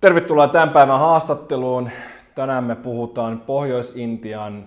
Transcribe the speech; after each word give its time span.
Tervetuloa 0.00 0.48
tämän 0.48 0.70
päivän 0.70 0.98
haastatteluun. 0.98 1.90
Tänään 2.34 2.64
me 2.64 2.76
puhutaan 2.76 3.40
Pohjois-Intian 3.40 4.64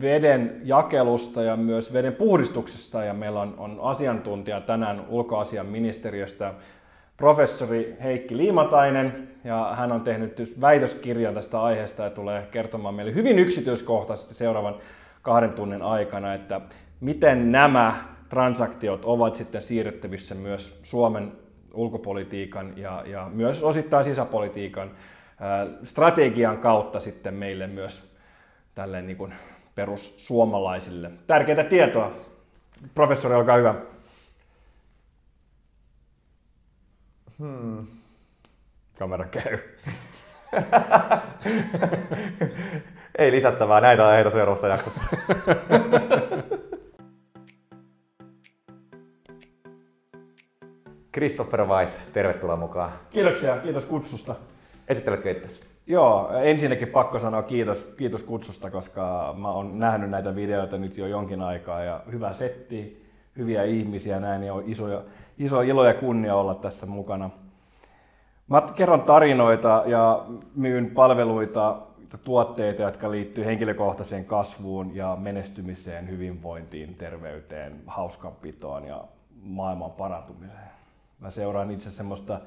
veden 0.00 0.60
jakelusta 0.64 1.42
ja 1.42 1.56
myös 1.56 1.92
veden 1.92 2.12
puhdistuksesta. 2.12 3.04
Ja 3.04 3.14
meillä 3.14 3.40
on, 3.40 3.54
on 3.58 3.78
asiantuntija 3.82 4.60
tänään 4.60 5.04
ulkoasian 5.08 5.66
ministeriöstä, 5.66 6.54
professori 7.16 7.96
Heikki 8.02 8.36
Liimatainen. 8.36 9.28
Ja 9.44 9.74
hän 9.76 9.92
on 9.92 10.00
tehnyt 10.00 10.56
väitöskirjan 10.60 11.34
tästä 11.34 11.62
aiheesta 11.62 12.02
ja 12.02 12.10
tulee 12.10 12.48
kertomaan 12.50 12.94
meille 12.94 13.14
hyvin 13.14 13.38
yksityiskohtaisesti 13.38 14.34
seuraavan 14.34 14.74
kahden 15.22 15.52
tunnin 15.52 15.82
aikana, 15.82 16.34
että 16.34 16.60
miten 17.00 17.52
nämä 17.52 18.04
transaktiot 18.28 19.04
ovat 19.04 19.36
sitten 19.36 19.62
siirrettävissä 19.62 20.34
myös 20.34 20.80
Suomen 20.82 21.32
ulkopolitiikan 21.74 22.72
ja, 22.76 23.02
ja 23.06 23.30
myös 23.32 23.62
osittain 23.62 24.04
sisäpolitiikan 24.04 24.90
strategian 25.84 26.58
kautta 26.58 27.00
sitten 27.00 27.34
meille 27.34 27.66
myös 27.66 28.16
tälle 28.74 29.02
niin 29.02 29.16
kuin 29.16 29.34
perussuomalaisille. 29.74 31.10
Tärkeää 31.26 31.64
tietoa. 31.64 32.12
Professori, 32.94 33.34
olkaa 33.34 33.56
hyvä. 33.56 33.74
Hmm. 37.38 37.86
Kamera 38.98 39.24
käy. 39.24 39.58
Ei 43.18 43.32
lisättävää, 43.32 43.80
näitä 43.80 44.06
aiheita 44.06 44.30
seuraavassa 44.30 44.68
jaksossa. 44.68 45.02
Christopher 51.12 51.66
Weiss, 51.66 52.00
tervetuloa 52.12 52.56
mukaan. 52.56 52.92
Kiitoksia, 53.10 53.56
kiitos 53.56 53.84
kutsusta. 53.84 54.34
Esitteletkö 54.88 55.30
itsesi? 55.30 55.64
Joo, 55.86 56.30
ensinnäkin 56.42 56.88
pakko 56.88 57.18
sanoa 57.18 57.42
kiitos, 57.42 57.94
kiitos 57.96 58.22
kutsusta, 58.22 58.70
koska 58.70 59.34
mä 59.38 59.50
oon 59.50 59.78
nähnyt 59.78 60.10
näitä 60.10 60.34
videoita 60.34 60.78
nyt 60.78 60.98
jo 60.98 61.06
jonkin 61.06 61.42
aikaa 61.42 61.82
ja 61.82 62.00
hyvä 62.12 62.32
setti, 62.32 63.06
hyviä 63.36 63.64
ihmisiä 63.64 64.20
näin, 64.20 64.40
niin 64.40 64.52
on 64.52 64.62
iso, 64.66 65.02
iso 65.38 65.60
ilo 65.60 65.84
ja 65.86 65.94
kunnia 65.94 66.34
olla 66.34 66.54
tässä 66.54 66.86
mukana. 66.86 67.30
Mä 68.48 68.62
kerron 68.76 69.02
tarinoita 69.02 69.82
ja 69.86 70.24
myyn 70.54 70.90
palveluita, 70.90 71.76
tuotteita, 72.24 72.82
jotka 72.82 73.10
liittyy 73.10 73.44
henkilökohtaiseen 73.44 74.24
kasvuun 74.24 74.96
ja 74.96 75.16
menestymiseen, 75.20 76.08
hyvinvointiin, 76.08 76.94
terveyteen, 76.94 77.80
hauskanpitoon 77.86 78.86
ja 78.86 79.04
maailman 79.42 79.90
parantumiseen. 79.90 80.81
Mä 81.22 81.30
seuraan 81.30 81.70
itse 81.70 81.90
semmoista 81.90 82.40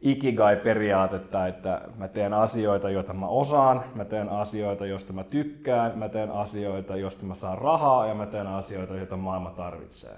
ikigai-periaatetta, 0.00 1.46
että 1.46 1.80
mä 1.96 2.08
teen 2.08 2.32
asioita, 2.32 2.90
joita 2.90 3.12
mä 3.12 3.26
osaan, 3.26 3.84
mä 3.94 4.04
teen 4.04 4.28
asioita, 4.28 4.86
joista 4.86 5.12
mä 5.12 5.24
tykkään, 5.24 5.98
mä 5.98 6.08
teen 6.08 6.30
asioita, 6.30 6.96
joista 6.96 7.24
mä 7.24 7.34
saan 7.34 7.58
rahaa 7.58 8.06
ja 8.06 8.14
mä 8.14 8.26
teen 8.26 8.46
asioita, 8.46 8.96
joita 8.96 9.16
maailma 9.16 9.50
tarvitsee. 9.50 10.16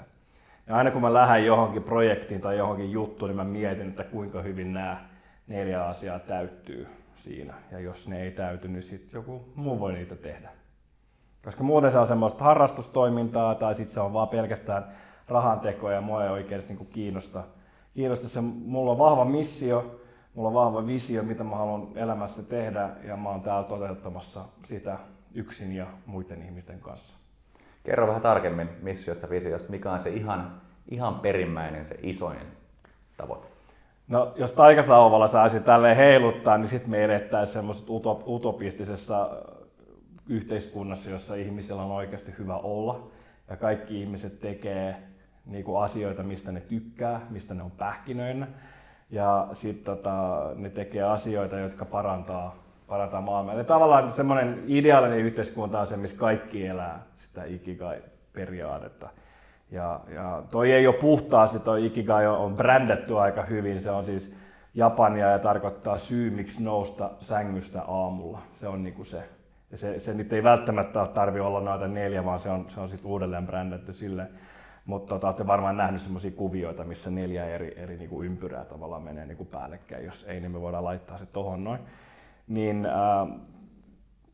Ja 0.66 0.76
aina 0.76 0.90
kun 0.90 1.00
mä 1.00 1.14
lähden 1.14 1.46
johonkin 1.46 1.82
projektiin 1.82 2.40
tai 2.40 2.58
johonkin 2.58 2.92
juttuun, 2.92 3.28
niin 3.28 3.36
mä 3.36 3.44
mietin, 3.44 3.88
että 3.88 4.04
kuinka 4.04 4.42
hyvin 4.42 4.72
nämä 4.72 4.96
neljä 5.46 5.84
asiaa 5.84 6.18
täyttyy 6.18 6.88
siinä. 7.14 7.54
Ja 7.72 7.80
jos 7.80 8.08
ne 8.08 8.22
ei 8.22 8.30
täyty, 8.30 8.68
niin 8.68 8.82
sitten 8.82 9.18
joku 9.18 9.44
muu 9.54 9.80
voi 9.80 9.92
niitä 9.92 10.16
tehdä. 10.16 10.48
Koska 11.44 11.64
muuten 11.64 11.92
se 11.92 11.98
on 11.98 12.06
semmoista 12.06 12.44
harrastustoimintaa 12.44 13.54
tai 13.54 13.74
sitten 13.74 13.94
se 13.94 14.00
on 14.00 14.12
vaan 14.12 14.28
pelkästään 14.28 14.84
rahantekoa 15.28 15.92
ja 15.92 16.00
mua 16.00 16.24
ei 16.24 16.30
oikeasti 16.30 16.74
niin 16.74 16.86
kiinnosta 16.86 17.44
kiinnosta 17.94 18.28
se, 18.28 18.40
mulla 18.40 18.92
on 18.92 18.98
vahva 18.98 19.24
missio, 19.24 20.00
mulla 20.34 20.48
on 20.48 20.54
vahva 20.54 20.86
visio, 20.86 21.22
mitä 21.22 21.44
mä 21.44 21.56
haluan 21.56 21.88
elämässä 21.94 22.42
tehdä 22.42 22.90
ja 23.04 23.16
mä 23.16 23.28
oon 23.28 23.40
täällä 23.40 23.68
toteuttamassa 23.68 24.40
sitä 24.64 24.98
yksin 25.34 25.72
ja 25.72 25.86
muiden 26.06 26.42
ihmisten 26.42 26.80
kanssa. 26.80 27.18
Kerro 27.84 28.06
vähän 28.06 28.22
tarkemmin 28.22 28.68
missiosta, 28.82 29.30
visiosta, 29.30 29.70
mikä 29.70 29.92
on 29.92 30.00
se 30.00 30.10
ihan, 30.10 30.60
ihan 30.90 31.20
perimmäinen, 31.20 31.84
se 31.84 31.98
isoin 32.02 32.38
tavoite? 33.16 33.46
No, 34.08 34.32
jos 34.36 34.52
taikasauvalla 34.52 35.28
saisi 35.28 35.60
tälleen 35.60 35.96
heiluttaa, 35.96 36.58
niin 36.58 36.68
sitten 36.68 36.90
me 36.90 37.04
edettäisiin 37.04 37.52
semmoisessa 37.52 37.92
utopistisessa 38.26 39.30
yhteiskunnassa, 40.28 41.10
jossa 41.10 41.34
ihmisillä 41.34 41.82
on 41.82 41.90
oikeasti 41.90 42.34
hyvä 42.38 42.56
olla 42.56 43.08
ja 43.50 43.56
kaikki 43.56 44.00
ihmiset 44.00 44.40
tekee 44.40 44.96
niin 45.46 45.64
kuin 45.64 45.82
asioita, 45.82 46.22
mistä 46.22 46.52
ne 46.52 46.60
tykkää, 46.60 47.20
mistä 47.30 47.54
ne 47.54 47.62
on 47.62 47.70
pähkinöinä. 47.70 48.46
Ja 49.10 49.48
sitten 49.52 49.84
tota, 49.84 50.46
ne 50.54 50.70
tekee 50.70 51.02
asioita, 51.02 51.58
jotka 51.58 51.84
parantaa, 51.84 52.54
parantaa 52.86 53.20
maailmaa. 53.20 53.54
Eli 53.54 53.64
tavallaan 53.64 54.12
semmoinen 54.12 54.64
ideaalinen 54.66 55.18
yhteiskunta 55.18 55.80
on 55.80 55.86
se, 55.86 55.96
missä 55.96 56.18
kaikki 56.18 56.66
elää 56.66 57.02
sitä 57.16 57.44
ikigai-periaatetta. 57.44 59.08
Ja, 59.70 60.00
ja 60.14 60.42
toi 60.50 60.72
ei 60.72 60.86
ole 60.86 60.96
puhtaasti, 60.96 61.58
toi 61.58 61.86
ikigai 61.86 62.26
on, 62.26 62.56
brändätty 62.56 63.18
aika 63.18 63.42
hyvin. 63.42 63.82
Se 63.82 63.90
on 63.90 64.04
siis 64.04 64.36
Japania 64.74 65.30
ja 65.30 65.38
tarkoittaa 65.38 65.96
syy, 65.96 66.30
miksi 66.30 66.62
nousta 66.62 67.10
sängystä 67.20 67.82
aamulla. 67.82 68.38
Se 68.60 68.68
on 68.68 68.82
niinku 68.82 69.04
se. 69.04 69.22
Ja 69.70 69.76
se, 69.76 69.98
se 69.98 70.14
nyt 70.14 70.32
ei 70.32 70.42
välttämättä 70.42 71.06
tarvi 71.14 71.40
olla 71.40 71.60
noita 71.60 71.88
neljä, 71.88 72.24
vaan 72.24 72.40
se 72.40 72.50
on, 72.50 72.66
se 72.68 72.80
on 72.80 72.88
sitten 72.88 73.10
uudelleen 73.10 73.46
brändätty 73.46 73.92
silleen. 73.92 74.28
Mutta 74.86 75.14
tota, 75.14 75.26
olette 75.26 75.46
varmaan 75.46 75.76
nähnyt 75.76 76.00
sellaisia 76.00 76.30
kuvioita, 76.30 76.84
missä 76.84 77.10
neljä 77.10 77.46
eri, 77.46 77.74
eri 77.76 77.96
niin 77.96 78.10
kuin 78.10 78.26
ympyrää 78.26 78.64
tavallaan 78.64 79.02
menee 79.02 79.26
niin 79.26 79.36
kuin 79.36 79.46
päällekkäin. 79.46 80.04
Jos 80.04 80.24
ei, 80.28 80.40
niin 80.40 80.52
me 80.52 80.60
voidaan 80.60 80.84
laittaa 80.84 81.18
se 81.18 81.26
tohon 81.26 81.64
noin. 81.64 81.80
Niin, 82.48 82.86
äh, 82.86 83.40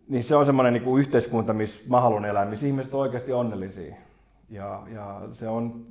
niin 0.08 0.24
se 0.24 0.36
on 0.36 0.46
semmoinen 0.46 0.72
niin 0.72 0.82
kuin 0.82 1.00
yhteiskunta, 1.00 1.52
missä 1.52 1.84
mä 1.88 2.00
haluan 2.00 2.24
elää, 2.24 2.44
missä 2.44 2.66
ihmiset 2.66 2.94
on 2.94 3.00
oikeasti 3.00 3.32
onnellisia. 3.32 3.94
Ja, 4.50 4.82
ja 4.94 5.20
se 5.32 5.48
on, 5.48 5.86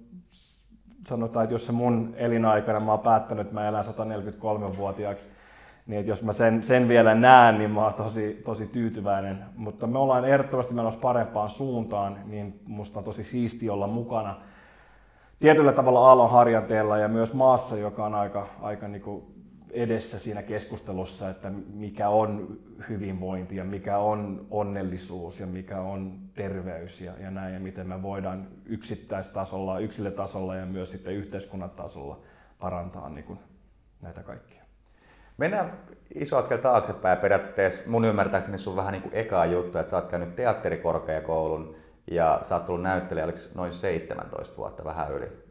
sanotaan, 1.07 1.43
että 1.43 1.53
jos 1.53 1.65
se 1.65 1.71
mun 1.71 2.13
elinaikana 2.17 2.79
mä 2.79 2.91
oon 2.91 2.99
päättänyt, 2.99 3.41
että 3.41 3.53
mä 3.53 3.67
elän 3.67 3.85
143-vuotiaaksi, 3.85 5.23
niin 5.87 5.99
että 5.99 6.11
jos 6.11 6.23
mä 6.23 6.33
sen, 6.33 6.63
sen 6.63 6.87
vielä 6.87 7.15
näen, 7.15 7.57
niin 7.57 7.71
mä 7.71 7.83
oon 7.83 7.93
tosi, 7.93 8.41
tosi 8.45 8.67
tyytyväinen. 8.67 9.45
Mutta 9.55 9.87
me 9.87 9.99
ollaan 9.99 10.25
ehdottomasti 10.25 10.73
menossa 10.73 10.99
parempaan 10.99 11.49
suuntaan, 11.49 12.17
niin 12.25 12.59
musta 12.65 12.99
on 12.99 13.05
tosi 13.05 13.23
siisti 13.23 13.69
olla 13.69 13.87
mukana 13.87 14.35
tietyllä 15.39 15.73
tavalla 15.73 16.07
aallon 16.07 16.31
harjanteella 16.31 16.97
ja 16.97 17.07
myös 17.07 17.33
maassa, 17.33 17.77
joka 17.77 18.05
on 18.05 18.15
aika, 18.15 18.47
aika 18.61 18.87
niin 18.87 19.01
kuin 19.01 19.23
edessä 19.71 20.19
siinä 20.19 20.43
keskustelussa, 20.43 21.29
että 21.29 21.51
mikä 21.73 22.09
on 22.09 22.57
hyvinvointi 22.89 23.55
ja 23.55 23.63
mikä 23.63 23.97
on 23.97 24.47
onnellisuus 24.51 25.39
ja 25.39 25.47
mikä 25.47 25.81
on 25.81 26.19
terveys 26.33 27.01
ja, 27.01 27.13
ja 27.19 27.31
näin 27.31 27.53
ja 27.53 27.59
miten 27.59 27.87
me 27.87 28.03
voidaan 28.03 28.47
yksittäistasolla, 28.65 29.79
yksilötasolla 29.79 30.55
ja 30.55 30.65
myös 30.65 30.91
sitten 30.91 31.13
yhteiskunnan 31.13 31.69
tasolla 31.69 32.19
parantaa 32.59 33.09
niin 33.09 33.25
kuin 33.25 33.39
näitä 34.01 34.23
kaikkia. 34.23 34.56
Mennään 35.37 35.73
iso 36.15 36.37
askel 36.37 36.57
taaksepäin. 36.57 37.17
Periaatteessa 37.17 37.89
mun 37.89 38.05
ymmärtääkseni 38.05 38.57
sun 38.57 38.75
vähän 38.75 38.91
niin 38.91 39.01
kuin 39.01 39.15
eka 39.15 39.45
juttu, 39.45 39.77
että 39.77 39.89
sä 39.89 39.97
oot 39.97 40.05
käynyt 40.05 40.35
teatterikorkeakoulun 40.35 41.75
ja 42.11 42.39
sä 42.41 42.55
oot 42.55 42.65
tullut 42.65 42.81
näyttelijä, 42.81 43.23
oliko 43.23 43.39
noin 43.55 43.73
17 43.73 44.57
vuotta, 44.57 44.83
vähän 44.83 45.11
yli? 45.11 45.47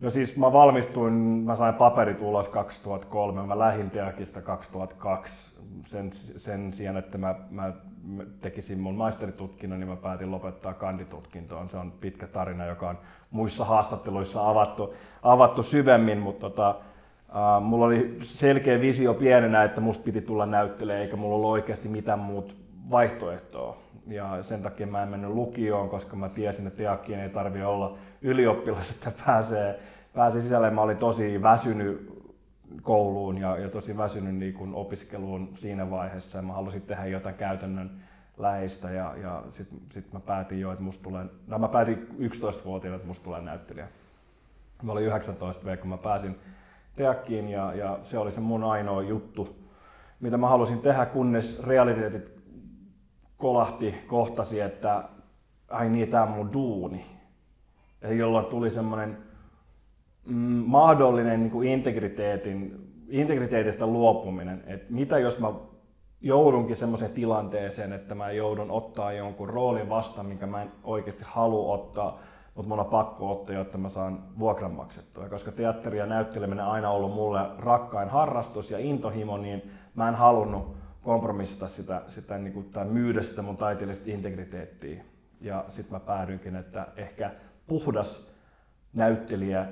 No 0.00 0.10
siis 0.10 0.36
mä 0.36 0.52
valmistuin, 0.52 1.12
mä 1.12 1.56
sain 1.56 1.74
paperit 1.74 2.20
ulos 2.20 2.48
2003, 2.48 3.46
mä 3.46 3.58
lähdin 3.58 3.90
Teakista 3.90 4.42
2002. 4.42 5.60
Sen, 5.86 6.10
sen 6.36 6.72
sijaan, 6.72 6.96
että 6.96 7.18
mä, 7.18 7.34
mä 7.50 7.72
tekisin 8.40 8.80
mun 8.80 8.94
maisteritutkinnon, 8.94 9.80
niin 9.80 9.88
mä 9.88 9.96
päätin 9.96 10.30
lopettaa 10.30 10.74
kanditutkintoon. 10.74 11.68
Se 11.68 11.76
on 11.76 11.92
pitkä 11.92 12.26
tarina, 12.26 12.66
joka 12.66 12.88
on 12.88 12.98
muissa 13.30 13.64
haastatteluissa 13.64 14.48
avattu, 14.48 14.94
avattu 15.22 15.62
syvemmin, 15.62 16.18
mutta 16.18 16.50
tota, 16.50 16.74
Uh, 17.36 17.62
mulla 17.62 17.86
oli 17.86 18.18
selkeä 18.22 18.80
visio 18.80 19.14
pienenä, 19.14 19.64
että 19.64 19.80
musta 19.80 20.04
piti 20.04 20.20
tulla 20.20 20.46
näyttelemään, 20.46 21.02
eikä 21.02 21.16
mulla 21.16 21.36
ollut 21.36 21.50
oikeasti 21.50 21.88
mitään 21.88 22.18
muut 22.18 22.56
vaihtoehtoa. 22.90 23.76
Ja 24.06 24.42
sen 24.42 24.62
takia 24.62 24.86
mä 24.86 25.02
en 25.02 25.08
mennyt 25.08 25.30
lukioon, 25.30 25.88
koska 25.88 26.16
mä 26.16 26.28
tiesin, 26.28 26.66
että 26.66 26.76
Teakkien 26.76 27.20
ei 27.20 27.28
tarvi 27.28 27.62
olla 27.62 27.98
ylioppilas, 28.22 28.90
että 28.90 29.12
pääsee, 29.26 29.80
pääsee 30.14 30.40
sisälle. 30.40 30.70
Mä 30.70 30.80
olin 30.80 30.96
tosi 30.96 31.42
väsynyt 31.42 32.22
kouluun 32.82 33.38
ja, 33.38 33.56
ja 33.56 33.68
tosi 33.68 33.96
väsynyt 33.96 34.34
niin 34.34 34.54
kuin 34.54 34.74
opiskeluun 34.74 35.48
siinä 35.54 35.90
vaiheessa. 35.90 36.42
Mä 36.42 36.52
halusin 36.52 36.82
tehdä 36.82 37.06
jotain 37.06 37.34
käytännön 37.34 37.90
läheistä 38.38 38.90
ja, 38.90 39.14
ja 39.22 39.42
sitten 39.50 39.78
sit 39.90 40.12
mä 40.12 40.20
päätin 40.20 40.60
jo, 40.60 40.72
että 40.72 40.84
musta 40.84 41.02
tulee, 41.02 41.24
no 41.46 41.58
mä 41.58 41.68
päätin 41.68 42.08
11-vuotiaana, 42.18 42.96
että 42.96 43.08
musta 43.08 43.24
tulee 43.24 43.40
näyttelijä. 43.40 43.88
Mä 44.82 44.92
olin 44.92 45.04
19 45.04 45.64
V, 45.64 45.76
kun 45.76 45.90
mä 45.90 45.98
pääsin 45.98 46.36
teakkiin 46.96 47.48
ja, 47.48 47.74
ja 47.74 47.98
se 48.02 48.18
oli 48.18 48.32
se 48.32 48.40
mun 48.40 48.64
ainoa 48.64 49.02
juttu, 49.02 49.56
mitä 50.20 50.36
mä 50.36 50.48
halusin 50.48 50.78
tehdä, 50.78 51.06
kunnes 51.06 51.62
realiteetit 51.66 52.30
kolahti, 53.36 53.94
kohtasi, 54.06 54.60
että 54.60 55.04
ai 55.68 55.88
niin, 55.88 56.08
tämä 56.08 56.22
on 56.22 56.28
mun 56.28 56.52
duuni. 56.52 57.06
Jolloin 58.10 58.46
tuli 58.46 58.70
semmoinen 58.70 59.18
mm, 60.26 60.62
mahdollinen 60.66 61.40
niin 61.40 61.50
kuin 61.50 61.68
integriteetin 61.68 62.86
integriteetistä 63.08 63.86
luopuminen, 63.86 64.64
että 64.66 64.86
mitä 64.92 65.18
jos 65.18 65.40
mä 65.40 65.52
joudunkin 66.20 66.76
semmoiseen 66.76 67.10
tilanteeseen, 67.10 67.92
että 67.92 68.14
mä 68.14 68.30
joudun 68.30 68.70
ottaa 68.70 69.12
jonkun 69.12 69.48
roolin 69.48 69.88
vastaan, 69.88 70.26
minkä 70.26 70.46
mä 70.46 70.62
en 70.62 70.72
oikeasti 70.84 71.24
halua 71.26 71.74
ottaa, 71.74 72.20
mutta 72.56 72.68
mun 72.68 72.80
on 72.80 72.86
pakko 72.86 73.32
ottaa, 73.32 73.54
jotta 73.54 73.78
mä 73.78 73.88
saan 73.88 74.18
vuokran 74.38 74.72
maksettua. 74.72 75.28
Koska 75.28 75.52
teatteri 75.52 75.98
ja 75.98 76.06
näytteleminen 76.06 76.64
on 76.64 76.70
aina 76.70 76.90
ollut 76.90 77.14
mulle 77.14 77.40
rakkain 77.58 78.08
harrastus 78.08 78.70
ja 78.70 78.78
intohimo, 78.78 79.36
niin 79.36 79.70
mä 79.94 80.08
en 80.08 80.14
halunnut 80.14 80.76
kompromissata 81.02 81.66
sitä, 81.66 82.02
sitä 82.06 82.38
niin 82.38 82.52
kuin, 82.52 82.70
tai 82.72 82.84
myydä 82.84 83.22
sitä 83.22 83.42
mun 83.42 83.56
taiteellista 83.56 84.10
integriteettiä. 84.10 85.04
Ja 85.40 85.64
sitten 85.68 85.92
mä 85.92 86.00
päädyinkin, 86.00 86.56
että 86.56 86.86
ehkä 86.96 87.30
puhdas 87.66 88.28
näyttelijä 88.92 89.66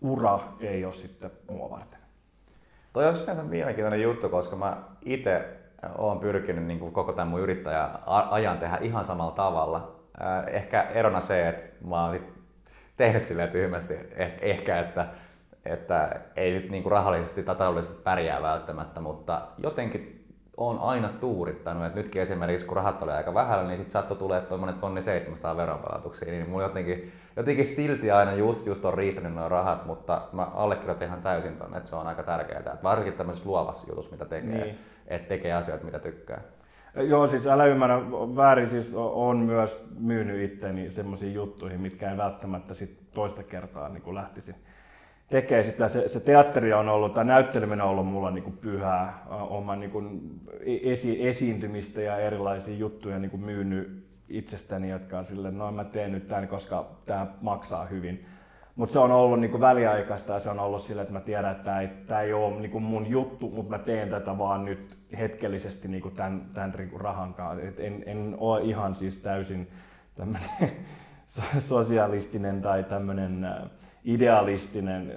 ura 0.00 0.40
ei 0.60 0.84
ole 0.84 0.92
sitten 0.92 1.30
mua 1.50 1.70
varten. 1.70 2.00
Toi 2.92 3.08
on 3.08 3.16
sinänsä 3.16 3.42
mielenkiintoinen 3.42 4.02
juttu, 4.02 4.28
koska 4.28 4.56
mä 4.56 4.82
itse 5.04 5.58
olen 5.98 6.18
pyrkinyt 6.18 6.64
niin 6.64 6.92
koko 6.92 7.12
tämän 7.12 7.28
mun 7.28 7.40
yrittäjäajan 7.40 8.58
tehdä 8.58 8.78
ihan 8.80 9.04
samalla 9.04 9.32
tavalla. 9.32 9.95
Ehkä 10.46 10.82
erona 10.82 11.20
se, 11.20 11.48
että 11.48 11.64
mä 11.86 12.04
oon 12.04 12.14
sit 12.14 12.36
tehnyt 12.96 13.22
silleen 13.22 13.50
tyhmästi 13.50 13.94
eh, 13.94 14.32
ehkä, 14.40 14.80
että, 14.80 15.06
että 15.64 16.20
ei 16.36 16.58
sit 16.58 16.70
niin 16.70 16.82
kuin 16.82 16.92
rahallisesti 16.92 17.42
tai 17.42 17.56
taloudellisesti 17.56 18.02
pärjää 18.02 18.42
välttämättä, 18.42 19.00
mutta 19.00 19.42
jotenkin 19.58 20.16
on 20.56 20.78
aina 20.78 21.08
tuurittanut, 21.08 21.86
että 21.86 21.98
nytkin 21.98 22.22
esimerkiksi 22.22 22.66
kun 22.66 22.76
rahat 22.76 23.02
oli 23.02 23.12
aika 23.12 23.34
vähällä, 23.34 23.64
niin 23.64 23.76
sitten 23.76 23.92
saattoi 23.92 24.16
tulee 24.16 24.40
tuommoinen 24.40 24.80
tonni 24.80 25.02
700 25.02 25.56
veronpalautuksia, 25.56 26.30
niin 26.30 26.50
mulla 26.50 26.62
jotenkin, 26.62 27.12
jotenkin 27.36 27.66
silti 27.66 28.10
aina 28.10 28.32
just, 28.32 28.66
just 28.66 28.84
on 28.84 28.94
riittänyt 28.94 29.34
nuo 29.34 29.48
rahat, 29.48 29.86
mutta 29.86 30.22
mä 30.32 30.44
allekirjoitan 30.44 31.08
ihan 31.08 31.22
täysin 31.22 31.56
ton, 31.56 31.76
että 31.76 31.88
se 31.90 31.96
on 31.96 32.06
aika 32.06 32.22
tärkeää, 32.22 32.58
että 32.58 32.78
varsinkin 32.82 33.14
tämmöisessä 33.14 33.48
luovassa 33.48 33.86
jutussa, 33.88 34.12
mitä 34.12 34.24
tekee, 34.24 34.64
niin. 34.64 34.78
että 35.06 35.28
tekee 35.28 35.52
asioita, 35.52 35.84
mitä 35.84 35.98
tykkää. 35.98 36.40
Joo, 36.96 37.26
siis 37.26 37.46
älä 37.46 37.64
ymmärrä 37.64 38.10
väärin, 38.10 38.68
siis 38.68 38.94
on 38.96 39.36
myös 39.36 39.88
myynyt 39.98 40.52
itteni 40.52 40.90
semmoisiin 40.90 41.34
juttuihin, 41.34 41.80
mitkä 41.80 42.10
en 42.10 42.16
välttämättä 42.16 42.74
sit 42.74 42.98
toista 43.14 43.42
kertaa 43.42 43.88
niin 43.88 44.14
lähtisi 44.14 44.54
tekee 45.28 45.62
sitä. 45.62 45.88
Se, 45.88 46.08
se 46.08 46.20
teatteri 46.20 46.72
on 46.72 46.88
ollut, 46.88 47.14
tai 47.14 47.24
näytteleminen 47.24 47.80
on 47.80 47.90
ollut 47.90 48.06
mulla 48.06 48.30
niin 48.30 48.44
kuin 48.44 48.56
pyhää. 48.56 49.26
Oma 49.30 49.76
niin 49.76 49.90
kuin 49.90 50.40
esi, 50.82 51.28
esiintymistä 51.28 52.00
ja 52.00 52.18
erilaisia 52.18 52.76
juttuja 52.76 53.18
niin 53.18 53.30
kuin 53.30 53.44
myynyt 53.44 54.06
itsestäni, 54.28 54.90
jotka 54.90 55.18
on 55.18 55.24
silleen, 55.24 55.58
no 55.58 55.72
mä 55.72 55.84
teen 55.84 56.12
nyt 56.12 56.28
tämän, 56.28 56.48
koska 56.48 56.90
tämä 57.06 57.26
maksaa 57.40 57.86
hyvin. 57.86 58.26
Mutta 58.76 58.92
se 58.92 58.98
on 58.98 59.12
ollut 59.12 59.40
niin 59.40 59.50
kuin 59.50 59.60
väliaikaista 59.60 60.32
ja 60.32 60.40
se 60.40 60.50
on 60.50 60.60
ollut 60.60 60.82
sillä, 60.82 61.02
että 61.02 61.14
mä 61.14 61.20
tiedän, 61.20 61.52
että 61.52 61.64
tämä 62.06 62.20
ei, 62.20 62.26
ei 62.26 62.32
ole 62.32 62.60
niin 62.60 62.70
kuin 62.70 62.84
mun 62.84 63.06
juttu, 63.06 63.50
mutta 63.50 63.70
mä 63.70 63.78
teen 63.78 64.08
tätä 64.08 64.38
vaan 64.38 64.64
nyt 64.64 64.95
hetkellisesti 65.18 65.88
niin 65.88 66.02
kuin 66.02 66.14
tämän, 66.14 66.50
tämän 66.54 66.74
niin 66.78 67.00
rahan 67.00 67.34
kanssa. 67.34 67.68
Et 67.68 67.80
en, 67.80 68.02
en 68.06 68.34
ole 68.38 68.62
ihan 68.62 68.94
siis 68.94 69.16
täysin 69.18 69.68
tämmöinen 70.14 70.50
sosialistinen 71.68 72.62
tai 72.62 72.84
tämmöinen 72.84 73.46
idealistinen 74.04 75.16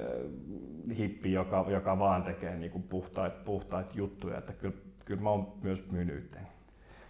hippi, 0.97 1.31
joka, 1.31 1.65
joka 1.67 1.99
vaan 1.99 2.23
tekee 2.23 2.55
niin 2.55 2.71
kuin 2.71 2.83
puhtait, 2.83 3.43
puhtait 3.45 3.95
juttuja. 3.95 4.37
Että 4.37 4.53
kyllä, 4.53 4.75
kyllä 5.05 5.21
mä 5.21 5.29
oon 5.29 5.53
myös 5.61 5.91
myynyt 5.91 6.15
yhteen. 6.15 6.47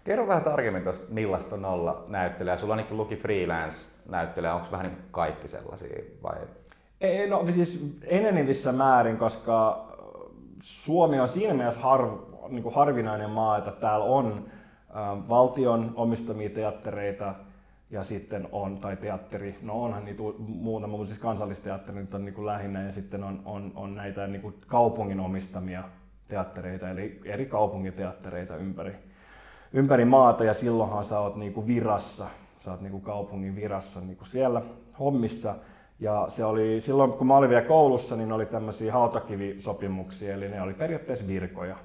Kerro 0.03 0.27
vähän 0.27 0.43
tarkemmin 0.43 0.83
tuosta 0.83 1.13
millaista 1.13 1.57
nolla 1.57 2.05
näyttelijä. 2.07 2.57
Sulla 2.57 2.73
ainakin 2.73 2.97
luki 2.97 3.15
freelance-näyttelijä. 3.15 4.53
Onko 4.53 4.67
vähän 4.71 4.85
niin 4.85 4.97
kaikki 5.11 5.47
sellaisia 5.47 6.03
vai? 6.23 6.37
Ei, 7.01 7.29
no 7.29 7.45
siis 7.51 7.97
enenevissä 8.03 8.71
määrin, 8.71 9.17
koska 9.17 9.87
Suomi 10.61 11.19
on 11.19 11.27
siinä 11.27 11.53
mielessä 11.53 11.79
harv, 11.79 12.09
niin 12.49 12.63
kuin 12.63 12.75
harvinainen 12.75 13.29
maa, 13.29 13.57
että 13.57 13.71
täällä 13.71 14.05
on 14.05 14.45
valtion 15.29 15.93
omistamia 15.95 16.49
teattereita, 16.49 17.35
ja 17.91 18.03
sitten 18.03 18.47
on, 18.51 18.77
tai 18.77 18.97
teatteri, 18.97 19.55
no 19.61 19.83
onhan 19.83 20.05
niitä 20.05 20.23
muuta, 20.37 20.87
mutta 20.87 21.07
siis 21.07 21.19
kansallisteatteri 21.19 21.97
nyt 21.97 22.13
on 22.13 22.25
niin 22.25 22.35
kuin 22.35 22.45
lähinnä, 22.45 22.83
ja 22.83 22.91
sitten 22.91 23.23
on, 23.23 23.41
on, 23.45 23.71
on 23.75 23.95
näitä 23.95 24.27
niin 24.27 24.41
kuin 24.41 24.53
kaupungin 24.67 25.19
omistamia 25.19 25.83
teattereita, 26.27 26.89
eli 26.89 27.21
eri 27.25 27.45
kaupungiteattereita 27.45 28.55
ympäri, 28.55 28.95
ympäri 29.73 30.05
maata, 30.05 30.43
ja 30.43 30.53
silloinhan 30.53 31.05
sä 31.05 31.19
oot 31.19 31.35
niin 31.35 31.53
kuin 31.53 31.67
virassa, 31.67 32.27
sä 32.65 32.71
oot 32.71 32.81
niin 32.81 32.91
kuin 32.91 33.03
kaupungin 33.03 33.55
virassa 33.55 33.99
niin 33.99 34.17
kuin 34.17 34.27
siellä 34.27 34.61
hommissa, 34.99 35.55
ja 35.99 36.25
se 36.29 36.45
oli, 36.45 36.81
silloin 36.81 37.13
kun 37.13 37.27
mä 37.27 37.37
olin 37.37 37.49
vielä 37.49 37.65
koulussa, 37.65 38.15
niin 38.15 38.31
oli 38.31 38.45
tämmöisiä 38.45 38.93
hautakivisopimuksia, 38.93 40.33
eli 40.33 40.49
ne 40.49 40.61
oli 40.61 40.73
periaatteessa 40.73 41.27
virkoja. 41.27 41.77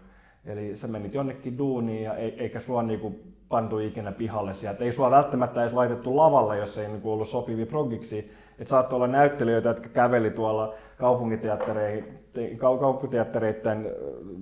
Eli 0.47 0.77
sä 0.77 0.89
menit 0.89 1.15
jonnekin 1.15 1.59
duuniin 1.59 2.03
ja 2.03 2.15
eikä 2.15 2.61
sua 2.61 2.83
niinku 2.83 3.21
pantu 3.49 3.79
ikinä 3.79 4.13
pihalle 4.13 4.55
sieltä. 4.55 4.85
Ei 4.85 4.93
sua 4.93 5.11
välttämättä 5.11 5.63
edes 5.63 5.73
laitettu 5.73 6.17
lavalle, 6.17 6.59
jos 6.59 6.79
ei 6.79 6.89
niinku 6.89 7.13
ollut 7.13 7.29
sopivi 7.29 7.67
progiksi. 7.67 8.31
Että 8.51 8.65
saattoi 8.65 8.97
olla 8.97 9.07
näyttelijöitä, 9.07 9.69
jotka 9.69 9.89
käveli 9.89 10.31
tuolla 10.31 10.75
kaupunkiteattereiden 10.99 13.91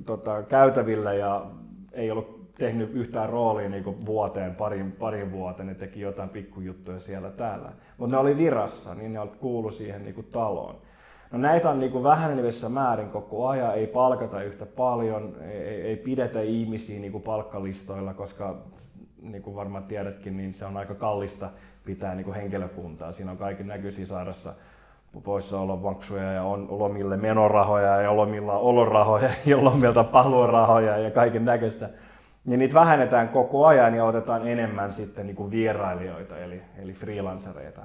tota, 0.06 0.42
käytävillä 0.42 1.14
ja 1.14 1.46
ei 1.92 2.10
ollut 2.10 2.42
tehnyt 2.58 2.94
yhtään 2.94 3.28
roolia 3.28 3.68
niin 3.68 4.06
vuoteen, 4.06 4.54
parin, 4.54 4.92
parin 4.92 5.32
vuoteen, 5.32 5.66
ne 5.66 5.74
teki 5.74 6.00
jotain 6.00 6.28
pikkujuttuja 6.28 6.98
siellä 6.98 7.30
täällä. 7.30 7.72
Mutta 7.98 8.16
ne 8.16 8.20
oli 8.20 8.36
virassa, 8.36 8.94
niin 8.94 9.12
ne 9.12 9.20
kuulu 9.40 9.70
siihen 9.70 10.04
niin 10.04 10.28
taloon. 10.32 10.76
No 11.32 11.38
näitä 11.38 11.70
on 11.70 11.80
niin 11.80 12.02
vähenevissä 12.02 12.68
määrin 12.68 13.10
koko 13.10 13.48
ajan, 13.48 13.74
ei 13.74 13.86
palkata 13.86 14.42
yhtä 14.42 14.66
paljon, 14.66 15.36
ei, 15.40 15.82
ei 15.82 15.96
pidetä 15.96 16.40
ihmisiä 16.40 17.00
niin 17.00 17.22
palkkalistoilla, 17.22 18.14
koska 18.14 18.56
niin 19.22 19.42
kuin 19.42 19.56
varmaan 19.56 19.84
tiedätkin, 19.84 20.36
niin 20.36 20.52
se 20.52 20.64
on 20.64 20.76
aika 20.76 20.94
kallista 20.94 21.50
pitää 21.84 22.14
niin 22.14 22.24
kuin 22.24 22.34
henkilökuntaa. 22.34 23.12
Siinä 23.12 23.30
on 23.30 23.36
kaikki 23.36 23.64
näköisiä 23.64 24.06
sairassa 24.06 24.54
poissaolomaksuja 25.24 26.32
ja 26.32 26.42
on 26.42 26.66
lomille 26.70 27.16
menorahoja 27.16 28.00
ja 28.00 28.16
lomilla 28.16 28.58
olorahoja 28.58 29.30
ja 29.46 29.64
lomilta 29.64 30.04
paluurahoja 30.04 30.98
ja 30.98 31.10
kaiken 31.10 31.44
näköistä. 31.44 31.90
Ja 32.46 32.56
niitä 32.56 32.74
vähennetään 32.74 33.28
koko 33.28 33.66
ajan 33.66 33.94
ja 33.94 34.04
otetaan 34.04 34.48
enemmän 34.48 34.92
sitten 34.92 35.26
niin 35.26 35.36
kuin 35.36 35.50
vierailijoita 35.50 36.38
eli, 36.38 36.62
eli 36.82 36.92
freelancereita. 36.92 37.82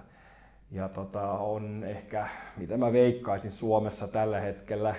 Ja 0.71 0.89
tota, 0.89 1.31
on 1.31 1.83
ehkä, 1.83 2.27
mitä 2.57 2.77
mä 2.77 2.93
veikkaisin 2.93 3.51
Suomessa 3.51 4.07
tällä 4.07 4.39
hetkellä, 4.39 4.95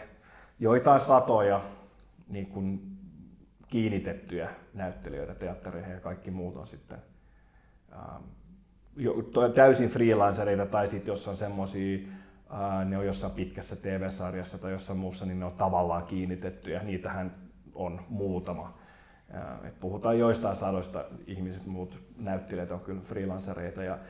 joitain 0.61 1.01
satoja 1.01 1.61
niin 2.29 2.47
kuin 2.47 2.99
kiinnitettyjä 3.69 4.51
näyttelijöitä 4.75 5.35
teattereihin 5.35 5.93
ja 5.93 6.01
kaikki 6.01 6.31
muut 6.31 6.57
on 6.57 6.67
sitten 6.67 6.99
ähm, 7.93 8.23
jo, 8.97 9.15
täysin 9.55 9.89
freelancereita 9.89 10.67
tai 10.67 10.89
sitten 10.89 11.13
jos 11.13 11.29
on 11.29 11.37
semmoisia, 11.37 11.99
äh, 12.53 12.87
ne 12.87 12.99
on 12.99 13.07
jossain 13.07 13.33
pitkässä 13.33 13.77
TV-sarjassa 13.77 14.59
tai 14.59 14.73
jossain 14.73 14.99
muussa, 14.99 15.27
niin 15.27 15.41
ne 15.41 15.45
on 15.45 15.53
tavallaan 15.53 16.03
kiinnitettyjä. 16.03 16.83
Niitähän 16.83 17.35
on 17.75 18.01
muutama. 18.09 18.79
Äh, 19.35 19.67
et 19.67 19.81
puhutaan 19.81 20.19
joistain 20.19 20.57
sadoista 20.57 21.05
ihmiset, 21.27 21.67
muut 21.67 22.03
näyttelijät 22.19 22.71
on 22.71 22.81
kyllä 22.81 23.01
freelancereita. 23.01 23.83
Ja 23.83 23.93
äh, 23.93 24.01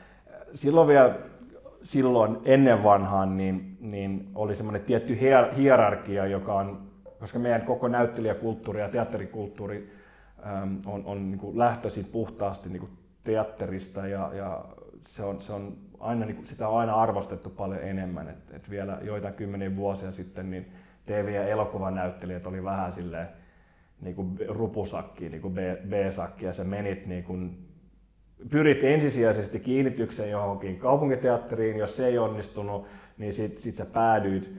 silloin 0.53 0.87
vielä 0.87 1.15
silloin 1.83 2.37
ennen 2.45 2.83
vanhaan 2.83 3.37
niin, 3.37 3.77
niin 3.79 4.27
oli 4.35 4.55
semmoinen 4.55 4.81
tietty 4.81 5.19
hierarkia, 5.57 6.25
joka 6.25 6.53
on, 6.53 6.81
koska 7.19 7.39
meidän 7.39 7.61
koko 7.61 7.87
näyttelijäkulttuuri 7.87 8.81
ja 8.81 8.89
teatterikulttuuri 8.89 9.93
äm, 10.45 10.81
on, 10.85 11.05
on 11.05 11.31
niin 11.31 11.39
kuin 11.39 11.57
lähtöisin 11.57 12.05
puhtaasti 12.05 12.69
niin 12.69 12.79
kuin 12.79 12.91
teatterista 13.23 14.07
ja, 14.07 14.31
ja 14.33 14.65
se 15.01 15.23
on, 15.23 15.41
se 15.41 15.53
on 15.53 15.77
aina, 15.99 16.25
niin 16.25 16.35
kuin, 16.35 16.47
sitä 16.47 16.67
on 16.67 16.79
aina 16.79 16.95
arvostettu 16.95 17.49
paljon 17.49 17.83
enemmän. 17.83 18.29
Et, 18.29 18.53
et 18.53 18.69
vielä 18.69 18.99
joitain 19.01 19.33
kymmeniä 19.33 19.75
vuosia 19.75 20.11
sitten 20.11 20.51
niin 20.51 20.71
TV- 21.05 21.33
ja 21.33 21.47
elokuvanäyttelijät 21.47 22.47
oli 22.47 22.63
vähän 22.63 22.91
silleen 22.91 23.27
niin 24.01 24.15
kuin 24.15 24.37
rupusakki, 24.47 25.29
niin 25.29 25.41
kuin 25.41 25.53
B-sakki 25.87 26.45
ja 26.45 26.53
se 26.53 26.63
menit 26.63 27.05
niin 27.05 27.23
kuin 27.23 27.68
pyrit 28.49 28.83
ensisijaisesti 28.83 29.59
kiinnitykseen 29.59 30.31
johonkin 30.31 30.79
kaupunginteatteriin, 30.79 31.77
jos 31.77 31.97
se 31.97 32.07
ei 32.07 32.17
onnistunut, 32.17 32.87
niin 33.17 33.33
sitten 33.33 33.61
sit 33.61 33.75
sä 33.75 33.85
päädyit 33.85 34.53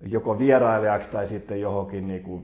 joko 0.00 0.38
vierailijaksi 0.38 1.10
tai 1.10 1.26
sitten 1.26 1.60
johonkin 1.60 2.08
niin 2.08 2.22
kuin, 2.22 2.42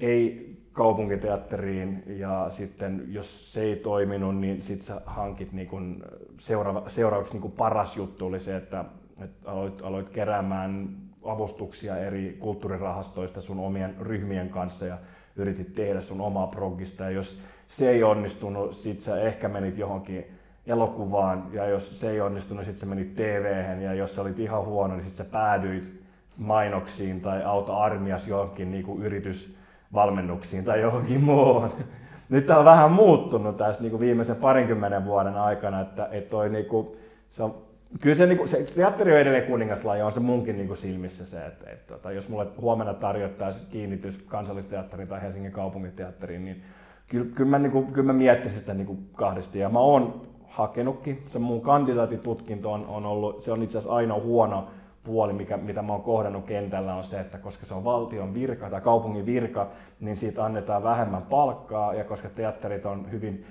ei 0.00 0.48
kaupunkiteatteriin 0.72 2.02
ja 2.06 2.46
sitten 2.48 3.04
jos 3.08 3.52
se 3.52 3.62
ei 3.62 3.76
toiminut, 3.76 4.36
niin 4.36 4.62
sitten 4.62 4.86
sä 4.86 5.00
hankit 5.06 5.52
niin 5.52 5.68
kuin, 5.68 6.02
seuraava, 6.40 6.82
seuraavaksi 6.86 7.32
niin 7.32 7.42
kuin 7.42 7.52
paras 7.52 7.96
juttu 7.96 8.26
oli 8.26 8.40
se, 8.40 8.56
että, 8.56 8.84
että 9.24 9.50
aloit, 9.50 9.82
aloit 9.82 10.08
keräämään 10.08 10.88
avustuksia 11.24 11.96
eri 11.96 12.36
kulttuurirahastoista 12.38 13.40
sun 13.40 13.58
omien 13.58 13.96
ryhmien 14.00 14.48
kanssa 14.48 14.86
ja 14.86 14.98
yritit 15.36 15.74
tehdä 15.74 16.00
sun 16.00 16.20
omaa 16.20 16.46
progista. 16.46 17.04
Ja 17.04 17.10
jos 17.10 17.42
se 17.68 17.90
ei 17.90 18.02
onnistunut, 18.02 18.76
sit 18.76 19.00
sä 19.00 19.20
ehkä 19.20 19.48
menit 19.48 19.78
johonkin 19.78 20.24
elokuvaan 20.66 21.44
ja 21.52 21.66
jos 21.66 22.00
se 22.00 22.10
ei 22.10 22.20
onnistunut, 22.20 22.64
sit 22.64 22.76
sä 22.76 22.86
menit 22.86 23.14
tv 23.14 23.64
ja 23.80 23.94
jos 23.94 24.14
sä 24.14 24.20
olit 24.20 24.38
ihan 24.38 24.64
huono, 24.64 24.96
niin 24.96 25.04
sit 25.04 25.14
sä 25.14 25.24
päädyit 25.24 26.02
mainoksiin 26.36 27.20
tai 27.20 27.42
auta 27.42 27.76
armias 27.76 28.28
johonkin 28.28 28.70
niin 28.70 28.84
kuin 28.84 29.02
yritysvalmennuksiin 29.02 30.64
tai 30.64 30.80
johonkin 30.80 31.24
muuhun. 31.24 31.72
Nyt 32.28 32.46
tämä 32.46 32.58
on 32.58 32.64
vähän 32.64 32.92
muuttunut 32.92 33.56
tässä 33.56 33.82
niin 33.82 33.90
kuin 33.90 34.00
viimeisen 34.00 34.36
parinkymmenen 34.36 35.04
vuoden 35.04 35.36
aikana, 35.36 35.80
että, 35.80 36.08
että 36.12 36.30
toi, 36.30 36.48
niin 36.48 36.66
kuin, 36.66 36.88
se 37.30 37.42
on 37.42 37.54
Kyllä 38.00 38.16
se, 38.16 38.26
niin 38.26 38.38
kuin, 38.38 38.48
se 38.48 38.64
teatteri 38.74 39.12
on 39.12 39.18
edelleen 39.18 39.46
kuningaslaji, 39.46 40.02
on 40.02 40.12
se 40.12 40.20
munkin 40.20 40.56
niin 40.56 40.66
kuin 40.66 40.76
silmissä 40.76 41.26
se, 41.26 41.46
että, 41.46 41.70
että, 41.70 41.94
että 41.94 42.12
jos 42.12 42.28
mulle 42.28 42.46
huomenna 42.60 42.94
tarjottaisiin 42.94 43.66
kiinnitys 43.70 44.22
kansallisteatteriin 44.22 45.08
tai 45.08 45.22
Helsingin 45.22 45.52
kaupunginteatteriin, 45.52 46.44
niin 46.44 46.62
kyllä, 47.08 47.26
kyllä, 47.34 47.50
mä, 47.50 47.58
niin 47.58 47.72
kuin, 47.72 47.86
kyllä 47.86 48.06
mä 48.06 48.12
miettisin 48.12 48.58
sitä 48.58 48.74
niin 48.74 48.86
kuin 48.86 48.98
kahdesti. 49.12 49.58
Ja 49.58 49.68
mä 49.68 49.78
oon 49.78 50.20
hakenutkin, 50.48 51.22
se 51.26 51.38
mun 51.38 51.60
kandidaatitutkinto 51.60 52.72
on, 52.72 52.86
on 52.86 53.06
ollut, 53.06 53.42
se 53.42 53.52
on 53.52 53.62
itse 53.62 53.78
asiassa 53.78 53.94
ainoa 53.94 54.20
huono 54.20 54.68
puoli, 55.04 55.32
mikä, 55.32 55.56
mitä 55.56 55.82
mä 55.82 55.92
oon 55.92 56.02
kohdannut 56.02 56.44
kentällä, 56.44 56.94
on 56.94 57.02
se, 57.02 57.20
että 57.20 57.38
koska 57.38 57.66
se 57.66 57.74
on 57.74 57.84
valtion 57.84 58.34
virka 58.34 58.70
tai 58.70 58.80
kaupungin 58.80 59.26
virka, 59.26 59.68
niin 60.00 60.16
siitä 60.16 60.44
annetaan 60.44 60.82
vähemmän 60.82 61.22
palkkaa, 61.22 61.94
ja 61.94 62.04
koska 62.04 62.28
teatterit 62.28 62.86
on 62.86 63.10
hyvin 63.10 63.44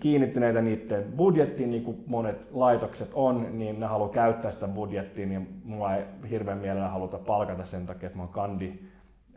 kiinnittyneitä 0.00 0.60
niiden 0.60 1.04
budjettiin, 1.16 1.70
niin 1.70 1.84
kuin 1.84 2.04
monet 2.06 2.46
laitokset 2.52 3.10
on, 3.14 3.46
niin 3.58 3.80
ne 3.80 3.86
haluaa 3.86 4.08
käyttää 4.08 4.50
sitä 4.50 4.68
budjettia, 4.68 5.26
niin 5.26 5.48
mulla 5.64 5.96
ei 5.96 6.04
hirveän 6.30 6.58
mielellä 6.58 6.88
haluta 6.88 7.18
palkata 7.18 7.64
sen 7.64 7.86
takia, 7.86 8.06
että 8.06 8.16
mä 8.16 8.22
oon 8.22 8.32
kandi, 8.32 8.72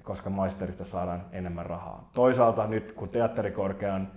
koska 0.04 0.30
maisterista 0.30 0.86
saadaan 0.86 1.26
enemmän 1.32 1.66
rahaa. 1.66 2.10
Toisaalta 2.14 2.68
nyt, 2.68 2.92
kun 2.92 3.10
teatterikorkean 3.10 4.08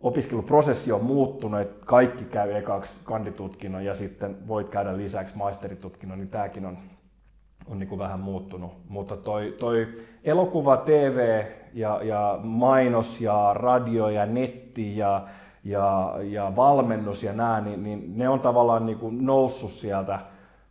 opiskeluprosessi 0.00 0.92
on 0.92 1.04
muuttunut, 1.04 1.60
että 1.60 1.86
kaikki 1.86 2.24
käy 2.24 2.56
ekaksi 2.56 2.94
kanditutkinnon 3.04 3.84
ja 3.84 3.94
sitten 3.94 4.48
voit 4.48 4.68
käydä 4.68 4.96
lisäksi 4.96 5.36
maisteritutkinnon, 5.36 6.18
niin 6.18 6.28
tämäkin 6.28 6.66
on, 6.66 6.78
on 7.66 7.78
niin 7.78 7.88
kuin 7.88 7.98
vähän 7.98 8.20
muuttunut. 8.20 8.72
Mutta 8.88 9.16
toi, 9.16 9.56
toi 9.60 9.88
elokuva, 10.24 10.76
TV 10.76 11.44
ja, 11.74 12.00
ja 12.02 12.38
mainos 12.42 13.20
ja 13.20 13.50
radio 13.54 14.08
ja 14.08 14.26
netti 14.26 14.96
ja, 14.96 15.26
ja, 15.64 16.14
ja 16.22 16.52
valmennus 16.56 17.22
ja 17.22 17.32
nämä, 17.32 17.60
niin, 17.60 17.82
niin 17.82 18.18
ne 18.18 18.28
on 18.28 18.40
tavallaan 18.40 18.86
niin 18.86 18.98
kuin 18.98 19.26
noussut 19.26 19.72
sieltä 19.72 20.18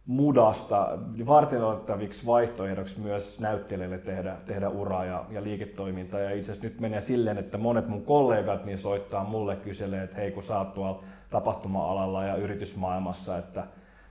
mudasta 0.10 0.98
varten 1.26 1.64
otettaviksi 1.64 2.26
vaihtoehdoksi 2.26 3.00
myös 3.00 3.40
näyttelijöille 3.40 3.98
tehdä, 3.98 4.36
tehdä 4.46 4.70
uraa 4.70 5.06
ja, 5.06 5.26
ja 5.30 5.44
liiketoimintaa. 5.44 6.20
Ja 6.20 6.32
itse 6.32 6.52
asiassa 6.52 6.68
nyt 6.68 6.80
menee 6.80 7.02
silleen, 7.02 7.38
että 7.38 7.58
monet 7.58 7.88
mun 7.88 8.06
kollegat 8.06 8.66
niin 8.66 8.78
soittaa 8.78 9.24
mulle 9.24 9.56
kyselee, 9.56 10.04
että 10.04 10.16
hei 10.16 10.32
kun 10.32 10.44
sä 10.44 10.58
oot 10.58 10.74
tuolla 10.74 11.04
tapahtuma-alalla 11.30 12.24
ja 12.24 12.36
yritysmaailmassa, 12.36 13.38
että 13.38 13.64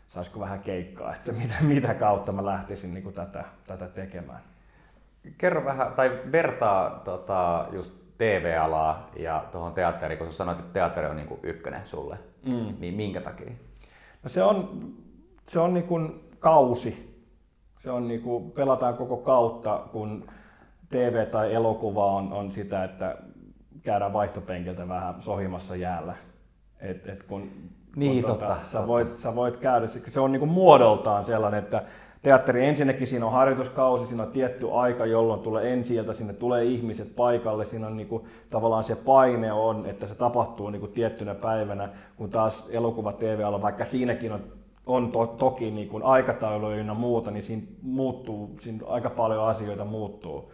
saisiko 0.09 0.41
vähän 0.41 0.61
keikkaa, 0.61 1.15
että 1.15 1.33
mitä, 1.33 1.55
mitä 1.61 1.95
kautta 1.95 2.33
mä 2.33 2.45
lähtisin 2.45 2.95
niin 2.95 3.05
kuin 3.05 3.15
tätä, 3.15 3.45
tätä 3.67 3.87
tekemään. 3.87 4.41
Kerro 5.39 5.65
vähän, 5.65 5.93
tai 5.93 6.19
vertaa 6.33 6.91
tota, 7.05 7.67
just 7.73 7.93
TV-alaa 8.19 9.11
ja 9.17 9.45
tuohon 9.53 9.73
teatteriin, 9.73 10.19
kun 10.19 10.27
sä 10.27 10.37
sanoit, 10.37 10.59
että 10.59 10.73
teatteri 10.73 11.07
on 11.07 11.17
niin 11.17 11.29
kuin 11.29 11.41
ykkönen 11.43 11.87
sulle, 11.87 12.19
mm. 12.47 12.75
niin 12.79 12.95
minkä 12.95 13.21
takia? 13.21 13.53
No 14.23 14.29
se 14.29 14.43
on 14.43 14.89
se 15.49 15.61
on 15.61 15.75
niin 15.75 15.87
kuin 15.87 16.31
kausi. 16.39 17.09
Se 17.79 17.91
on 17.91 18.09
niin 18.09 18.23
kuin, 18.23 18.51
pelataan 18.51 18.97
koko 18.97 19.17
kautta, 19.17 19.85
kun 19.93 20.25
TV 20.89 21.27
tai 21.27 21.55
elokuva 21.55 22.13
on, 22.13 22.33
on 22.33 22.51
sitä, 22.51 22.85
että 22.85 23.17
käydään 23.83 24.13
vaihtopenkiltä 24.13 24.89
vähän 24.89 25.21
sohimassa 25.21 25.77
jäällä. 25.77 26.15
Et, 26.81 27.09
et 27.09 27.23
kun, 27.23 27.51
niin, 27.97 28.25
kun 28.25 28.31
totta, 28.31 28.47
tuota, 28.47 28.61
sä, 28.65 28.87
voit, 28.87 29.19
sä 29.19 29.35
voit 29.35 29.57
käydä, 29.57 29.87
se 29.87 30.21
on 30.21 30.33
niin 30.33 30.41
kuin 30.41 30.51
muodoltaan 30.51 31.25
sellainen, 31.25 31.65
että 31.65 31.83
teatteri 32.23 32.67
ensinnäkin 32.67 33.07
siinä 33.07 33.27
on 33.27 33.33
harjoituskausi, 33.33 34.07
siinä 34.07 34.23
on 34.23 34.33
tietty 34.33 34.71
aika, 34.73 35.07
jolloin 35.07 35.41
tulee 35.41 35.73
ensi 35.73 35.95
sinne 36.13 36.33
tulee 36.33 36.65
ihmiset 36.65 37.17
paikalle, 37.17 37.65
siinä 37.65 37.87
on 37.87 37.97
niin 37.97 38.09
kuin, 38.09 38.25
tavallaan 38.51 38.85
se 38.85 38.97
paine 38.97 39.53
on, 39.53 39.87
että 39.87 40.07
se 40.07 40.15
tapahtuu 40.15 40.71
niin 40.71 40.81
kuin 40.81 40.93
tiettynä 40.93 41.35
päivänä, 41.35 41.89
kun 42.17 42.31
taas 42.31 42.69
elokuva 42.71 43.13
tv 43.13 43.45
on 43.47 43.63
vaikka 43.63 43.85
siinäkin 43.85 44.33
on 44.33 44.58
on 44.89 45.13
to, 45.13 45.27
toki 45.27 45.71
niin 45.71 45.89
kuin 45.89 46.03
aikatauluja 46.03 46.85
ja 46.85 46.95
muuta, 46.95 47.31
niin 47.31 47.43
siinä 47.43 47.63
muuttuu, 47.83 48.59
siinä 48.61 48.87
aika 48.87 49.11
paljon 49.11 49.49
asioita 49.49 49.85
muuttuu. 49.85 50.53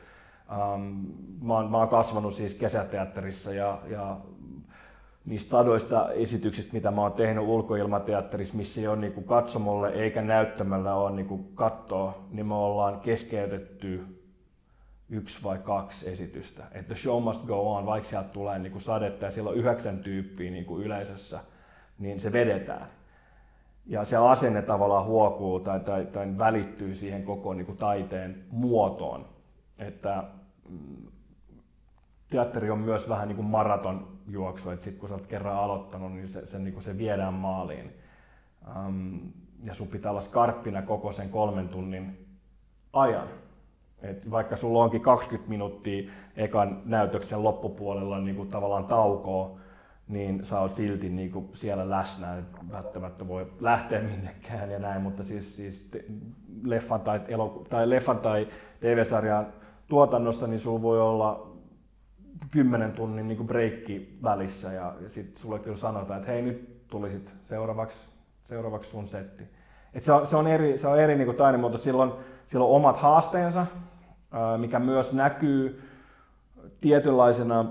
Um, 0.74 1.06
mä, 1.42 1.54
oon, 1.54 1.70
mä 1.70 1.78
oon 1.78 1.88
kasvanut 1.88 2.34
siis 2.34 2.54
kesäteatterissa 2.54 3.54
ja, 3.54 3.78
ja 3.90 4.16
niistä 5.24 5.50
sadoista 5.50 6.12
esityksistä, 6.12 6.72
mitä 6.72 6.90
mä 6.90 7.00
oon 7.00 7.12
tehnyt 7.12 7.44
ulkoilmateatterissa, 7.44 8.56
missä 8.56 8.80
ei 8.80 8.86
ole 8.86 8.96
niin 8.96 9.12
kuin 9.12 9.26
katsomolle 9.26 9.88
eikä 9.88 10.22
näyttämällä 10.22 10.94
ole 10.94 11.10
niin 11.10 11.26
kuin 11.26 11.48
kattoa, 11.54 12.18
niin 12.30 12.46
me 12.46 12.54
ollaan 12.54 13.00
keskeytetty 13.00 14.06
yksi 15.08 15.44
vai 15.44 15.58
kaksi 15.58 16.10
esitystä. 16.10 16.62
Että 16.72 16.94
show 16.94 17.22
must 17.22 17.46
go 17.46 17.74
on, 17.74 17.86
vaikka 17.86 18.08
sieltä 18.08 18.28
tulee 18.28 18.58
niin 18.58 18.72
kuin 18.72 18.82
sadetta 18.82 19.24
ja 19.24 19.30
siellä 19.30 19.50
on 19.50 19.56
yhdeksän 19.56 19.98
tyyppiä 19.98 20.50
niin 20.50 20.64
kuin 20.64 20.84
yleisössä, 20.84 21.40
niin 21.98 22.20
se 22.20 22.32
vedetään 22.32 22.88
ja 23.86 24.04
se 24.04 24.16
asenne 24.16 24.62
tavallaan 24.62 25.04
huokuu 25.04 25.60
tai, 25.60 25.80
tai, 25.80 26.06
tai 26.06 26.38
välittyy 26.38 26.94
siihen 26.94 27.24
koko 27.24 27.54
niin 27.54 27.66
kuin 27.66 27.78
taiteen 27.78 28.44
muotoon. 28.50 29.26
Että 29.78 30.24
mm, 30.68 31.06
teatteri 32.30 32.70
on 32.70 32.78
myös 32.78 33.08
vähän 33.08 33.28
niin 33.28 33.36
kuin 33.36 33.46
maratonjuoksu, 33.46 34.70
että 34.70 34.84
sit 34.84 34.98
kun 34.98 35.08
sä 35.08 35.14
oot 35.14 35.26
kerran 35.26 35.56
aloittanut, 35.56 36.12
niin 36.12 36.28
se, 36.28 36.46
se, 36.46 36.58
niin 36.58 36.72
kuin 36.72 36.84
se 36.84 36.98
viedään 36.98 37.34
maaliin. 37.34 37.92
Um, 38.86 39.20
ja 39.64 39.74
sun 39.74 39.88
pitää 39.88 40.10
olla 40.10 40.20
skarppina 40.20 40.82
koko 40.82 41.12
sen 41.12 41.28
kolmen 41.28 41.68
tunnin 41.68 42.26
ajan. 42.92 43.28
Et 44.02 44.30
vaikka 44.30 44.56
sulla 44.56 44.84
onkin 44.84 45.00
20 45.00 45.50
minuuttia 45.50 46.10
ekan 46.36 46.82
näytöksen 46.84 47.42
loppupuolella 47.42 48.20
niin 48.20 48.36
kuin 48.36 48.48
tavallaan 48.48 48.84
taukoa, 48.84 49.58
niin 50.08 50.44
sä 50.44 50.60
oot 50.60 50.72
silti 50.72 51.08
niin 51.08 51.30
kuin 51.30 51.48
siellä 51.52 51.90
läsnä, 51.90 52.38
et 52.38 52.44
välttämättä 52.70 53.28
voi 53.28 53.46
lähteä 53.60 54.00
minnekään 54.00 54.70
ja 54.70 54.78
näin, 54.78 55.02
mutta 55.02 55.22
siis, 55.22 55.56
siis 55.56 55.88
te, 55.90 56.04
leffan, 56.64 57.00
tai, 57.00 57.20
eloku- 57.28 57.66
tai 57.68 57.90
leffan 57.90 58.18
tai 58.18 58.48
TV-sarjan 58.80 59.46
tuotannossa, 59.88 60.46
niin 60.46 60.60
sulla 60.60 60.82
voi 60.82 61.00
olla 61.00 61.54
kymmenen 62.50 62.92
tunnin 62.92 63.28
niin 63.28 63.46
breikki 63.46 64.18
välissä 64.22 64.72
ja, 64.72 64.94
ja 65.00 65.08
sitten 65.08 65.42
sulle 65.42 65.58
kyllä 65.58 65.76
sanotaan, 65.76 66.20
että 66.20 66.32
hei 66.32 66.42
nyt 66.42 66.86
tulisit 66.88 67.30
seuraavaksi, 67.48 67.98
seuraavaksi 68.48 68.90
sun 68.90 69.06
setti. 69.06 69.44
Et 69.94 70.02
se, 70.02 70.12
on, 70.12 70.26
se 70.26 70.36
on 70.36 70.46
eri, 70.46 70.78
se 70.78 70.88
on 70.88 71.00
eri 71.00 71.16
niin 71.16 71.36
taidemuoto, 71.36 71.78
silloin, 71.78 72.12
silloin 72.46 72.72
omat 72.72 72.96
haasteensa, 72.96 73.66
mikä 74.58 74.78
myös 74.78 75.12
näkyy 75.12 75.82
tietynlaisena 76.80 77.64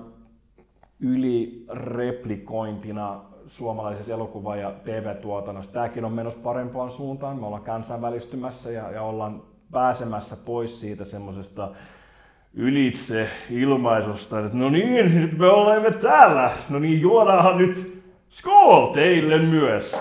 ylireplikointina 1.03 3.21
suomalaisessa 3.47 4.13
elokuva- 4.13 4.55
ja 4.55 4.73
TV-tuotannossa. 4.83 5.73
Tämäkin 5.73 6.05
on 6.05 6.13
menossa 6.13 6.39
parempaan 6.43 6.89
suuntaan. 6.89 7.39
Me 7.39 7.45
ollaan 7.45 7.63
kansainvälistymässä 7.63 8.71
ja, 8.71 8.91
ja 8.91 9.01
ollaan 9.01 9.41
pääsemässä 9.71 10.37
pois 10.45 10.79
siitä 10.79 11.05
semmoisesta 11.05 11.71
ylitse 12.53 13.29
ilmaisusta, 13.49 14.39
että 14.39 14.57
no 14.57 14.69
niin, 14.69 15.21
nyt 15.21 15.37
me 15.37 15.47
olemme 15.47 15.91
täällä. 15.91 16.51
No 16.69 16.79
niin, 16.79 17.01
juodaanhan 17.01 17.57
nyt 17.57 18.03
skol 18.29 18.93
teille 18.93 19.37
myös. 19.37 19.99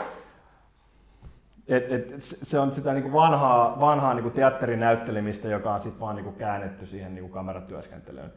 Et, 1.69 1.93
et, 1.93 2.13
se 2.19 2.59
on 2.59 2.73
sitä 2.73 2.93
niinku 2.93 3.13
vanhaa, 3.13 3.81
vanhaa 3.81 4.15
niinku 4.15 4.31
teatterinäyttelemistä, 4.31 5.49
joka 5.49 5.73
on 5.73 5.81
sitten 5.81 6.01
vaan 6.01 6.17
niinku 6.17 6.33
käännetty 6.33 6.87
siihen 6.87 7.15
niinku 7.15 7.31
kameratyöskentelyyn 7.31 8.33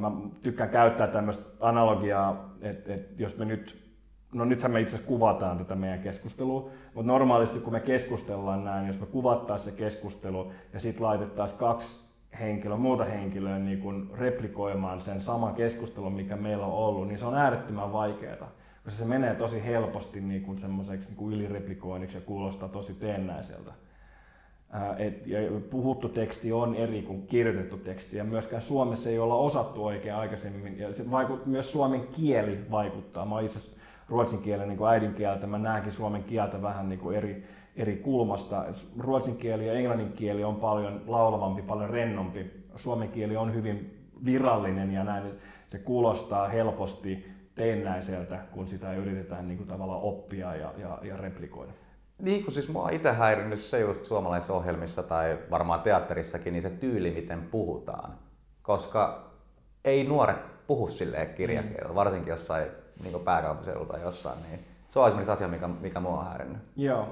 mä 0.00 0.10
tykkään 0.42 0.70
käyttää 0.70 1.06
tämmöistä 1.06 1.44
analogiaa, 1.60 2.54
että, 2.60 2.94
että 2.94 3.22
jos 3.22 3.38
me 3.38 3.44
nyt, 3.44 3.92
no 4.32 4.44
nythän 4.44 4.72
me 4.72 4.80
itse 4.80 4.94
asiassa 4.94 5.08
kuvataan 5.08 5.58
tätä 5.58 5.74
meidän 5.74 5.98
keskustelua, 5.98 6.70
mutta 6.94 7.12
normaalisti 7.12 7.58
kun 7.58 7.72
me 7.72 7.80
keskustellaan 7.80 8.64
näin, 8.64 8.86
jos 8.86 9.00
me 9.00 9.06
kuvattaisiin 9.06 9.72
se 9.72 9.78
keskustelu 9.78 10.52
ja 10.72 10.80
sitten 10.80 11.06
laitettaisiin 11.06 11.58
kaksi 11.58 12.10
henkilöä, 12.40 12.76
muuta 12.76 13.04
henkilöä 13.04 13.58
niin 13.58 13.80
kun 13.80 14.10
replikoimaan 14.18 15.00
sen 15.00 15.20
saman 15.20 15.54
keskustelun, 15.54 16.12
mikä 16.12 16.36
meillä 16.36 16.66
on 16.66 16.72
ollut, 16.72 17.08
niin 17.08 17.18
se 17.18 17.24
on 17.24 17.34
äärettömän 17.34 17.92
vaikeaa, 17.92 18.52
koska 18.84 18.98
se 18.98 19.04
menee 19.04 19.34
tosi 19.34 19.64
helposti 19.64 20.20
niin 20.20 20.42
kuin 20.42 20.58
semmoiseksi 20.58 21.06
niin 21.06 21.16
kuin 21.16 21.34
ylireplikoinniksi 21.34 22.16
ja 22.16 22.20
kuulostaa 22.20 22.68
tosi 22.68 22.94
teennäiseltä. 22.94 23.72
Et, 24.98 25.26
ja 25.26 25.38
puhuttu 25.70 26.08
teksti 26.08 26.52
on 26.52 26.74
eri 26.74 27.02
kuin 27.02 27.26
kirjoitettu 27.26 27.76
teksti 27.76 28.16
ja 28.16 28.24
myöskään 28.24 28.62
Suomessa 28.62 29.08
ei 29.08 29.18
olla 29.18 29.34
osattu 29.34 29.84
oikein 29.84 30.14
aikaisemmin. 30.14 30.78
Ja 30.78 30.92
se 30.92 31.10
vaikut, 31.10 31.46
myös 31.46 31.72
suomen 31.72 32.00
kieli 32.00 32.58
vaikuttaa. 32.70 33.26
Mä 33.26 33.40
itse 33.40 33.76
ruotsin 34.08 34.42
kielen 34.42 34.68
niin 34.68 34.86
äidinkieltä, 34.88 35.46
mä 35.46 35.58
näenkin 35.58 35.92
suomen 35.92 36.24
kieltä 36.24 36.62
vähän 36.62 36.88
niin 36.88 36.98
kuin 36.98 37.16
eri, 37.16 37.44
eri 37.76 37.96
kulmasta. 37.96 38.64
Ruotsin 38.98 39.36
kieli 39.36 39.66
ja 39.66 39.72
englannin 39.72 40.12
kieli 40.12 40.44
on 40.44 40.56
paljon 40.56 41.02
laulavampi, 41.06 41.62
paljon 41.62 41.90
rennompi. 41.90 42.50
Suomen 42.76 43.08
kieli 43.08 43.36
on 43.36 43.54
hyvin 43.54 43.98
virallinen 44.24 44.92
ja 44.92 45.04
näin 45.04 45.24
se 45.70 45.78
kuulostaa 45.78 46.48
helposti 46.48 47.26
teennäiseltä, 47.54 48.38
kun 48.52 48.66
sitä 48.66 48.92
yritetään 48.92 49.48
niin 49.48 49.58
kuin 49.58 49.68
tavallaan 49.68 50.02
oppia 50.02 50.54
ja, 50.54 50.72
ja, 50.78 50.98
ja 51.02 51.16
replikoida. 51.16 51.72
Niin 52.20 52.44
kuin 52.44 52.54
siis 52.54 52.68
mua 52.68 52.90
itse 52.90 53.12
häirinnyt 53.12 53.60
se 53.60 53.80
just 53.80 54.04
suomalaisissa 54.04 54.54
ohjelmissa 54.54 55.02
tai 55.02 55.38
varmaan 55.50 55.80
teatterissakin, 55.80 56.52
niin 56.52 56.62
se 56.62 56.70
tyyli, 56.70 57.10
miten 57.10 57.42
puhutaan. 57.50 58.12
Koska 58.62 59.30
ei 59.84 60.04
nuoret 60.04 60.66
puhu 60.66 60.88
silleen 60.88 61.34
kirjakielellä, 61.34 61.88
mm. 61.88 61.94
varsinkin 61.94 62.30
jossain 62.30 62.66
niin 63.02 63.20
pääkaupunkiseudulla 63.20 63.92
tai 63.92 64.02
jossain. 64.02 64.38
Niin 64.42 64.60
se 64.88 64.98
on 64.98 65.06
esimerkiksi 65.06 65.32
asia, 65.32 65.48
mikä, 65.48 65.68
mikä 65.68 66.00
mua 66.00 66.18
on 66.18 66.26
häirinnyt. 66.26 66.62
Joo. 66.76 67.08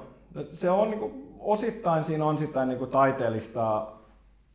Se 0.51 0.69
on 0.69 0.89
niin 0.89 0.99
kuin, 0.99 1.35
osittain 1.39 2.03
siinä 2.03 2.25
on 2.25 2.37
sitä 2.37 2.65
niin 2.65 2.79
kuin 2.79 2.91
taiteellista 2.91 3.87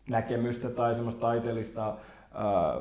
näkemystä 0.09 0.71
tai 0.71 0.95
semmoista 0.95 1.21
taiteellista 1.21 1.87
ää, 2.35 2.81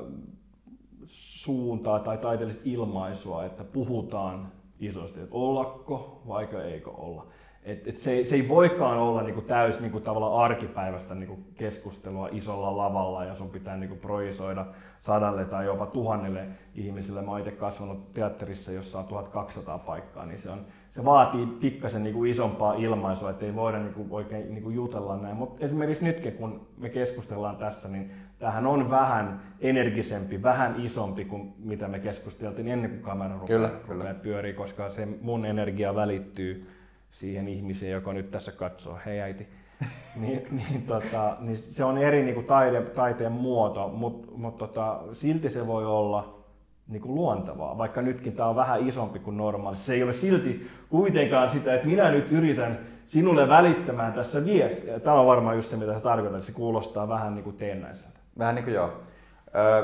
suuntaa 1.08 2.00
tai 2.00 2.18
taiteellista 2.18 2.62
ilmaisua, 2.66 3.46
että 3.46 3.64
puhutaan 3.64 4.52
isosti, 4.80 5.20
että 5.20 5.36
ollako 5.36 6.22
vai 6.28 6.48
eikö 6.64 6.92
olla. 6.92 7.28
Et, 7.66 7.88
et 7.88 7.98
se, 7.98 8.24
se 8.24 8.36
ei 8.36 8.50
voikaan 8.50 8.98
olla 8.98 9.24
niinku 9.24 9.42
täys 9.42 9.80
niinku 9.80 10.00
tavallaan 10.00 10.44
arkipäivästä 10.44 11.16
niinku 11.16 11.40
keskustelua 11.56 12.30
isolla 12.32 12.78
lavalla 12.78 13.26
ja 13.26 13.36
sun 13.36 13.50
pitää 13.50 13.78
niinku 13.78 13.96
projisoida 13.96 14.66
sadalle 15.02 15.46
tai 15.46 15.66
jopa 15.66 15.86
tuhannelle 15.86 16.48
ihmiselle. 16.76 17.22
Mä 17.22 17.32
oon 17.32 17.40
itse 17.40 17.52
kasvanut 17.52 18.14
teatterissa, 18.14 18.72
jossa 18.72 19.00
on 19.00 19.06
1200 19.06 19.78
paikkaa, 19.78 20.26
niin 20.26 20.38
se, 20.38 20.50
on, 20.50 20.60
se 20.90 21.06
vaatii 21.06 21.46
pikkasen 21.46 22.04
niinku 22.04 22.24
isompaa 22.24 22.74
ilmaisua, 22.74 23.30
että 23.30 23.46
ei 23.46 23.56
voida 23.56 23.80
niinku 23.80 24.08
oikein 24.10 24.54
niinku 24.54 24.70
jutella 24.70 25.18
näin. 25.18 25.36
Mutta 25.36 25.66
esimerkiksi 25.66 26.04
nytkin, 26.04 26.34
kun 26.34 26.68
me 26.78 26.90
keskustellaan 26.90 27.56
tässä, 27.56 27.88
niin 27.88 28.12
tämähän 28.40 28.68
on 28.68 28.90
vähän 28.90 29.42
energisempi, 29.62 30.44
vähän 30.44 30.76
isompi 30.80 31.26
kuin 31.26 31.54
mitä 31.60 31.88
me 31.88 32.00
keskusteltiin 32.00 32.68
ennen 32.68 32.92
kuin 32.92 33.04
kamera 33.04 33.38
rupeaa, 33.40 33.70
rupeaa 33.88 34.14
pyörii, 34.14 34.54
koska 34.54 34.90
se 34.90 35.08
mun 35.22 35.46
energia 35.46 35.96
välittyy 35.96 36.68
siihen 37.14 37.48
ihmiseen, 37.48 37.92
joka 37.92 38.14
nyt 38.14 38.32
tässä 38.32 38.52
katsoo, 38.52 39.00
hei 39.06 39.22
äiti, 39.22 39.48
niin, 40.22 40.48
niin, 40.52 40.82
tota, 40.82 41.38
niin 41.40 41.58
se 41.58 41.84
on 41.84 41.98
eri 41.98 42.24
niin 42.24 42.36
kuin 42.36 42.46
taide, 42.46 42.82
taiteen 42.82 43.32
muoto, 43.32 43.88
mutta 43.90 44.28
mut 44.36 44.58
tota, 44.58 45.02
silti 45.14 45.50
se 45.50 45.68
voi 45.68 45.86
olla 45.86 46.40
niin 46.88 47.02
kuin 47.02 47.16
luontevaa, 47.16 47.78
vaikka 47.78 48.02
nytkin 48.02 48.34
tämä 48.34 48.50
on 48.50 48.56
vähän 48.56 48.88
isompi 48.88 49.20
kuin 49.20 49.38
normaali. 49.38 49.76
Se 49.76 49.94
ei 49.94 50.04
ole 50.04 50.14
silti 50.14 50.68
kuitenkaan 50.90 51.50
sitä, 51.50 51.74
että 51.74 51.88
minä 51.88 52.12
nyt 52.12 52.32
yritän 52.32 52.80
sinulle 53.08 53.50
välittämään 53.50 54.14
tässä 54.14 54.46
viestiä. 54.46 55.00
Tämä 55.00 55.20
on 55.20 55.28
varmaan 55.28 55.56
just 55.56 55.70
se, 55.70 55.76
mitä 55.76 55.94
se 55.94 56.00
tarkoittaa, 56.00 56.38
että 56.38 56.52
se 56.52 56.58
kuulostaa 56.58 57.10
vähän 57.10 57.36
niin 57.36 57.44
kuin 57.44 57.58
teennäiseltä. 57.58 58.20
Vähän 58.38 58.56
niin 58.56 58.66
kuin 58.66 58.74
joo. 58.74 59.04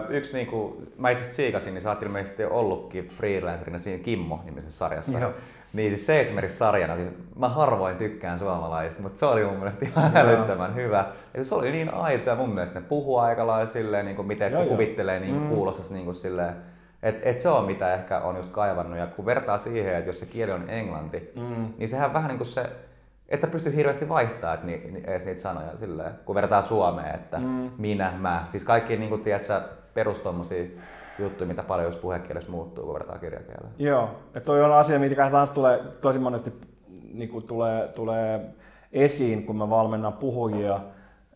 yksi 0.09 0.33
niin 0.33 0.47
kuin, 0.47 0.87
mä 0.97 1.09
itse 1.09 1.21
asiassa 1.21 1.35
siikasin, 1.35 1.73
niin 1.73 1.81
sä 1.81 1.89
oot 1.89 2.03
ilmeisesti 2.03 2.43
ollutkin 2.45 3.07
freelancerina 3.07 3.79
siinä 3.79 4.03
Kimmo-nimisessä 4.03 4.77
sarjassa. 4.77 5.19
Joo. 5.19 5.33
Niin 5.73 5.91
siis 5.91 6.05
se 6.05 6.19
esimerkiksi 6.19 6.57
sarjana, 6.57 6.95
siis 6.95 7.09
mä 7.35 7.49
harvoin 7.49 7.97
tykkään 7.97 8.39
suomalaisista, 8.39 9.01
mutta 9.01 9.19
se 9.19 9.25
oli 9.25 9.45
mun 9.45 9.57
mielestä 9.57 9.85
ihan 9.85 10.17
älyttömän 10.17 10.75
hyvä. 10.75 11.05
Ja 11.33 11.43
se 11.43 11.55
oli 11.55 11.71
niin 11.71 11.93
aito 11.93 12.29
ja 12.29 12.35
mun 12.35 12.49
mielestä 12.49 12.79
ne 12.79 12.85
puhuu 12.89 13.17
aika 13.17 13.47
lailla 13.47 13.65
silleen, 13.65 14.05
niin 14.05 14.15
kuin 14.15 14.27
miten 14.27 14.51
joo, 14.51 14.65
kuvittelee 14.65 15.19
niin 15.19 15.35
mm. 15.35 15.49
kuulostas 15.49 15.91
niin 15.91 16.05
kuin 16.05 16.15
silleen, 16.15 16.55
et, 17.03 17.19
et 17.23 17.39
se 17.39 17.49
on 17.49 17.65
mitä 17.65 17.93
ehkä 17.93 18.19
on 18.19 18.35
just 18.35 18.51
kaivannut. 18.51 18.99
Ja 18.99 19.07
kun 19.07 19.25
vertaa 19.25 19.57
siihen, 19.57 19.95
että 19.95 20.09
jos 20.09 20.19
se 20.19 20.25
kieli 20.25 20.51
on 20.51 20.69
englanti, 20.69 21.31
mm. 21.35 21.73
niin 21.77 21.89
sehän 21.89 22.13
vähän 22.13 22.27
niin 22.27 22.37
kuin 22.37 22.47
se, 22.47 22.69
et 23.29 23.41
sä 23.41 23.47
pysty 23.47 23.75
hirveästi 23.75 24.09
vaihtaa 24.09 24.53
et 24.53 24.63
ni, 24.63 24.81
ni, 24.91 25.03
edes 25.07 25.25
niitä 25.25 25.41
sanoja 25.41 25.77
silleen, 25.79 26.11
kun 26.25 26.35
vertaa 26.35 26.61
Suomeen, 26.61 27.15
että 27.15 27.37
mm. 27.37 27.71
minä, 27.77 28.13
mä. 28.17 28.45
Siis 28.49 28.63
kaikki 28.63 28.97
niin 28.97 29.09
kuin, 29.09 29.21
tiedät, 29.21 29.51
perus 29.93 30.19
juttuja, 31.19 31.47
mitä 31.47 31.63
paljon 31.63 31.87
just 31.87 32.01
puhekielessä 32.01 32.51
muuttuu, 32.51 32.85
kun 32.85 32.93
vertaa 32.93 33.17
kirjakieleen. 33.17 33.73
Joo, 33.77 34.09
että 34.25 34.39
toi 34.39 34.63
on 34.63 34.73
asia, 34.73 34.99
mikä 34.99 35.29
taas 35.29 35.49
tulee 35.49 35.83
tosi 36.01 36.19
monesti 36.19 36.53
niin 37.13 37.29
kuin 37.29 37.47
tulee, 37.47 37.87
tulee 37.87 38.53
esiin, 38.91 39.45
kun 39.45 39.55
mä 39.55 39.69
valmennan 39.69 40.13
puhujia 40.13 40.79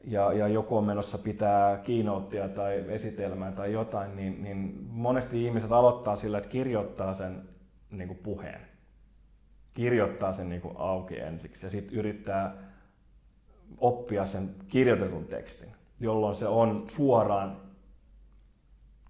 ja, 0.04 0.34
ja 0.34 0.48
joku 0.48 0.78
on 0.78 0.84
menossa 0.84 1.18
pitää 1.18 1.78
keynotea 1.78 2.50
tai 2.50 2.86
esitelmää 2.88 3.52
tai 3.52 3.74
jotain, 3.74 4.16
niin, 4.16 4.44
niin 4.44 4.88
monesti 4.90 5.46
ihmiset 5.46 5.72
aloittaa 5.72 6.16
sillä, 6.16 6.38
että 6.38 6.50
kirjoittaa 6.50 7.14
sen 7.14 7.42
niin 7.92 8.08
kuin 8.08 8.20
puheen. 8.24 8.62
Kirjoittaa 9.74 10.32
sen 10.32 10.50
niin 10.50 10.62
kuin 10.62 10.74
auki 10.78 11.20
ensiksi 11.20 11.66
ja 11.66 11.70
sitten 11.70 11.98
yrittää 12.00 12.56
oppia 13.78 14.26
sen 14.26 14.56
kirjoitetun 14.68 15.26
tekstin, 15.26 15.70
jolloin 16.00 16.36
se 16.36 16.48
on 16.48 16.84
suoraan 16.88 17.58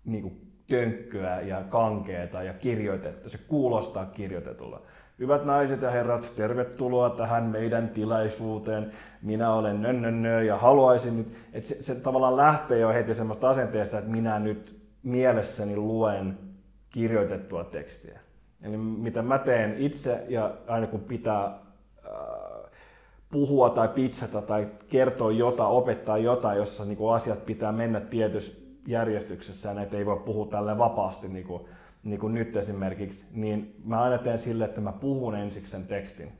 niin 0.06 0.22
kuin 0.22 0.43
tönkköä 0.68 1.42
ja 1.42 1.64
kankeeta 1.70 2.44
ja 2.44 2.54
kirjoitettu. 2.54 3.30
Se 3.30 3.40
kuulostaa 3.48 4.06
kirjoitetulla. 4.06 4.82
Hyvät 5.20 5.46
naiset 5.46 5.82
ja 5.82 5.92
herrat, 5.92 6.32
tervetuloa 6.36 7.10
tähän 7.10 7.44
meidän 7.44 7.90
tilaisuuteen. 7.90 8.92
Minä 9.22 9.54
olen 9.54 9.82
nönnönnö 9.82 10.44
ja 10.44 10.58
haluaisin 10.58 11.18
nyt, 11.18 11.28
että 11.54 11.70
se, 11.70 11.84
se 11.84 11.96
tavallaan 11.96 12.38
lähtee 12.38 12.80
jo 12.80 12.90
heti 12.90 13.14
semmoista 13.14 13.50
asenteesta, 13.50 14.00
että 14.00 14.12
minä 14.12 14.40
nyt 14.40 14.80
mielessäni 15.04 15.76
luen 15.76 16.38
kirjoitettua 16.90 17.64
tekstiä. 17.64 18.20
Eli 18.64 18.78
mitä 18.78 19.22
mä 19.22 19.38
teen 19.38 19.78
itse 19.78 20.24
ja 20.28 20.54
aina 20.68 20.88
kun 20.88 21.00
pitää 21.00 21.46
äh, 21.46 21.54
puhua 23.32 23.70
tai 23.70 23.88
pitsata 23.88 24.42
tai 24.42 24.68
kertoa 24.90 25.32
jotain, 25.32 25.70
opettaa 25.70 26.18
jotain, 26.18 26.58
jossa 26.58 26.86
niin 26.86 27.14
asiat 27.14 27.46
pitää 27.46 27.72
mennä 27.72 28.00
tietysti 28.00 28.63
järjestyksessä 28.88 29.74
näitä 29.74 29.98
ei 29.98 30.06
voi 30.06 30.20
puhua 30.20 30.46
tälle 30.46 30.78
vapaasti 30.78 31.28
niin 31.28 31.46
kuin, 31.46 31.64
niin 32.04 32.20
kuin 32.20 32.34
nyt 32.34 32.56
esimerkiksi, 32.56 33.26
niin 33.32 33.76
mä 33.86 34.02
aina 34.02 34.18
teen 34.18 34.38
sille, 34.38 34.66
että 34.66 34.82
mä 34.82 34.92
puhun 34.92 35.36
ensiksi 35.36 35.72
sen 35.72 35.88
tekstin. 35.88 36.32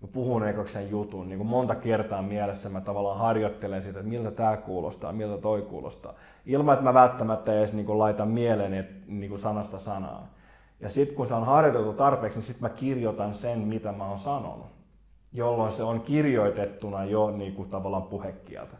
Mä 0.00 0.08
puhun 0.12 0.48
ekaksi 0.48 0.72
sen 0.72 0.90
jutun. 0.90 1.28
Niin 1.28 1.38
kuin 1.38 1.48
monta 1.48 1.74
kertaa 1.74 2.22
mielessä 2.22 2.68
mä 2.68 2.80
tavallaan 2.80 3.18
harjoittelen 3.18 3.82
sitä, 3.82 3.98
että 3.98 4.10
miltä 4.10 4.30
tämä 4.30 4.56
kuulostaa, 4.56 5.12
miltä 5.12 5.42
toi 5.42 5.62
kuulostaa. 5.62 6.14
Ilman, 6.46 6.72
että 6.72 6.84
mä 6.84 6.94
välttämättä 6.94 7.52
edes 7.52 7.72
niin 7.72 7.86
kuin 7.86 7.98
laitan 7.98 8.28
mieleen 8.28 8.88
niin 9.06 9.28
kuin 9.28 9.40
sanasta 9.40 9.78
sanaa. 9.78 10.28
Ja 10.80 10.88
sitten 10.88 11.16
kun 11.16 11.26
se 11.26 11.34
on 11.34 11.46
harjoiteltu 11.46 11.92
tarpeeksi, 11.92 12.38
niin 12.38 12.46
sitten 12.46 12.70
mä 12.70 12.76
kirjoitan 12.76 13.34
sen, 13.34 13.58
mitä 13.58 13.92
mä 13.92 14.08
oon 14.08 14.18
sanonut. 14.18 14.66
Jolloin 15.32 15.72
se 15.72 15.82
on 15.82 16.00
kirjoitettuna 16.00 17.04
jo 17.04 17.30
niin 17.30 17.54
kuin 17.54 17.70
tavallaan 17.70 18.02
puhekieltä. 18.02 18.76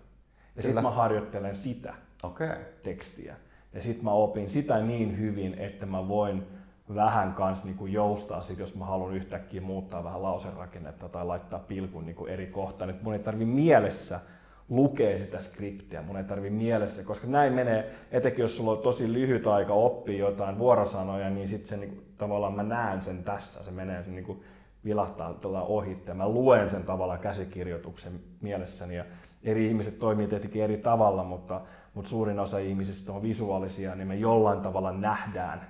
Ja 0.56 0.62
sitten 0.62 0.82
mä 0.82 0.90
harjoittelen 0.90 1.54
sitä 1.54 1.94
okay. 2.22 2.56
tekstiä. 2.82 3.36
Ja 3.72 3.80
sitten 3.80 4.04
mä 4.04 4.12
opin 4.12 4.50
sitä 4.50 4.78
niin 4.78 5.18
hyvin, 5.18 5.54
että 5.58 5.86
mä 5.86 6.08
voin 6.08 6.46
vähän 6.94 7.34
kans 7.34 7.64
niinku 7.64 7.86
joustaa 7.86 8.40
sit, 8.40 8.58
jos 8.58 8.74
mä 8.74 8.84
haluan 8.84 9.14
yhtäkkiä 9.14 9.60
muuttaa 9.60 10.04
vähän 10.04 10.22
lauserakennetta 10.22 11.08
tai 11.08 11.26
laittaa 11.26 11.58
pilkun 11.58 12.06
niinku 12.06 12.26
eri 12.26 12.46
kohtaan. 12.46 12.90
Et 12.90 13.02
mun 13.02 13.12
ei 13.12 13.18
tarvi 13.18 13.44
mielessä 13.44 14.20
lukea 14.68 15.18
sitä 15.18 15.38
skriptiä, 15.38 16.02
mun 16.02 16.16
ei 16.16 16.24
tarvi 16.24 16.50
mielessä, 16.50 17.02
koska 17.02 17.26
näin 17.26 17.52
menee, 17.52 17.94
etenkin 18.10 18.42
jos 18.42 18.56
sulla 18.56 18.72
on 18.72 18.78
tosi 18.78 19.12
lyhyt 19.12 19.46
aika 19.46 19.72
oppia 19.72 20.18
jotain 20.18 20.58
vuorosanoja, 20.58 21.30
niin 21.30 21.48
sitten 21.48 21.68
se 21.68 21.76
niinku, 21.76 22.02
tavallaan 22.18 22.54
mä 22.54 22.62
näen 22.62 23.00
sen 23.00 23.24
tässä, 23.24 23.62
se 23.62 23.70
menee 23.70 24.02
se 24.02 24.10
niinku, 24.10 24.42
vilahtaa 24.84 25.34
tuolla 25.34 25.62
ohi. 25.62 25.98
Mä 26.14 26.28
luen 26.28 26.70
sen 26.70 26.84
tavallaan 26.84 27.18
käsikirjoituksen 27.18 28.12
mielessäni 28.40 28.96
ja 28.96 29.04
eri 29.42 29.66
ihmiset 29.66 29.98
toimii 29.98 30.26
tietenkin 30.26 30.64
eri 30.64 30.76
tavalla, 30.76 31.24
mutta 31.24 31.60
mutta 31.94 32.10
suurin 32.10 32.38
osa 32.38 32.58
ihmisistä 32.58 33.12
on 33.12 33.22
visuaalisia, 33.22 33.94
niin 33.94 34.08
me 34.08 34.16
jollain 34.16 34.60
tavalla 34.60 34.92
nähdään. 34.92 35.60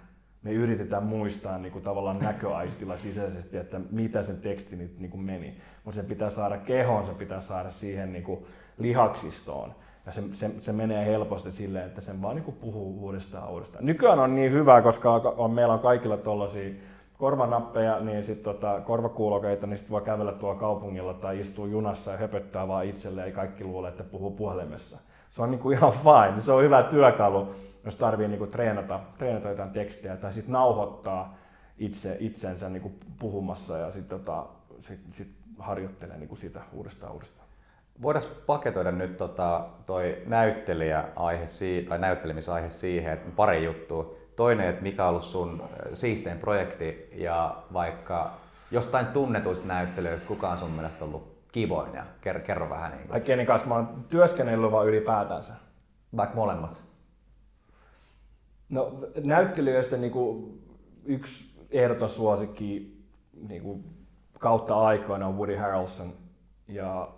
Me 0.42 0.52
yritetään 0.52 1.02
muistaa 1.02 1.58
niin 1.58 1.72
kuin 1.72 1.84
tavallaan 1.84 2.18
näköaistilla 2.18 2.96
sisäisesti, 2.96 3.56
että 3.56 3.80
mitä 3.90 4.22
sen 4.22 4.36
teksti 4.36 4.76
nyt 4.76 4.98
niin 4.98 5.10
kuin 5.10 5.20
meni. 5.20 5.54
Mutta 5.84 6.00
se 6.00 6.08
pitää 6.08 6.30
saada 6.30 6.58
kehoon, 6.58 7.06
se 7.06 7.12
pitää 7.14 7.40
saada 7.40 7.70
siihen 7.70 8.12
niin 8.12 8.22
kuin 8.24 8.46
lihaksistoon. 8.78 9.74
Ja 10.06 10.12
se, 10.12 10.22
se, 10.32 10.50
se, 10.60 10.72
menee 10.72 11.06
helposti 11.06 11.50
silleen, 11.50 11.86
että 11.86 12.00
sen 12.00 12.22
vaan 12.22 12.36
niin 12.36 12.44
kuin 12.44 12.56
puhuu 12.56 13.04
uudestaan 13.04 13.50
uudestaan. 13.50 13.86
Nykyään 13.86 14.18
on 14.18 14.34
niin 14.34 14.52
hyvä, 14.52 14.82
koska 14.82 15.14
on, 15.14 15.50
meillä 15.50 15.74
on 15.74 15.80
kaikilla 15.80 16.16
tuollaisia 16.16 16.74
korvanappeja, 17.18 18.00
niin 18.00 18.22
sitten 18.22 18.44
tota, 18.44 18.80
korvakuulokeita, 18.80 19.66
niin 19.66 19.76
sitten 19.76 19.90
voi 19.90 20.02
kävellä 20.02 20.32
tuolla 20.32 20.60
kaupungilla 20.60 21.14
tai 21.14 21.40
istua 21.40 21.66
junassa 21.66 22.10
ja 22.10 22.16
höpöttää 22.16 22.68
vaan 22.68 22.86
itselleen 22.86 23.28
ja 23.28 23.34
kaikki 23.34 23.64
luulee, 23.64 23.90
että 23.90 24.04
puhuu 24.04 24.30
puhelimessa 24.30 24.98
se 25.30 25.42
on 25.42 25.50
niin 25.50 25.58
kuin 25.58 25.78
ihan 25.78 25.92
fine. 25.92 26.40
Se 26.40 26.52
on 26.52 26.62
hyvä 26.62 26.82
työkalu, 26.82 27.54
jos 27.84 27.96
tarvii 27.96 28.28
niin 28.28 28.38
kuin 28.38 28.50
treenata, 28.50 29.00
treenata 29.18 29.48
jotain 29.48 29.70
tekstiä 29.70 30.16
tai 30.16 30.32
sitten 30.32 30.52
nauhoittaa 30.52 31.36
itse, 31.78 32.16
itsensä 32.20 32.68
niin 32.68 32.82
kuin 32.82 32.94
puhumassa 33.18 33.78
ja 33.78 33.90
sitten 33.90 34.18
tota, 34.18 34.46
sit, 34.80 35.00
sit 35.12 35.28
harjoittelee 35.58 36.18
niin 36.18 36.28
kuin 36.28 36.38
sitä 36.38 36.60
uudestaan 36.72 37.12
uudestaan. 37.12 37.48
Voitaisiin 38.02 38.34
paketoida 38.46 38.90
nyt 38.90 39.16
tota, 39.16 39.66
toi 39.86 40.22
näyttelijäaihe 40.26 41.44
tai 41.88 41.98
näyttelemisaihe 41.98 42.70
siihen, 42.70 43.12
että 43.12 43.30
pari 43.36 43.64
juttua. 43.64 44.14
Toinen, 44.36 44.68
että 44.68 44.82
mikä 44.82 45.04
on 45.04 45.10
ollut 45.10 45.24
sun 45.24 45.62
siistein 45.94 46.38
projekti 46.38 47.10
ja 47.14 47.56
vaikka 47.72 48.36
jostain 48.70 49.06
tunnetuista 49.06 49.66
näyttelijöistä, 49.66 50.28
kuka 50.28 50.50
on 50.50 50.58
sun 50.58 50.70
mielestä 50.70 51.04
ollut 51.04 51.29
kivoin 51.52 51.94
ja 51.94 52.04
kerro, 52.20 52.40
kerro 52.40 52.70
vähän 52.70 52.92
niin 52.92 53.08
kuin. 53.08 53.22
Kenen 53.22 53.46
kanssa 53.46 53.68
mä 53.68 53.74
oon 53.74 54.04
työskennellyt 54.08 54.72
vaan 54.72 54.88
ylipäätänsä? 54.88 55.52
Vaikka 56.16 56.36
molemmat. 56.36 56.84
No 58.68 58.98
näyttelijöistä 59.24 59.96
niin 59.96 60.12
kuin 60.12 60.60
yksi 61.04 61.60
ehdoton 61.70 62.08
suosikki 62.08 63.00
niin 63.48 63.62
kuin 63.62 63.84
kautta 64.38 64.80
aikoina 64.80 65.26
on 65.26 65.36
Woody 65.36 65.56
Harrelson 65.56 66.12
ja 66.68 67.08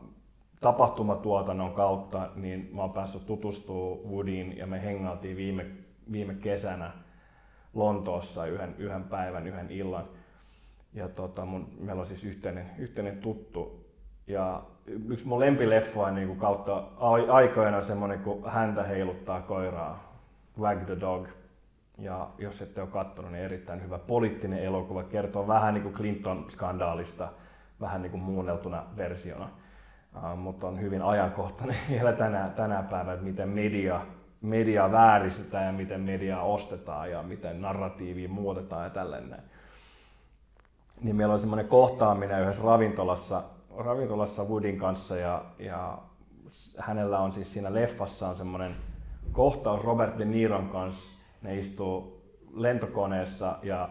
tapahtumatuotannon 0.60 1.74
kautta 1.74 2.30
niin 2.34 2.70
mä 2.72 2.80
oon 2.80 2.92
päässyt 2.92 3.26
tutustumaan 3.26 4.12
Woodyin 4.12 4.56
ja 4.56 4.66
me 4.66 4.82
hengailtiin 4.82 5.36
viime, 5.36 5.66
viime 6.12 6.34
kesänä 6.34 6.92
Lontoossa 7.74 8.46
yhden, 8.46 8.74
yhden 8.78 9.04
päivän, 9.04 9.46
yhden 9.46 9.70
illan. 9.70 10.08
Ja 10.94 11.08
tota, 11.08 11.44
mun, 11.44 11.68
meillä 11.80 12.00
on 12.00 12.06
siis 12.06 12.24
yhteinen, 12.24 12.70
yhteinen 12.78 13.18
tuttu. 13.18 13.81
Ja 14.26 14.62
yksi 15.08 15.26
mun 15.26 15.40
lempileffa 15.40 16.00
on 16.00 16.14
niin 16.14 16.36
kautta 16.36 16.84
aikoina 17.28 17.80
semmoinen, 17.80 18.18
kun 18.18 18.50
häntä 18.50 18.82
heiluttaa 18.82 19.40
koiraa, 19.40 20.12
Wag 20.60 20.84
the 20.86 21.00
Dog. 21.00 21.26
Ja 21.98 22.28
jos 22.38 22.62
ette 22.62 22.80
ole 22.80 22.90
katsonut, 22.90 23.32
niin 23.32 23.44
erittäin 23.44 23.82
hyvä 23.82 23.98
poliittinen 23.98 24.64
elokuva. 24.64 25.02
Kertoo 25.02 25.48
vähän 25.48 25.74
niin 25.74 25.82
kuin 25.82 25.94
Clinton-skandaalista, 25.94 27.28
vähän 27.80 28.02
niin 28.02 28.10
kuin 28.10 28.22
muunneltuna 28.22 28.82
versiona. 28.96 29.48
Uh, 30.16 30.38
mutta 30.38 30.66
on 30.66 30.80
hyvin 30.80 31.02
ajankohtainen 31.02 31.76
vielä 31.90 32.12
tänä, 32.12 32.50
tänä 32.56 32.82
päivänä, 32.82 33.12
että 33.12 33.24
miten 33.24 33.48
media, 33.48 34.00
media 34.40 34.92
vääristetään 34.92 35.66
ja 35.66 35.72
miten 35.72 36.00
mediaa 36.00 36.42
ostetaan 36.42 37.10
ja 37.10 37.22
miten 37.22 37.62
narratiivia 37.62 38.28
muutetaan 38.28 38.84
ja 38.84 38.90
tällainen. 38.90 39.42
Niin 41.00 41.16
meillä 41.16 41.34
on 41.34 41.40
semmoinen 41.40 41.68
kohtaaminen 41.68 42.42
yhdessä 42.42 42.62
ravintolassa, 42.62 43.42
ravintolassa 43.76 44.44
Woodin 44.44 44.78
kanssa 44.78 45.16
ja, 45.16 45.44
ja 45.58 45.98
hänellä 46.78 47.18
on 47.18 47.32
siis 47.32 47.52
siinä 47.52 47.74
leffassa 47.74 48.28
on 48.28 48.36
semmoinen 48.36 48.76
kohtaus 49.32 49.84
Robert 49.84 50.18
De 50.18 50.24
Niron 50.24 50.68
kanssa. 50.68 51.18
Ne 51.42 51.56
istuu 51.56 52.22
lentokoneessa 52.54 53.58
ja 53.62 53.88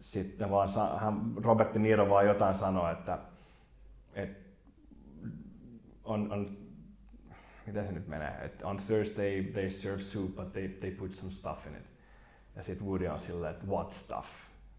sitten 0.00 0.50
vaan 0.50 0.68
hän, 0.98 1.32
Robert 1.42 1.74
De 1.74 1.78
Niro 1.78 2.10
vaan 2.10 2.26
jotain 2.26 2.54
sanoo, 2.54 2.90
että, 2.90 3.18
että 4.14 4.48
on, 6.04 6.32
on 6.32 6.56
mitä 7.66 7.84
se 7.84 7.92
nyt 7.92 8.08
menee, 8.08 8.34
että 8.44 8.66
on 8.66 8.76
Thursday 8.76 9.42
they 9.42 9.70
serve 9.70 9.98
soup 9.98 10.36
but 10.36 10.52
they, 10.52 10.68
they 10.68 10.90
put 10.90 11.12
some 11.12 11.30
stuff 11.30 11.66
in 11.66 11.74
it. 11.74 11.86
Ja 12.56 12.62
sitten 12.62 12.86
Woody 12.86 13.06
on 13.06 13.18
silleen, 13.18 13.54
että 13.54 13.66
what 13.66 13.90
stuff? 13.90 14.26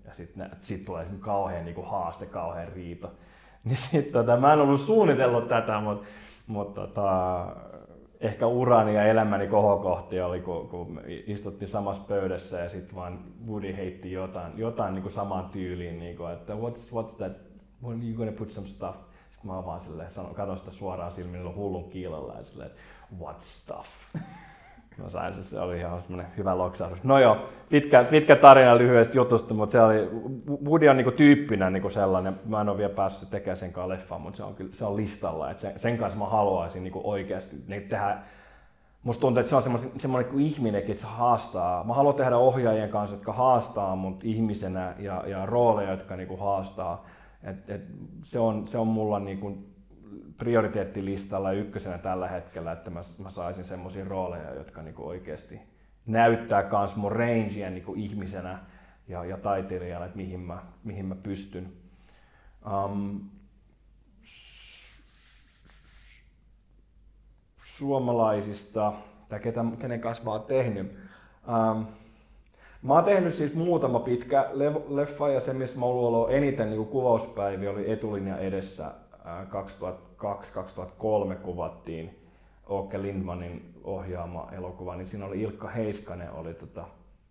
Ja 0.05 0.13
sitten 0.13 0.49
sit 0.61 0.85
tulee 0.85 1.07
kauhean 1.19 1.65
niinku 1.65 1.81
haaste, 1.81 2.25
kauhean 2.25 2.67
riita. 2.67 3.09
Niin 3.63 3.75
sit, 3.75 4.11
tota, 4.11 4.37
mä 4.37 4.53
en 4.53 4.59
ollut 4.59 4.81
suunnitellut 4.81 5.47
tätä, 5.47 5.79
mutta 5.79 6.07
mut, 6.47 6.73
tota, 6.73 7.47
ehkä 8.19 8.47
urani 8.47 8.95
ja 8.95 9.05
elämäni 9.05 9.47
kohokohti 9.47 10.21
oli, 10.21 10.39
kun, 10.41 10.69
kun 10.69 11.01
istuttiin 11.07 11.69
samassa 11.69 12.03
pöydässä 12.07 12.59
ja 12.59 12.69
sitten 12.69 12.95
vaan 12.95 13.19
Woody 13.47 13.75
heitti 13.75 14.11
jotain, 14.11 14.51
jotain 14.55 14.93
niin 14.93 15.01
kuin 15.01 15.13
samaan 15.13 15.49
tyyliin, 15.49 15.99
niin 15.99 16.17
kuin, 16.17 16.33
että 16.33 16.53
what's, 16.53 16.93
what's 16.93 17.15
that, 17.17 17.37
when 17.83 18.03
you 18.07 18.17
gonna 18.17 18.31
put 18.31 18.51
some 18.51 18.67
stuff? 18.67 18.97
Sitten 19.31 19.51
mä 19.51 19.65
vaan 19.65 19.79
silleen, 19.79 20.09
sanon, 20.09 20.35
katon 20.35 20.57
sitä 20.57 20.71
suoraan 20.71 21.11
silmillä 21.11 21.51
hullun 21.55 21.89
kiilalla 21.89 22.33
ja 22.33 22.43
silleen, 22.43 22.71
what 23.19 23.39
stuff? 23.39 23.87
Mä 24.97 25.09
sain 25.09 25.33
se, 25.33 25.43
se 25.43 25.59
oli 25.59 25.77
ihan 25.77 26.01
semmoinen 26.01 26.31
hyvä 26.37 26.57
loksaus. 26.57 27.03
No 27.03 27.19
joo, 27.19 27.37
pitkä, 27.69 28.03
pitkä 28.03 28.35
tarina 28.35 28.77
lyhyestä 28.77 29.17
jutusta, 29.17 29.53
mutta 29.53 29.71
se 29.71 29.81
oli, 29.81 30.09
Woody 30.65 30.87
on 30.87 30.97
niinku 30.97 31.11
tyyppinä 31.11 31.69
niinku 31.69 31.89
sellainen, 31.89 32.39
mä 32.45 32.61
en 32.61 32.69
ole 32.69 32.77
vielä 32.77 32.93
päässyt 32.93 33.29
tekemään 33.29 33.57
sen 33.57 33.73
kanssa 33.73 33.89
leffaa, 33.89 34.19
mutta 34.19 34.37
se 34.37 34.43
on, 34.43 34.55
kyllä, 34.55 34.71
se 34.73 34.85
on 34.85 34.95
listalla, 34.95 35.51
että 35.51 35.61
sen, 35.61 35.79
sen 35.79 35.97
kanssa 35.97 36.19
mä 36.19 36.25
haluaisin 36.25 36.83
niinku 36.83 37.01
oikeasti 37.03 37.55
niin 37.67 37.81
tehdä 37.81 38.17
Musta 39.03 39.21
tuntuu, 39.21 39.39
että 39.39 39.49
se 39.49 39.55
on 39.55 39.63
semmoinen, 39.63 39.91
semmoinen 39.95 40.31
kuin 40.31 40.45
ihminenkin, 40.45 40.91
että 40.91 41.01
se 41.01 41.07
haastaa. 41.07 41.83
Mä 41.83 41.93
haluan 41.93 42.15
tehdä 42.15 42.37
ohjaajien 42.37 42.89
kanssa, 42.89 43.15
jotka 43.15 43.33
haastaa 43.33 43.95
mut 43.95 44.23
ihmisenä 44.23 44.95
ja, 44.99 45.23
ja 45.27 45.45
rooleja, 45.45 45.91
jotka 45.91 46.15
niinku 46.15 46.37
haastaa. 46.37 47.05
Et, 47.43 47.69
et 47.69 47.81
se, 48.23 48.39
on, 48.39 48.67
se 48.67 48.77
on 48.77 48.87
mulla 48.87 49.19
niinku 49.19 49.57
prioriteettilistalla 50.39 51.51
ykkösenä 51.51 51.97
tällä 51.97 52.27
hetkellä, 52.27 52.71
että 52.71 52.89
mä, 52.89 52.99
mä 53.17 53.29
saisin 53.29 53.63
semmoisia 53.63 54.05
rooleja, 54.05 54.53
jotka 54.53 54.81
niinku 54.81 55.07
oikeasti 55.07 55.59
näyttää 56.05 56.63
kans 56.63 56.95
mun 56.95 57.11
rangea 57.11 57.69
niinku 57.69 57.93
ihmisenä 57.97 58.59
ja, 59.07 59.25
ja 59.25 59.37
taiteilijana, 59.37 60.05
että 60.05 60.17
mihin 60.17 60.39
mä, 60.39 60.61
mihin 60.83 61.05
mä 61.05 61.15
pystyn. 61.15 61.73
Um, 62.85 63.21
suomalaisista, 67.77 68.93
tai 69.29 69.39
ketä, 69.39 69.65
kenen 69.79 70.01
kanssa 70.01 70.23
mä 70.23 70.31
oon 70.31 70.43
tehnyt. 70.43 70.97
Um, 71.47 71.85
Mä 72.81 72.93
oon 72.93 73.03
tehnyt 73.03 73.33
siis 73.33 73.53
muutama 73.53 73.99
pitkä 73.99 74.49
leffa 74.89 75.29
ja 75.29 75.41
se, 75.41 75.53
missä 75.53 75.79
mä 75.79 75.85
oon 75.85 76.07
ollut 76.07 76.31
eniten 76.31 76.69
niin 76.69 76.85
kuvauspäiviä, 76.85 77.71
oli 77.71 77.91
Etulinja 77.91 78.37
edessä 78.37 78.91
2002-2003 80.19 81.35
kuvattiin 81.35 82.19
Åke 82.69 83.01
Lindmanin 83.01 83.73
ohjaama 83.83 84.49
elokuva, 84.51 84.95
niin 84.95 85.07
siinä 85.07 85.25
oli 85.25 85.41
Ilkka 85.41 85.69
Heiskanen 85.69 86.31
oli 86.31 86.53
tota, 86.53 86.85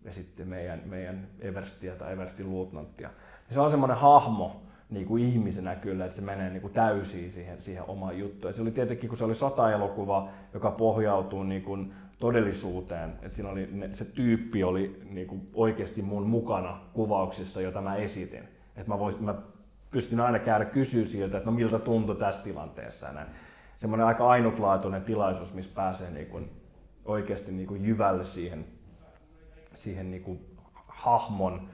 esitti 0.05 0.45
meidän, 0.45 0.81
meidän 0.85 1.27
Everstia 1.39 1.95
tai 1.95 2.13
Everstin 2.13 2.49
luutnanttia. 2.49 3.09
Se 3.49 3.59
on 3.59 3.71
semmoinen 3.71 3.97
hahmo 3.97 4.61
niin 4.89 5.05
kuin 5.05 5.23
ihmisenä 5.23 5.75
kyllä, 5.75 6.05
että 6.05 6.15
se 6.15 6.21
menee 6.21 6.49
niin 6.49 6.61
kuin 6.61 6.73
täysin 6.73 7.31
siihen, 7.31 7.61
siihen 7.61 7.83
omaan 7.87 8.19
juttuun. 8.19 8.49
Ja 8.49 8.55
se 8.55 8.61
oli 8.61 8.71
tietenkin, 8.71 9.09
kun 9.09 9.17
se 9.17 9.23
oli 9.23 9.35
sota-elokuva, 9.35 10.29
joka 10.53 10.71
pohjautuu 10.71 11.43
niin 11.43 11.63
kuin 11.63 11.93
todellisuuteen. 12.19 13.13
Et 13.21 13.31
siinä 13.31 13.49
oli, 13.49 13.69
ne, 13.71 13.93
se 13.93 14.05
tyyppi 14.05 14.63
oli 14.63 15.01
niin 15.09 15.27
kuin 15.27 15.49
oikeasti 15.53 16.01
mun 16.01 16.27
mukana 16.27 16.81
kuvauksissa, 16.93 17.61
jota 17.61 17.81
mä 17.81 17.95
esitin. 17.95 18.43
Et 18.75 18.87
mä, 18.87 18.99
vois, 18.99 19.19
mä 19.19 19.35
pystyn 19.91 20.19
aina 20.19 20.39
käydä 20.39 20.65
kysyä 20.65 21.05
siltä, 21.05 21.37
että 21.37 21.49
no 21.49 21.55
miltä 21.55 21.79
tuntui 21.79 22.15
tässä 22.15 22.43
tilanteessa. 22.43 23.11
Näin. 23.11 23.27
Semmoinen 23.77 24.07
aika 24.07 24.29
ainutlaatuinen 24.29 25.01
tilaisuus, 25.01 25.53
missä 25.53 25.71
pääsee 25.75 26.11
niin 26.11 26.27
kuin 26.27 26.51
oikeasti 27.05 27.51
niin 27.51 27.67
kuin 27.67 27.85
jyvälle 27.85 28.25
siihen, 28.25 28.65
siihen 29.75 30.11
niin 30.11 30.23
kuin 30.23 30.39
hahmon 30.87 31.69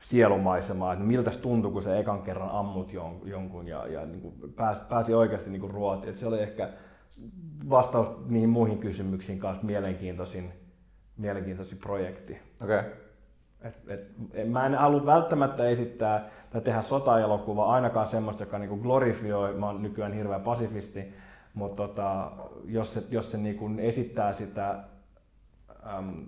sielumaisemaan, 0.00 0.92
että 0.92 1.04
miltä 1.04 1.30
tuntui, 1.30 1.72
kun 1.72 1.82
se 1.82 1.98
ekan 1.98 2.22
kerran 2.22 2.50
ammut 2.50 2.92
jonkun 3.24 3.68
ja, 3.68 3.86
ja 3.86 4.06
niin 4.06 4.20
kuin 4.20 4.34
pääsi, 4.56 4.80
pääsi 4.88 5.14
oikeasti 5.14 5.50
niin 5.50 5.60
kuin 5.60 5.72
ruotiin. 5.72 6.14
se 6.14 6.26
oli 6.26 6.40
ehkä 6.40 6.70
vastaus 7.70 8.08
niihin 8.26 8.48
muihin 8.48 8.78
kysymyksiin 8.78 9.38
kanssa 9.38 9.66
mielenkiintoisin, 9.66 10.52
mielenkiintoisin 11.16 11.78
projekti. 11.78 12.38
Okay. 12.64 12.82
Et, 13.62 13.76
et, 13.88 14.50
mä 14.50 14.66
en 14.66 14.74
halua 14.74 15.06
välttämättä 15.06 15.68
esittää 15.68 16.30
tai 16.50 16.60
tehdä 16.60 16.82
sota-elokuvaa, 16.82 17.72
ainakaan 17.72 18.06
semmoista, 18.06 18.42
joka 18.42 18.58
niinku 18.58 18.76
glorifioi, 18.76 19.54
mä 19.54 19.66
oon 19.66 19.82
nykyään 19.82 20.12
hirveä 20.12 20.38
pasifisti, 20.38 21.14
mutta 21.54 21.86
tota, 21.86 22.32
jos 22.64 22.94
se, 22.94 23.02
jos 23.10 23.30
se 23.30 23.38
niinku 23.38 23.70
esittää 23.78 24.32
sitä 24.32 24.84
äm, 25.98 26.26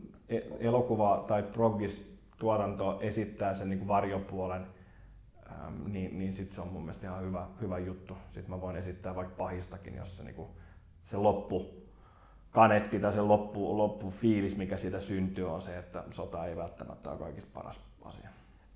elokuva 0.58 1.24
tai 1.28 1.42
progis 1.42 2.18
tuotanto 2.38 2.98
esittää 3.00 3.54
sen 3.54 3.68
niinku 3.70 3.88
varjopuolen, 3.88 4.66
äm, 5.66 5.92
niin, 5.92 6.18
niin 6.18 6.32
sit 6.32 6.52
se 6.52 6.60
on 6.60 6.68
mun 6.68 6.82
mielestä 6.82 7.06
ihan 7.06 7.22
hyvä, 7.22 7.46
hyvä 7.60 7.78
juttu. 7.78 8.16
Sitten 8.24 8.50
mä 8.50 8.60
voin 8.60 8.76
esittää 8.76 9.14
vaikka 9.14 9.34
pahistakin, 9.38 9.94
jos 9.94 10.16
se 10.16 10.24
niinku 10.24 10.48
se 11.02 11.16
loppu 11.16 11.79
kanetti 12.52 12.98
tai 12.98 13.12
se 13.12 13.20
loppu, 13.20 13.78
loppu 13.78 14.10
fiilis, 14.10 14.56
mikä 14.56 14.76
siitä 14.76 14.98
syntyy, 14.98 15.50
on 15.50 15.60
se, 15.60 15.78
että 15.78 16.02
sota 16.10 16.46
ei 16.46 16.56
välttämättä 16.56 17.10
ole 17.10 17.18
kaikista 17.18 17.50
paras 17.54 17.80
asia. 18.04 18.28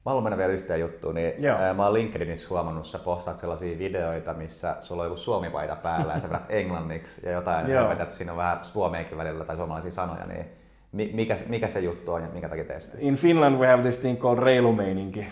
Mä 0.04 0.10
haluan 0.10 0.24
mennä 0.24 0.36
vielä 0.36 0.52
yhteen 0.52 0.80
juttuun. 0.80 1.14
Niin 1.14 1.42
Joo. 1.42 1.74
mä 1.74 1.84
oon 1.84 1.92
LinkedInissä 1.92 2.48
huomannut, 2.50 2.86
että 2.86 2.98
sä 2.98 3.04
postaat 3.04 3.38
sellaisia 3.38 3.78
videoita, 3.78 4.34
missä 4.34 4.76
sulla 4.80 5.02
on 5.02 5.06
joku 5.06 5.16
suomipaita 5.16 5.76
päällä 5.76 6.12
ja 6.12 6.20
sä 6.20 6.28
vedät 6.28 6.50
englanniksi 6.60 7.20
ja 7.26 7.32
jotain 7.32 7.70
ja 7.70 7.92
että 7.92 8.14
siinä 8.14 8.32
on 8.32 8.38
vähän 8.38 8.64
suomeenkin 8.64 9.18
välillä 9.18 9.44
tai 9.44 9.56
suomalaisia 9.56 9.90
sanoja. 9.90 10.26
Niin 10.26 11.10
mikä, 11.14 11.34
mikä 11.48 11.68
se 11.68 11.80
juttu 11.80 12.12
on 12.12 12.22
ja 12.22 12.28
minkä 12.32 12.48
takia 12.48 12.64
teet 12.64 12.96
In 12.98 13.16
Finland 13.16 13.56
we 13.56 13.66
have 13.66 13.82
this 13.82 13.98
thing 13.98 14.20
called 14.20 14.42
reilumeininki. 14.42 15.26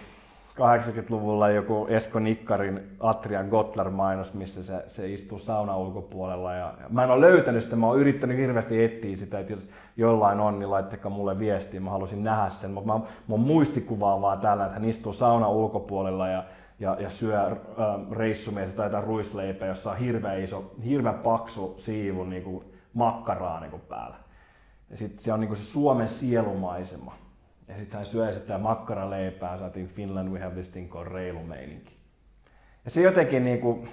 80-luvulla 0.53 1.51
joku 1.51 1.87
Esko 1.91 2.19
Nikkarin 2.19 2.81
Atrian 3.01 3.49
Gotlar-mainos, 3.49 4.35
missä 4.35 4.63
se, 4.63 4.83
se 4.87 5.13
istuu 5.13 5.39
sauna 5.39 5.77
ulkopuolella. 5.77 6.55
Ja, 6.55 6.75
ja 6.81 6.89
mä 6.89 7.05
en 7.05 7.11
ole 7.11 7.21
löytänyt 7.21 7.65
sitä, 7.65 7.77
mä 7.77 7.87
oon 7.87 7.99
yrittänyt 7.99 8.37
hirveästi 8.37 8.85
etsiä 8.85 9.17
sitä, 9.17 9.39
että 9.39 9.53
jos 9.53 9.69
jollain 9.97 10.41
on, 10.41 10.59
niin 10.59 10.71
laittakaa 10.71 11.11
mulle 11.11 11.39
viestiä, 11.39 11.81
mä 11.81 11.91
haluaisin 11.91 12.25
nähdä 12.25 12.51
sen. 12.51 12.71
Mutta 12.71 12.93
mä, 12.93 13.01
mun 13.27 13.41
muistikuva 13.41 14.15
on 14.15 14.23
vaan 14.23 14.41
tällä, 14.41 14.65
että 14.65 14.79
hän 14.79 14.89
istuu 14.89 15.13
sauna 15.13 15.49
ulkopuolella 15.49 16.29
ja, 16.29 16.45
ja, 16.81 16.97
ja 17.01 17.11
syö 17.11 17.47
äh, 17.47 17.57
reissumies 18.11 18.73
tai 18.73 18.87
jotain 18.87 19.05
ruisleipää, 19.05 19.69
jossa 19.69 19.91
on 19.91 19.99
hirveä 19.99 20.35
iso, 20.35 20.75
hirveä 20.85 21.13
paksu 21.13 21.75
siivu 21.79 22.25
niin 22.25 22.43
kuin 22.43 22.65
makkaraa 22.95 23.61
niin 23.61 23.71
kuin 23.71 23.83
päällä. 23.89 24.17
Ja 24.91 24.97
sitten 24.97 25.25
se 25.25 25.33
on 25.33 25.41
niin 25.41 25.49
kuin 25.49 25.59
se 25.59 25.65
Suomen 25.65 26.09
sielumaisema. 26.09 27.22
Ja 27.73 27.79
sitten 27.79 27.97
hän 27.97 28.07
syö 28.07 28.33
sitä 28.33 28.59
makkaraleipää, 28.59 29.59
saatiin 29.59 29.89
Finland 29.89 30.29
we 30.29 30.41
have 30.41 30.55
this 30.55 30.69
thing 30.69 30.93
called 30.93 31.13
reilumeininki. 31.13 31.97
Ja 32.85 32.91
se 32.91 33.01
jotenkin 33.03 33.45
niin 33.45 33.61
kuin, 33.61 33.89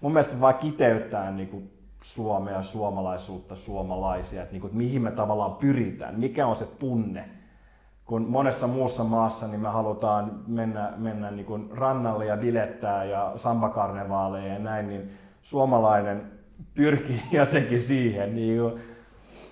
mun 0.00 0.12
mielestä 0.12 0.40
vaan 0.40 0.54
kiteyttää 0.54 1.30
niin 1.30 1.48
kuin 1.48 1.70
Suomea, 2.02 2.62
suomalaisuutta, 2.62 3.56
suomalaisia, 3.56 4.42
että, 4.42 4.52
niin 4.52 4.60
kuin, 4.60 4.68
että 4.68 4.78
mihin 4.78 5.02
me 5.02 5.10
tavallaan 5.10 5.52
pyritään, 5.52 6.20
mikä 6.20 6.46
on 6.46 6.56
se 6.56 6.64
tunne, 6.64 7.28
kun 8.04 8.26
monessa 8.28 8.66
muussa 8.66 9.04
maassa 9.04 9.46
niin 9.46 9.60
me 9.60 9.68
halutaan 9.68 10.42
mennä, 10.46 10.92
mennä 10.96 11.30
niin 11.30 11.46
kuin 11.46 11.70
rannalle 11.70 12.26
ja 12.26 12.36
bilettää 12.36 13.04
ja 13.04 13.32
sambakarnevaaleja 13.36 14.52
ja 14.52 14.58
näin, 14.58 14.88
niin 14.88 15.10
suomalainen 15.42 16.22
pyrkii 16.74 17.22
jotenkin 17.32 17.80
siihen. 17.80 18.34
Niin 18.34 18.60
kuin, 18.60 18.80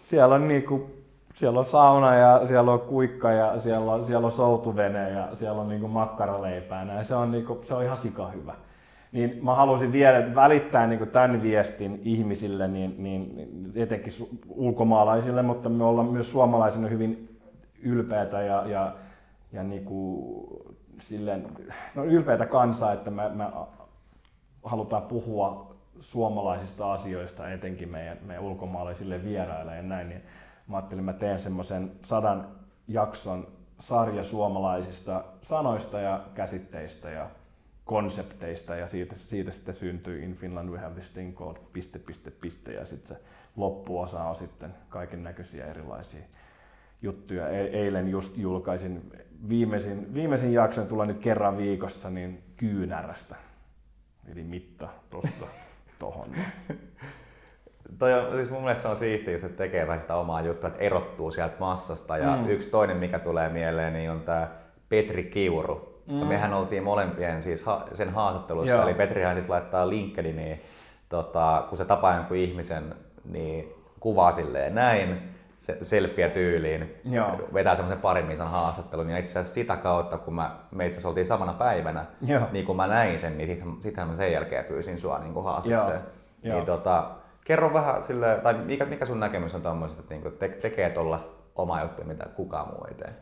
siellä 0.03 0.35
on 0.35 0.49
niin 0.49 0.63
kuin, 0.63 0.98
siellä 1.39 1.59
on 1.59 1.65
sauna 1.65 2.15
ja 2.15 2.47
siellä 2.47 2.73
on 2.73 2.81
kuikka 2.81 3.33
ja 3.33 3.59
siellä 3.59 3.93
on, 3.93 4.05
siellä 4.05 4.27
on 4.27 4.33
soutuvene 4.33 5.11
ja 5.11 5.29
siellä 5.35 5.61
on 5.61 5.69
niin 5.69 5.81
kuin 5.81 5.93
makkaraleipää. 5.93 6.85
Näin. 6.85 7.05
Se, 7.05 7.15
on, 7.15 7.31
niin 7.31 7.45
kuin, 7.45 7.65
se 7.65 7.75
on 7.75 7.85
ihan 7.85 7.97
sika 7.97 8.29
hyvä. 8.29 8.55
Niin 9.13 9.39
mä 9.43 9.55
halusin 9.55 9.93
vielä 9.93 10.35
välittää 10.35 10.87
niin 10.87 10.99
kuin 10.99 11.11
tämän 11.11 11.43
viestin 11.43 12.01
ihmisille, 12.05 12.69
niin, 12.69 12.95
niin 12.99 13.51
etenkin 13.75 14.13
ulkomaalaisille, 14.49 15.43
mutta 15.43 15.69
me 15.69 15.85
ollaan 15.85 16.07
myös 16.07 16.33
suomalaisina 16.33 16.89
hyvin 16.89 17.39
ylpeitä 17.83 18.43
ja, 18.43 18.65
ja, 18.67 18.93
ja 19.53 19.63
niin 19.63 19.85
kuin, 19.85 20.47
silleen, 21.01 21.47
no 21.95 22.05
ylpeitä 22.05 22.47
kansaa, 22.47 22.93
että 22.93 23.11
me, 23.11 23.29
me 23.29 23.45
halutaan 24.63 25.03
puhua 25.03 25.75
suomalaisista 26.01 26.93
asioista, 26.93 27.51
etenkin 27.51 27.89
meidän, 27.89 28.19
meidän 28.27 28.45
ulkomaalaisille 28.45 29.25
vieraille 29.25 29.77
ja 29.77 29.83
näin, 29.83 30.09
niin 30.09 30.23
mä 30.69 30.77
ajattelin, 30.77 31.05
mä 31.05 31.13
teen 31.13 31.39
semmoisen 31.39 31.93
sadan 32.05 32.49
jakson 32.89 33.47
sarja 33.81 34.23
suomalaisista 34.23 35.25
sanoista 35.43 36.01
ja 36.01 36.25
käsitteistä 36.35 37.11
ja 37.11 37.31
konsepteista 37.85 38.77
ja 38.77 38.87
siitä, 38.87 39.15
siitä 39.17 39.51
sitten 39.51 39.75
syntyy 39.75 40.25
In 40.25 40.35
Finland 40.35 40.69
we 40.69 40.79
have 40.79 40.95
this 40.95 41.11
thing 41.11 41.37
called 41.37 41.59
piste, 41.73 41.99
piste, 41.99 42.31
piste 42.31 42.73
ja 42.73 42.85
sitten 42.85 43.17
se 43.17 43.23
loppuosa 43.57 44.25
on 44.25 44.37
sitten 44.37 44.75
kaiken 44.89 45.23
näköisiä 45.23 45.67
erilaisia 45.67 46.23
juttuja. 47.03 47.49
E- 47.49 47.67
eilen 47.67 48.09
just 48.09 48.37
julkaisin 48.37 49.13
viimeisin, 49.49 50.15
viimeisin 50.15 50.53
jakson, 50.53 50.87
tulee 50.87 51.07
nyt 51.07 51.19
kerran 51.19 51.57
viikossa, 51.57 52.11
niin 52.11 52.43
kyynärästä. 52.57 53.37
Eli 54.33 54.45
mitta 54.45 54.89
tosta 55.11 55.47
tohon. 55.99 56.29
Toi 57.99 58.15
on, 58.15 58.37
siis 58.37 58.51
mun 58.51 58.61
mielestä 58.63 58.83
se 58.83 58.89
on 58.89 58.97
siistiä, 58.97 59.33
jos 59.33 59.41
se 59.41 59.49
tekee 59.49 59.87
vähän 59.87 60.01
sitä 60.01 60.17
omaa 60.17 60.41
juttua, 60.41 60.69
että 60.69 60.83
erottuu 60.83 61.31
sieltä 61.31 61.55
massasta. 61.59 62.19
Ja 62.19 62.37
mm. 62.37 62.49
yksi 62.49 62.71
toinen, 62.71 62.97
mikä 62.97 63.19
tulee 63.19 63.49
mieleen, 63.49 63.93
niin 63.93 64.11
on 64.11 64.21
tämä 64.21 64.49
Petri 64.89 65.25
Kiuru. 65.25 66.03
Mm. 66.07 66.15
Mehän 66.15 66.55
oltiin 66.55 66.83
molempien 66.83 67.43
siis 67.43 67.63
ha- 67.63 67.85
sen 67.95 68.11
haastattelussa, 68.11 68.71
Joo. 68.71 68.83
eli 68.83 68.95
Petrihän 68.95 69.35
siis 69.35 69.49
laittaa 69.49 69.89
LinkedIniin, 69.89 70.63
tota, 71.09 71.67
kun 71.69 71.79
se 71.79 71.85
tapaa 71.85 72.15
jonkun 72.15 72.37
ihmisen, 72.37 72.95
niin 73.25 73.75
kuvaa 74.01 74.33
silleen 74.33 74.75
näin, 74.75 75.19
se 75.59 75.79
selfie 75.81 76.29
tyyliin, 76.29 76.97
Joo. 77.05 77.41
vetää 77.55 77.75
semmoisen 77.75 78.01
parin 78.01 78.27
misan 78.27 78.51
haastattelun. 78.51 79.11
Ja 79.11 79.19
itse 79.19 79.31
asiassa 79.31 79.55
sitä 79.55 79.77
kautta, 79.77 80.19
kun 80.19 80.35
mä, 80.35 80.57
me 80.71 80.87
itse 80.87 80.95
asiassa 80.95 81.09
oltiin 81.09 81.27
samana 81.27 81.53
päivänä, 81.53 82.05
Joo. 82.27 82.43
niin 82.53 82.67
kun 82.67 82.77
mä 82.77 82.87
näin 82.87 83.19
sen, 83.19 83.39
niin 83.39 83.79
sittenhän 83.83 84.09
mä 84.09 84.17
sen 84.17 84.33
jälkeen 84.33 84.65
pyysin 84.65 84.99
sua 84.99 85.19
niin 85.19 85.45
haastatteluun. 85.45 86.05
Niin 86.43 86.67
tota, 86.67 87.11
kerro 87.49 87.73
vähän 87.73 88.03
sille, 88.03 88.41
tai 88.43 88.55
mikä, 88.55 88.85
mikä 88.85 89.07
sun 89.07 89.21
näkemys 89.21 89.55
on 89.55 89.63
tuommoisesta, 89.63 90.03
että 90.03 90.15
niin 90.15 90.39
te, 90.39 90.49
tekee 90.49 90.91
tuollaista 90.91 91.33
omaa 91.57 91.83
juttua, 91.83 92.05
mitä 92.05 92.27
kukaan 92.37 92.69
muu 92.69 92.85
ei 92.89 92.95
tee? 92.95 93.15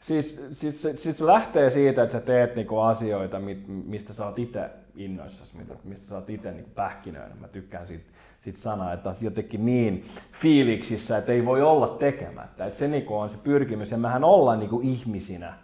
Siis, 0.00 0.48
siis, 0.52 0.82
siis 0.82 1.18
se 1.18 1.26
lähtee 1.26 1.70
siitä, 1.70 2.02
että 2.02 2.12
sä 2.12 2.20
teet 2.20 2.56
niinku 2.56 2.78
asioita, 2.78 3.40
mistä 3.66 4.12
sä 4.12 4.26
oot 4.26 4.38
itse 4.38 4.70
innoissasi, 4.94 5.58
mistä 5.84 6.06
sä 6.06 6.14
oot 6.14 6.30
itse 6.30 6.52
niinku 6.52 6.70
pähkinöinä. 6.74 7.34
Mä 7.40 7.48
tykkään 7.48 7.86
siitä, 7.86 8.04
siitä 8.40 8.58
sanaa, 8.58 8.92
että 8.92 9.08
on 9.08 9.14
jotenkin 9.20 9.66
niin 9.66 10.02
fiiliksissä, 10.32 11.18
että 11.18 11.32
ei 11.32 11.46
voi 11.46 11.62
olla 11.62 11.88
tekemättä. 11.88 12.66
Että 12.66 12.78
se 12.78 12.88
niinku 12.88 13.16
on 13.16 13.28
se 13.28 13.38
pyrkimys, 13.38 13.90
ja 13.90 13.98
mehän 13.98 14.24
ollaan 14.24 14.58
niinku 14.58 14.80
ihmisinä, 14.82 15.54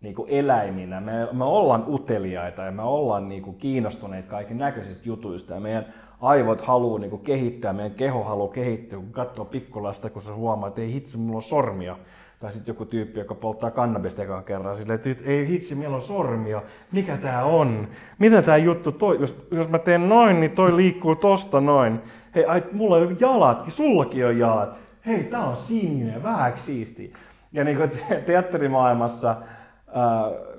niinku 0.00 0.26
eläiminä. 0.28 1.00
Me, 1.00 1.28
me 1.32 1.44
ollaan 1.44 1.84
uteliaita 1.88 2.62
ja 2.62 2.70
me 2.70 2.82
ollaan 2.82 3.28
niinku 3.28 3.52
kiinnostuneita 3.52 4.30
kaiken 4.30 4.58
näköisistä 4.58 5.08
jutuista. 5.08 5.54
Ja 5.54 5.60
meidän 5.60 5.94
aivot 6.20 6.60
haluaa 6.60 6.98
niinku 6.98 7.18
kehittää, 7.18 7.72
meidän 7.72 7.94
keho 7.94 8.24
haluaa 8.24 8.52
kehittyä. 8.52 8.98
Kun 8.98 9.12
katsoo 9.12 9.44
pikkulasta, 9.44 10.10
kun 10.10 10.22
sä 10.22 10.34
huomaa, 10.34 10.68
että 10.68 10.80
ei 10.80 10.92
hitsi, 10.92 11.16
mulla 11.16 11.36
on 11.36 11.42
sormia 11.42 11.96
tai 12.40 12.52
sitten 12.52 12.72
joku 12.72 12.84
tyyppi, 12.84 13.18
joka 13.18 13.34
polttaa 13.34 13.70
kannabista 13.70 14.22
ekan 14.22 14.44
kerran, 14.44 14.76
sille, 14.76 14.94
että 14.94 15.10
ei 15.24 15.48
hitsi, 15.48 15.74
meillä 15.74 15.96
on 15.96 16.02
sormia, 16.02 16.62
mikä 16.92 17.16
tää 17.16 17.44
on? 17.44 17.88
Mitä 18.18 18.42
tää 18.42 18.56
juttu, 18.56 18.92
toi, 18.92 19.20
jos, 19.20 19.46
jos 19.50 19.68
mä 19.68 19.78
teen 19.78 20.08
noin, 20.08 20.40
niin 20.40 20.50
toi 20.50 20.76
liikkuu 20.76 21.16
tosta 21.16 21.60
noin. 21.60 22.00
Hei, 22.34 22.44
ai, 22.44 22.62
mulla 22.72 22.96
on 22.96 23.16
jalatkin, 23.20 23.72
sullakin 23.72 24.26
on 24.26 24.38
jalat. 24.38 24.70
Hei, 25.06 25.24
tää 25.24 25.44
on 25.44 25.56
sininen, 25.56 26.22
vähän 26.22 26.52
siisti. 26.56 27.12
Ja 27.52 27.64
niin 27.64 27.76
kuin 27.76 27.90
teatterimaailmassa, 28.26 29.36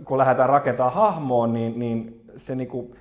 kun 0.05 0.17
lähdetään 0.17 0.49
rakentamaan 0.49 0.95
hahmoa, 0.95 1.47
niin, 1.47 1.79
niin 1.79 2.21
se 2.37 2.55
niin 2.55 2.67
kuin, 2.67 2.95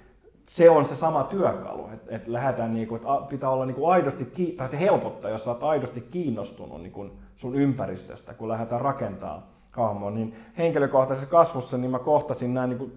se 0.50 0.70
on 0.70 0.84
se 0.84 0.94
sama 0.96 1.24
työkalu, 1.24 1.88
että 1.94 2.16
et 2.16 2.28
lähdetään 2.28 2.74
niinku, 2.74 2.96
että 2.96 3.08
pitää 3.28 3.50
olla 3.50 3.66
niinku 3.66 3.86
aidosti, 3.86 4.54
tai 4.56 4.68
se 4.68 4.80
helpottaa, 4.80 5.30
jos 5.30 5.48
olet 5.48 5.62
aidosti 5.62 6.00
kiinnostunut 6.00 6.82
niinku 6.82 7.10
sun 7.36 7.54
ympäristöstä, 7.54 8.34
kun 8.34 8.48
lähdetään 8.48 8.80
rakentamaan 8.80 9.42
hahmoa, 9.70 10.10
niin 10.10 10.34
henkilökohtaisessa 10.58 11.30
kasvussa 11.30 11.78
niin 11.78 11.90
mä 11.90 11.98
kohtasin 11.98 12.54
nämä 12.54 12.66
niinku 12.66 12.90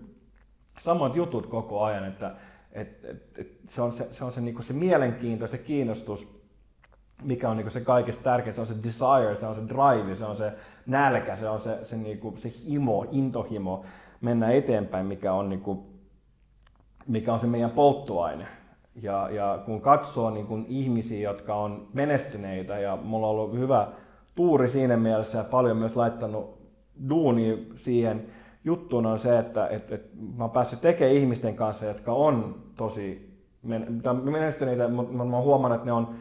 samat 0.81 1.15
jutut 1.15 1.47
koko 1.47 1.83
ajan, 1.83 2.05
että 2.05 2.35
et, 2.71 3.05
et, 3.05 3.37
et 3.37 3.47
se 3.69 3.81
on 3.81 3.91
se, 3.91 4.07
se, 4.11 4.25
on 4.25 4.31
se, 4.31 4.41
niinku 4.41 4.61
se 4.61 4.73
mielenkiinto, 4.73 5.47
se 5.47 5.57
kiinnostus, 5.57 6.43
mikä 7.23 7.49
on 7.49 7.57
niinku 7.57 7.71
se 7.71 7.81
kaikista 7.81 8.23
tärkein, 8.23 8.53
se 8.53 8.61
on 8.61 8.67
se 8.67 8.83
desire, 8.83 9.35
se 9.35 9.45
on 9.45 9.55
se 9.55 9.61
drive, 9.61 10.15
se 10.15 10.25
on 10.25 10.35
se 10.35 10.53
nälkä, 10.85 11.35
se 11.35 11.49
on 11.49 11.59
se, 11.59 11.83
se, 11.83 11.97
niinku, 11.97 12.33
se 12.37 12.51
himo, 12.65 13.05
intohimo 13.11 13.85
mennä 14.21 14.51
eteenpäin, 14.51 15.05
mikä 15.05 15.33
on 15.33 15.49
niinku, 15.49 15.92
mikä 17.07 17.33
on 17.33 17.39
se 17.39 17.47
meidän 17.47 17.71
polttoaine. 17.71 18.47
Ja, 19.01 19.29
ja 19.29 19.59
kun 19.65 19.81
katsoo 19.81 20.29
niin 20.29 20.47
kun 20.47 20.65
ihmisiä, 20.69 21.29
jotka 21.29 21.55
on 21.55 21.87
menestyneitä 21.93 22.79
ja 22.79 22.97
mulla 23.03 23.27
on 23.27 23.31
ollut 23.31 23.59
hyvä 23.59 23.87
tuuri 24.35 24.69
siinä 24.69 24.97
mielessä 24.97 25.37
ja 25.37 25.43
paljon 25.43 25.77
myös 25.77 25.95
laittanut 25.95 26.57
duuni 27.09 27.67
siihen 27.75 28.25
juttuun 28.63 29.05
on 29.05 29.19
se, 29.19 29.39
että 29.39 29.67
et, 29.67 29.91
et 29.91 30.09
mä 30.37 30.43
oon 30.43 30.51
päässyt 30.51 30.81
tekemään 30.81 31.15
ihmisten 31.15 31.55
kanssa, 31.55 31.85
jotka 31.85 32.13
on 32.13 32.55
tosi 32.77 33.33
menestyneitä, 34.23 34.87
mutta 34.87 35.13
mä 35.13 35.23
oon 35.23 35.43
huomannut, 35.43 35.75
että 35.75 35.85
ne 35.85 35.91
on 35.91 36.15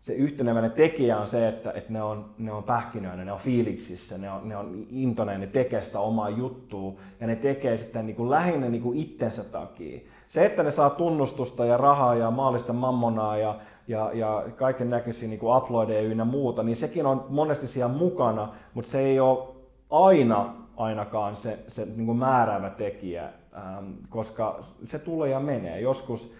se 0.00 0.12
yhteneväinen 0.12 0.70
tekijä 0.70 1.18
on 1.18 1.26
se, 1.26 1.48
että, 1.48 1.72
että 1.72 1.92
ne, 1.92 2.02
on, 2.02 2.34
ne 2.38 2.52
on 2.52 2.62
pähkinöinen, 2.62 3.26
ne 3.26 3.32
on 3.32 3.38
fiiliksissä, 3.38 4.18
ne 4.18 4.30
on, 4.30 4.48
ne 4.48 4.56
on 4.56 4.86
intoneet, 4.90 5.40
ne 5.40 5.46
tekee 5.46 5.82
sitä 5.82 6.00
omaa 6.00 6.30
juttua 6.30 7.00
ja 7.20 7.26
ne 7.26 7.36
tekee 7.36 7.76
sitä 7.76 8.02
niin 8.02 8.16
kuin 8.16 8.30
lähinnä 8.30 8.68
niin 8.68 8.82
kuin 8.82 8.98
itsensä 8.98 9.44
takia. 9.44 10.00
Se, 10.30 10.46
että 10.46 10.62
ne 10.62 10.70
saa 10.70 10.90
tunnustusta 10.90 11.64
ja 11.64 11.76
rahaa 11.76 12.14
ja 12.14 12.30
maallista 12.30 12.72
mammonaa 12.72 13.36
ja, 13.36 13.54
ja, 13.88 14.10
ja 14.14 14.44
kaiken 14.56 14.90
näköisiä 14.90 15.28
niin 15.28 15.38
kuin 15.38 15.56
uploadeja 15.56 16.00
ynnä 16.02 16.24
muuta, 16.24 16.62
niin 16.62 16.76
sekin 16.76 17.06
on 17.06 17.24
monesti 17.28 17.66
siellä 17.66 17.94
mukana, 17.94 18.48
mutta 18.74 18.90
se 18.90 19.00
ei 19.00 19.20
ole 19.20 19.48
aina 19.90 20.54
ainakaan 20.76 21.36
se, 21.36 21.58
se 21.68 21.84
niin 21.84 22.06
kuin 22.06 22.18
määräävä 22.18 22.70
tekijä, 22.70 23.24
ähm, 23.56 23.90
koska 24.08 24.58
se 24.84 24.98
tulee 24.98 25.30
ja 25.30 25.40
menee. 25.40 25.80
Joskus 25.80 26.34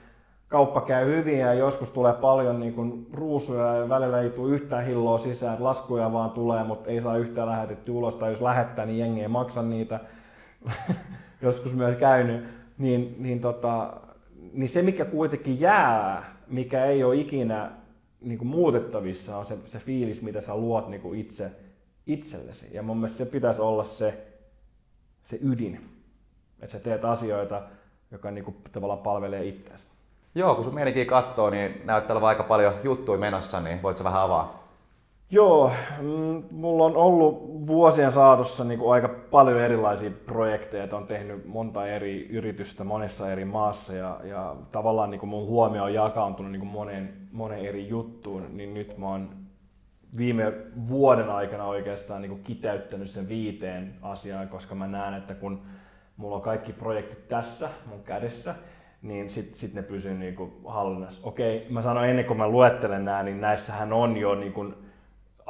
kauppa 0.48 0.80
käy 0.80 1.06
hyvin 1.06 1.38
ja 1.38 1.54
joskus 1.54 1.90
tulee 1.90 2.12
paljon 2.12 2.60
niin 2.60 2.74
kuin 2.74 3.06
ruusuja 3.12 3.74
ja 3.74 3.88
välillä 3.88 4.20
ei 4.20 4.30
tule 4.30 4.54
yhtään 4.54 4.86
hilloa 4.86 5.18
sisään, 5.18 5.52
että 5.52 5.64
laskuja 5.64 6.12
vaan 6.12 6.30
tulee, 6.30 6.64
mutta 6.64 6.90
ei 6.90 7.00
saa 7.02 7.16
yhtään 7.16 7.48
lähetetty 7.48 7.92
ulos, 7.92 8.14
tai 8.14 8.30
jos 8.30 8.42
lähettää, 8.42 8.86
niin 8.86 8.98
jengi 8.98 9.22
ei 9.22 9.28
maksa 9.28 9.62
niitä. 9.62 10.00
joskus 11.42 11.72
myös 11.72 11.96
käynyt 11.96 12.59
niin, 12.80 13.16
niin, 13.18 13.40
tota, 13.40 13.92
niin 14.52 14.68
se 14.68 14.82
mikä 14.82 15.04
kuitenkin 15.04 15.60
jää, 15.60 16.36
mikä 16.46 16.84
ei 16.84 17.04
ole 17.04 17.16
ikinä 17.16 17.70
niin 18.20 18.38
kuin 18.38 18.48
muutettavissa, 18.48 19.38
on 19.38 19.46
se, 19.46 19.58
se 19.66 19.78
fiilis, 19.78 20.22
mitä 20.22 20.40
sä 20.40 20.56
luot 20.56 20.88
niin 20.88 21.00
kuin 21.00 21.20
itse 21.20 21.50
itsellesi. 22.06 22.66
Ja 22.72 22.82
mun 22.82 22.96
mielestä 22.96 23.24
se 23.24 23.30
pitäisi 23.30 23.60
olla 23.60 23.84
se, 23.84 24.26
se 25.24 25.38
ydin, 25.42 25.80
että 26.62 26.72
sä 26.72 26.84
teet 26.84 27.04
asioita, 27.04 27.62
joka 28.10 28.30
niin 28.30 28.44
kuin 28.44 28.56
tavallaan 28.72 29.00
palvelee 29.00 29.44
itseäsi. 29.44 29.84
Joo, 30.34 30.54
kun 30.54 30.64
sun 30.64 30.74
mielikin 30.74 31.06
katsoo, 31.06 31.50
niin 31.50 31.82
näyttää 31.84 32.14
olevan 32.14 32.28
aika 32.28 32.42
paljon 32.42 32.74
juttuja 32.84 33.18
menossa, 33.18 33.60
niin 33.60 33.82
voit 33.82 33.96
sä 33.96 34.04
vähän 34.04 34.22
avaa? 34.22 34.59
Joo, 35.32 35.72
mm, 36.00 36.42
mulla 36.50 36.84
on 36.84 36.96
ollut 36.96 37.66
vuosien 37.66 38.12
saatossa 38.12 38.64
niin 38.64 38.78
kuin 38.78 38.92
aika 38.92 39.08
paljon 39.30 39.60
erilaisia 39.60 40.10
projekteja, 40.26 40.84
että 40.84 40.96
on 40.96 41.06
tehnyt 41.06 41.46
monta 41.46 41.86
eri 41.86 42.26
yritystä 42.30 42.84
monessa 42.84 43.32
eri 43.32 43.44
maassa 43.44 43.92
ja, 43.92 44.20
ja 44.24 44.56
tavallaan 44.72 45.10
niin 45.10 45.18
kuin 45.20 45.30
mun 45.30 45.46
huomio 45.46 45.84
on 45.84 45.94
jakaantunut 45.94 46.52
niin 46.52 46.60
kuin 46.60 46.70
monen, 46.70 47.12
monen 47.32 47.58
eri 47.58 47.88
juttuun, 47.88 48.46
niin 48.56 48.74
nyt 48.74 48.98
mä 48.98 49.08
oon 49.08 49.30
viime 50.16 50.52
vuoden 50.88 51.30
aikana 51.30 51.66
oikeastaan 51.66 52.22
niin 52.22 52.30
kuin 52.30 52.44
kiteyttänyt 52.44 53.10
sen 53.10 53.28
viiteen 53.28 53.94
asiaan, 54.02 54.48
koska 54.48 54.74
mä 54.74 54.86
näen, 54.86 55.14
että 55.14 55.34
kun 55.34 55.60
mulla 56.16 56.36
on 56.36 56.42
kaikki 56.42 56.72
projektit 56.72 57.28
tässä 57.28 57.68
mun 57.86 58.02
kädessä, 58.02 58.54
niin 59.02 59.28
sitten 59.28 59.58
sit 59.58 59.74
ne 59.74 59.82
pysyy 59.82 60.14
niin 60.14 60.34
kuin 60.34 60.52
hallinnassa. 60.64 61.28
Okei, 61.28 61.66
mä 61.70 61.82
sanoin 61.82 62.10
ennen 62.10 62.24
kuin 62.24 62.38
mä 62.38 62.48
luettelen 62.48 63.04
nämä, 63.04 63.22
niin 63.22 63.40
näissähän 63.40 63.92
on 63.92 64.16
jo 64.16 64.34
niin 64.34 64.52
kuin 64.52 64.74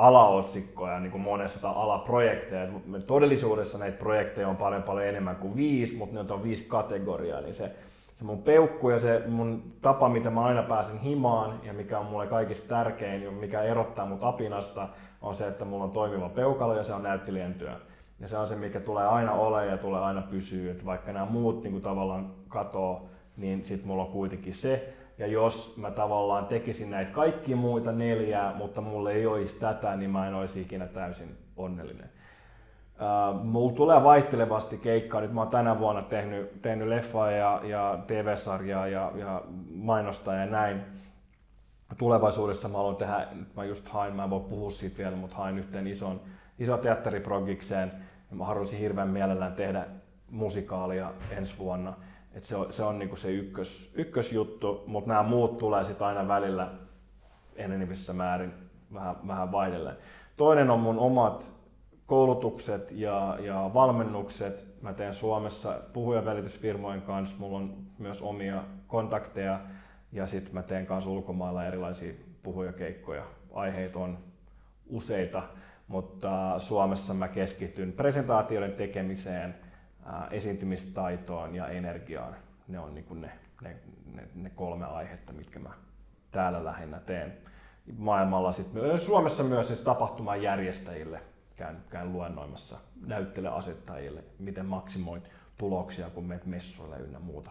alaotsikkoja 0.01 1.01
niin 1.01 1.11
kuin 1.11 1.23
monessa 1.23 1.61
tai 1.61 1.73
alaprojekteja. 1.75 2.69
Todellisuudessa 3.07 3.79
näitä 3.79 3.99
projekteja 3.99 4.49
on 4.49 4.57
paljon 4.57 4.83
paljon 4.83 5.07
enemmän 5.07 5.37
kuin 5.37 5.57
viisi, 5.57 5.97
mutta 5.97 6.23
ne 6.23 6.33
on 6.33 6.43
viisi 6.43 6.69
kategoriaa, 6.69 7.41
niin 7.41 7.55
se, 7.55 7.73
se 8.15 8.25
mun 8.25 8.43
peukku 8.43 8.91
ja 8.91 8.99
se 8.99 9.23
mun 9.27 9.63
tapa, 9.83 10.09
mitä 10.09 10.31
mä 10.31 10.45
aina 10.45 10.63
pääsen 10.63 10.99
himaan 10.99 11.61
ja 11.63 11.73
mikä 11.73 11.99
on 11.99 12.07
mulle 12.07 12.27
kaikista 12.27 12.69
tärkein, 12.69 13.35
mikä 13.35 13.63
erottaa 13.63 14.07
mut 14.07 14.25
apinasta, 14.25 14.89
on 15.23 15.35
se, 15.35 15.47
että 15.47 15.65
mulla 15.65 15.85
on 15.85 15.91
toimiva 15.91 16.29
peukalo 16.29 16.75
ja 16.75 16.83
se 16.83 16.93
on 16.93 17.03
näyttelijän 17.03 17.55
työ. 17.55 17.73
Ja 18.21 18.29
se 18.29 18.37
on 18.37 18.47
se, 18.47 18.57
mikä 18.57 18.81
tulee 18.81 19.07
aina 19.07 19.33
ole 19.33 19.67
ja 19.67 19.79
tulee 19.79 20.01
aina 20.01 20.23
pysyä. 20.23 20.71
Että 20.71 20.85
vaikka 20.85 21.13
nämä 21.13 21.27
muut 21.27 21.63
niin 21.63 21.73
kuin 21.73 21.83
tavallaan 21.83 22.31
katoo, 22.49 23.07
niin 23.37 23.65
sitten 23.65 23.89
mulla 23.89 24.03
on 24.03 24.13
kuitenkin 24.13 24.55
se. 24.55 24.95
Ja 25.21 25.27
jos 25.27 25.77
mä 25.77 25.91
tavallaan 25.91 26.47
tekisin 26.47 26.91
näitä 26.91 27.11
kaikki 27.11 27.55
muita 27.55 27.93
neljää, 27.93 28.55
mutta 28.55 28.81
mulle 28.81 29.13
ei 29.13 29.27
olisi 29.27 29.61
tätä, 29.61 29.97
niin 29.97 30.11
mä 30.11 30.29
en 30.29 30.35
olisi 30.35 30.61
ikinä 30.61 30.87
täysin 30.87 31.37
onnellinen. 31.57 32.11
Uh, 33.01 33.45
mulla 33.45 33.73
tulee 33.73 34.05
vaihtelevasti 34.05 34.79
keikkaa. 34.79 35.21
Nyt 35.21 35.33
mä 35.33 35.41
oon 35.41 35.51
tänä 35.51 35.79
vuonna 35.79 36.03
tehnyt, 36.03 36.63
tehnyt 36.63 36.89
leffaa 36.89 37.31
ja, 37.31 37.61
ja 37.65 37.99
TV-sarjaa 38.07 38.87
ja, 38.87 39.13
ja 39.15 39.43
mainosta 39.75 40.35
ja 40.35 40.47
näin. 40.47 40.83
Tulevaisuudessa 41.99 42.69
mä 42.69 42.77
haluan 42.77 42.97
tehdä, 42.97 43.27
mä 43.57 43.65
just 43.65 43.89
hain, 43.89 44.17
mä 44.17 44.25
en 44.25 44.31
voi 44.31 44.41
puhua 44.41 44.71
siitä 44.71 44.99
vielä, 44.99 45.17
mutta 45.17 45.37
hain 45.37 45.59
yhteen 45.59 45.87
ison, 45.87 46.21
ison 46.59 46.79
teatteriprogikseen. 46.79 47.93
Mä 48.31 48.45
haluaisin 48.45 48.79
hirveän 48.79 49.09
mielellään 49.09 49.53
tehdä 49.53 49.87
musikaalia 50.31 51.13
ensi 51.31 51.59
vuonna 51.59 51.93
et 52.35 52.45
se 52.45 52.57
on, 52.57 52.73
se 52.73 52.83
on 52.83 52.99
niinku 52.99 53.17
se 53.17 53.31
ykkös, 53.31 53.93
ykkösjuttu, 53.95 54.85
mutta 54.87 55.09
nämä 55.09 55.23
muut 55.23 55.59
tulee 55.59 55.85
sitten 55.85 56.07
aina 56.07 56.29
välillä 56.29 56.71
enenevissä 57.57 58.13
määrin 58.13 58.53
vähän, 58.95 59.17
vähän 59.27 59.53
vaihdellen. 59.53 59.97
Toinen 60.37 60.71
on 60.71 60.81
mun 60.81 60.99
omat 60.99 61.45
koulutukset 62.07 62.91
ja, 62.91 63.39
ja 63.41 63.71
valmennukset. 63.75 64.83
Mä 64.83 64.93
teen 64.93 65.15
Suomessa 65.15 65.81
puhujavälitysfirmojen 65.93 67.03
kanssa, 67.03 67.37
mulla 67.39 67.57
on 67.57 67.77
myös 67.99 68.23
omia 68.23 68.63
kontakteja 68.87 69.61
ja 70.13 70.27
sitten 70.27 70.55
mä 70.55 70.63
teen 70.63 70.87
kanssa 70.87 71.11
ulkomailla 71.11 71.67
erilaisia 71.67 72.13
puhujakeikkoja. 72.43 73.23
Aiheita 73.53 73.99
on 73.99 74.19
useita, 74.89 75.43
mutta 75.89 76.59
Suomessa 76.59 77.15
mä 77.15 77.29
keskityn 77.29 77.93
presentaatioiden 77.93 78.73
tekemiseen– 78.73 79.55
esiintymistaitoon 80.31 81.55
ja 81.55 81.69
energiaan. 81.69 82.37
Ne 82.69 82.79
on 82.79 82.95
niin 82.95 83.21
ne, 83.21 83.31
ne, 83.63 83.77
ne, 84.15 84.29
ne 84.35 84.51
kolme 84.51 84.87
aihetta, 84.87 85.33
mitkä 85.33 85.59
mä 85.59 85.71
täällä 86.31 86.65
lähinnä 86.65 86.99
teen. 86.99 87.33
Maailmalla 87.99 88.53
sit, 88.53 88.67
Suomessa 88.97 89.43
myös 89.43 89.67
siis 89.67 89.81
tapahtuman 89.81 90.43
järjestäjille 90.43 91.21
käyn, 91.57 91.77
käyn 91.91 92.13
luennoimassa 92.13 92.77
näytteleasettajille, 93.07 94.25
miten 94.39 94.67
maksimoit 94.67 95.31
tuloksia, 95.59 96.11
kun 96.11 96.25
menet 96.25 96.47
messuille 96.47 96.97
ynnä 96.97 97.19
muuta. 97.19 97.51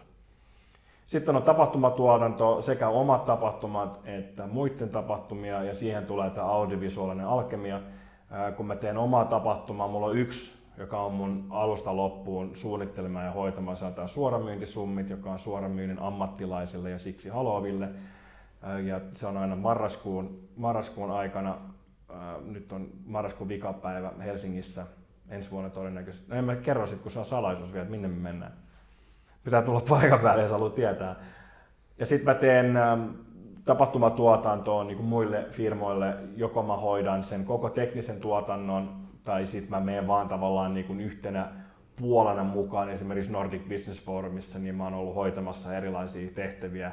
Sitten 1.06 1.36
on 1.36 1.42
tapahtumatuotanto, 1.42 2.62
sekä 2.62 2.88
omat 2.88 3.24
tapahtumat 3.24 4.00
että 4.04 4.46
muiden 4.46 4.88
tapahtumia, 4.88 5.64
ja 5.64 5.74
siihen 5.74 6.06
tulee 6.06 6.30
tämä 6.30 6.46
audiovisuaalinen 6.46 7.26
alkemia. 7.26 7.80
Kun 8.56 8.66
mä 8.66 8.76
teen 8.76 8.98
omaa 8.98 9.24
tapahtumaa, 9.24 9.88
mulla 9.88 10.06
on 10.06 10.18
yksi 10.18 10.59
joka 10.80 11.00
on 11.00 11.12
mun 11.12 11.46
alusta 11.50 11.96
loppuun 11.96 12.56
suunnittelemaan 12.56 13.24
ja 13.26 13.32
hoitamaan. 13.32 13.76
Tämä 13.94 14.06
suoramyyntisummit, 14.06 15.10
joka 15.10 15.30
on 15.30 15.38
suoramyynnin 15.38 15.98
ammattilaisille 15.98 16.90
ja 16.90 16.98
siksi 16.98 17.28
haluaville. 17.28 17.88
Ja 18.84 19.00
se 19.14 19.26
on 19.26 19.36
aina 19.36 19.56
marraskuun, 19.56 20.38
marraskuun 20.56 21.10
aikana, 21.10 21.56
nyt 22.44 22.72
on 22.72 22.88
marraskuun 23.06 23.48
vikapäivä 23.48 24.12
Helsingissä 24.24 24.86
ensi 25.28 25.50
vuonna 25.50 25.70
todennäköisesti. 25.70 26.30
No 26.30 26.36
en 26.36 26.44
mä 26.44 26.56
kerro 26.56 26.86
sit, 26.86 27.00
kun 27.00 27.12
se 27.12 27.18
on 27.18 27.24
salaisuus 27.24 27.72
vielä, 27.72 27.82
että 27.82 27.90
minne 27.90 28.08
me 28.08 28.14
mennään. 28.14 28.52
Pitää 29.44 29.62
tulla 29.62 29.82
paikan 29.88 30.20
päälle, 30.20 30.42
jos 30.42 30.52
haluaa 30.52 30.70
tietää. 30.70 31.16
Ja 31.98 32.06
sitten 32.06 32.34
mä 32.34 32.40
teen 32.40 32.74
tapahtumatuotantoon 33.64 34.86
niin 34.86 35.04
muille 35.04 35.46
firmoille, 35.50 36.16
joko 36.36 36.62
mä 36.62 36.76
hoidan 36.76 37.24
sen 37.24 37.44
koko 37.44 37.70
teknisen 37.70 38.20
tuotannon, 38.20 38.99
tai 39.24 39.46
sitten 39.46 39.70
mä 39.70 39.80
menen 39.80 40.06
vaan 40.06 40.28
tavallaan 40.28 40.74
niin 40.74 40.86
kuin 40.86 41.00
yhtenä 41.00 41.48
puolena 42.00 42.44
mukaan 42.44 42.90
esimerkiksi 42.90 43.32
Nordic 43.32 43.68
Business 43.68 44.04
Forumissa, 44.04 44.58
niin 44.58 44.74
mä 44.74 44.84
oon 44.84 44.94
ollut 44.94 45.14
hoitamassa 45.14 45.76
erilaisia 45.76 46.30
tehtäviä. 46.34 46.92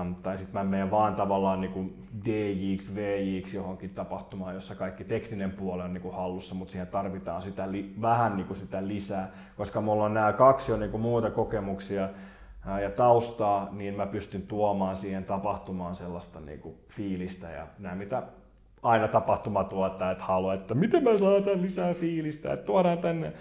Um, 0.00 0.14
tai 0.14 0.38
sitten 0.38 0.54
mä 0.54 0.64
menen 0.64 0.90
vaan 0.90 1.14
tavallaan 1.14 1.60
niin 1.60 1.72
kuin 1.72 2.08
DJX, 2.24 2.94
VJX 2.94 3.54
johonkin 3.54 3.90
tapahtumaan, 3.90 4.54
jossa 4.54 4.74
kaikki 4.74 5.04
tekninen 5.04 5.50
puoli 5.50 5.82
on 5.82 5.94
niin 5.94 6.02
kuin 6.02 6.14
hallussa, 6.14 6.54
mutta 6.54 6.72
siihen 6.72 6.86
tarvitaan 6.86 7.42
sitä 7.42 7.72
li- 7.72 7.94
vähän 8.00 8.36
niin 8.36 8.46
kuin 8.46 8.56
sitä 8.56 8.88
lisää. 8.88 9.30
Koska 9.56 9.80
mulla 9.80 10.04
on 10.04 10.14
nämä 10.14 10.32
kaksi 10.32 10.72
jo 10.72 10.76
niin 10.76 10.90
kuin 10.90 11.00
muuta 11.00 11.30
kokemuksia 11.30 12.08
ää, 12.66 12.80
ja 12.80 12.90
taustaa, 12.90 13.68
niin 13.72 13.94
mä 13.94 14.06
pystyn 14.06 14.42
tuomaan 14.42 14.96
siihen 14.96 15.24
tapahtumaan 15.24 15.96
sellaista 15.96 16.40
niin 16.40 16.60
kuin 16.60 16.74
fiilistä 16.88 17.50
ja 17.50 17.66
nämä 17.78 17.94
mitä 17.94 18.22
aina 18.82 19.08
tapahtuma 19.08 19.64
tuottaa, 19.64 20.10
että 20.10 20.24
haluaa, 20.24 20.54
että 20.54 20.74
miten 20.74 21.04
mä 21.04 21.18
saatan 21.18 21.62
lisää 21.62 21.94
fiilistä, 21.94 22.52
että 22.52 22.66
tuodaan 22.66 22.98
tänne 22.98 23.32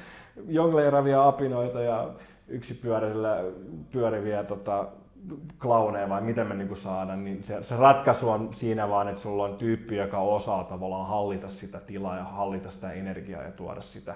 jongleeravia 0.48 1.28
apinoita 1.28 1.82
ja 1.82 2.10
yksipyörillä 2.48 3.44
pyöriviä 3.92 4.44
tota, 4.44 4.88
klauneja 5.60 6.10
vai 6.10 6.22
miten 6.22 6.48
me 6.48 6.56
niinku 6.56 6.76
saadaan, 6.76 7.24
niin 7.24 7.44
se, 7.44 7.64
se, 7.64 7.76
ratkaisu 7.76 8.30
on 8.30 8.54
siinä 8.54 8.90
vaan, 8.90 9.08
että 9.08 9.22
sulla 9.22 9.44
on 9.44 9.58
tyyppi, 9.58 9.96
joka 9.96 10.20
osaa 10.20 10.64
tavallaan 10.64 11.08
hallita 11.08 11.48
sitä 11.48 11.80
tilaa 11.80 12.18
ja 12.18 12.24
hallita 12.24 12.72
sitä 12.72 12.92
energiaa 12.92 13.44
ja 13.44 13.52
tuoda 13.52 13.82
sitä 13.82 14.16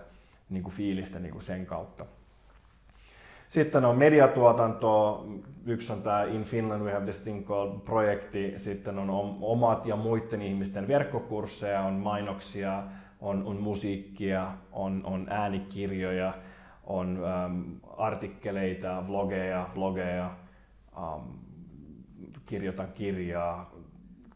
niinku 0.50 0.70
fiilistä 0.70 1.20
niinku 1.20 1.40
sen 1.40 1.66
kautta. 1.66 2.06
Sitten 3.50 3.86
on 3.86 3.98
mediatuotanto, 3.98 5.26
yksi 5.66 5.94
on 5.94 6.02
tämä 6.02 6.24
In 6.24 6.44
Finland 6.44 6.84
We 6.84 6.94
Have 6.94 7.06
This 7.06 7.20
Thing 7.20 7.48
Called 7.48 7.80
projekti, 7.80 8.54
sitten 8.58 9.00
on 9.00 9.38
omat 9.42 9.86
ja 9.86 9.96
muiden 9.96 10.42
ihmisten 10.42 10.88
verkkokursseja, 10.88 11.82
on 11.82 11.94
mainoksia, 11.94 12.84
on, 13.20 13.44
on 13.44 13.62
musiikkia, 13.62 14.52
on, 14.72 15.02
on 15.04 15.28
äänikirjoja, 15.30 16.34
on 16.84 17.20
ähm, 17.26 17.62
artikkeleita, 17.98 19.04
vlogeja, 19.08 19.70
vlogeja, 19.76 20.32
ähm, 20.98 21.30
kirjoitan 22.46 22.88
kirjaa, 22.94 23.72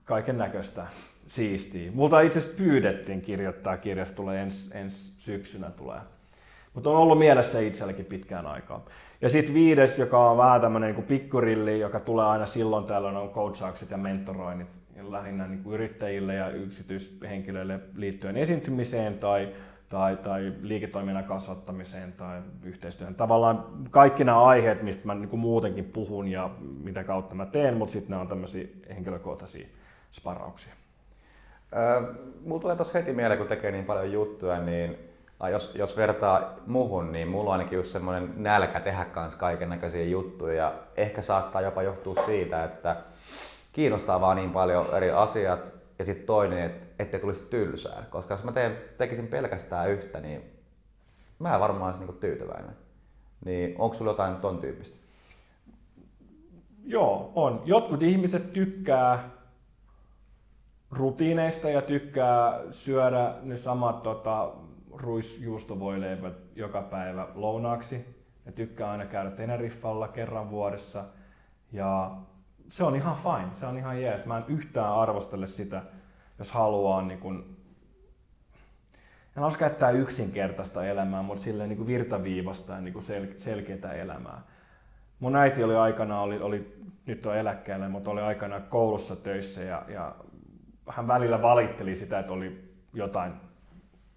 kaiken 0.06 0.38
näköistä 0.38 0.86
siistiä. 1.26 1.92
Multa 1.92 2.22
itse 2.22 2.40
asiassa 2.40 2.58
pyydettiin 2.58 3.22
kirjoittaa 3.22 3.78
kirjasta, 3.78 4.16
tulee 4.16 4.42
ensi 4.42 4.78
ens 4.78 5.26
syksynä 5.26 5.70
tulee 5.70 6.00
mutta 6.74 6.90
on 6.90 6.96
ollut 6.96 7.20
mielessä 7.20 7.60
itselläkin 7.60 8.06
pitkään 8.06 8.46
aikaa. 8.46 8.86
Ja 9.22 9.30
sitten 9.30 9.54
viides, 9.54 10.00
joka 10.00 10.32
on 10.32 10.38
vähän 10.38 10.62
tämmöinen 10.62 10.96
niin 10.96 11.06
pikkurilli, 11.06 11.80
joka 11.80 12.00
tulee 12.00 12.26
aina 12.26 12.46
silloin 12.46 12.86
tällöin, 12.86 13.18
on 13.18 13.30
coachaukset 13.30 13.92
ja 13.92 13.98
mentoroinnit 13.98 14.68
lähinnä 15.10 15.48
niin 15.48 15.64
kuin 15.64 15.74
yrittäjille 15.74 16.34
ja 16.34 16.50
yksityishenkilöille 16.50 17.80
liittyen 17.96 18.38
esiintymiseen 18.38 19.20
tai, 19.20 19.50
tai, 19.90 20.18
tai 20.18 20.54
liiketoiminnan 20.62 21.24
kasvattamiseen 21.24 22.14
tai 22.14 22.42
yhteistyöhön. 22.64 23.16
Tavallaan 23.16 23.66
kaikki 23.92 24.24
nämä 24.24 24.44
aiheet, 24.44 24.82
mistä 24.82 25.08
mä 25.08 25.16
niin 25.16 25.30
kuin 25.30 25.40
muutenkin 25.40 25.86
puhun 25.86 26.28
ja 26.28 26.50
mitä 26.84 27.04
kautta 27.04 27.36
mä 27.36 27.46
teen, 27.46 27.78
mutta 27.78 27.92
sitten 27.92 28.10
nämä 28.10 28.22
on 28.22 28.28
tämmöisiä 28.28 28.68
henkilökohtaisia 28.90 29.68
sparauksia. 30.12 30.74
Mulla 32.46 32.62
tulee 32.62 32.76
tuossa 32.76 33.00
heti 33.00 33.14
mieleen, 33.14 33.38
kun 33.38 33.48
tekee 33.48 33.72
niin 33.72 33.86
paljon 33.86 34.12
juttuja, 34.12 34.62
niin 34.62 35.13
jos, 35.50 35.76
jos 35.76 35.98
vertaa 35.98 36.56
muhun, 36.68 37.12
niin 37.12 37.28
mulla 37.28 37.50
on 37.50 37.60
ainakin 37.60 37.78
just 37.78 37.92
semmoinen 37.92 38.34
nälkä 38.36 38.80
tehdä 38.80 39.06
kanssa 39.06 39.40
kaiken 39.40 39.70
näköisiä 39.70 40.04
juttuja. 40.04 40.54
Ja 40.54 40.74
ehkä 40.98 41.22
saattaa 41.22 41.62
jopa 41.62 41.84
johtua 41.84 42.16
siitä, 42.26 42.64
että 42.64 42.96
kiinnostaa 43.74 44.22
vaan 44.22 44.38
niin 44.38 44.52
paljon 44.52 44.98
eri 44.98 45.12
asiat. 45.12 45.74
Ja 46.00 46.06
sitten 46.06 46.26
toinen, 46.26 46.60
että 46.60 47.04
ettei 47.04 47.20
tulisi 47.20 47.46
tylsää. 47.50 48.04
Koska 48.10 48.34
jos 48.34 48.44
mä 48.44 48.52
teen, 48.52 48.78
tekisin 48.98 49.28
pelkästään 49.28 49.90
yhtä, 49.90 50.20
niin 50.20 50.42
mä 51.40 51.60
varmaan 51.60 51.86
olisi 51.86 52.00
niinku 52.00 52.20
tyytyväinen. 52.20 52.76
Niin 53.46 53.76
onko 53.80 53.94
sulla 53.94 54.12
jotain 54.12 54.36
ton 54.36 54.58
tyyppistä? 54.58 54.98
Joo, 56.86 57.32
on. 57.36 57.62
Jotkut 57.66 58.04
ihmiset 58.04 58.54
tykkää 58.54 59.30
rutiineista 60.92 61.70
ja 61.70 61.82
tykkää 61.82 62.60
syödä 62.72 63.36
ne 63.42 63.58
samat 63.58 64.04
tota, 64.04 64.52
ruisjuustovoileivät 64.98 66.34
joka 66.56 66.82
päivä 66.82 67.28
lounaaksi. 67.36 68.24
Ja 68.46 68.52
tykkää 68.52 68.92
aina 68.92 69.06
käydä 69.06 69.32
Teneriffalla 69.32 70.08
kerran 70.08 70.50
vuodessa. 70.50 71.04
Ja 71.72 72.18
se 72.70 72.84
on 72.84 72.96
ihan 72.96 73.18
fine, 73.24 73.56
se 73.56 73.66
on 73.66 73.78
ihan 73.78 74.02
jees. 74.02 74.26
Mä 74.26 74.38
en 74.38 74.44
yhtään 74.48 74.94
arvostele 74.94 75.48
sitä, 75.48 75.82
jos 76.40 76.52
haluaa 76.52 77.02
niin 77.02 77.20
kun, 77.20 77.58
en 79.38 79.44
halua 79.44 79.58
käyttää 79.58 79.92
yksinkertaista 79.92 80.86
elämää, 80.86 81.22
mutta 81.22 81.44
silleen 81.44 81.70
niin 81.70 81.88
virtaviivasta 81.88 82.74
ja 82.74 82.82
niin 82.82 82.96
sel- 82.96 83.40
selkeää 83.40 83.94
elämää. 83.94 84.42
Mun 85.20 85.36
äiti 85.36 85.64
oli 85.64 85.76
aikana, 85.76 86.22
oli, 86.22 86.42
oli, 86.42 86.78
nyt 87.06 87.26
on 87.26 87.38
eläkkeellä, 87.38 87.90
mutta 87.90 88.12
oli 88.12 88.22
aikana 88.22 88.60
koulussa 88.60 89.16
töissä 89.16 89.64
ja, 89.64 89.86
ja 89.88 90.16
hän 90.90 91.08
välillä 91.08 91.42
valitteli 91.42 91.96
sitä, 91.96 92.20
että 92.20 92.34
oli 92.34 92.74
jotain 92.94 93.34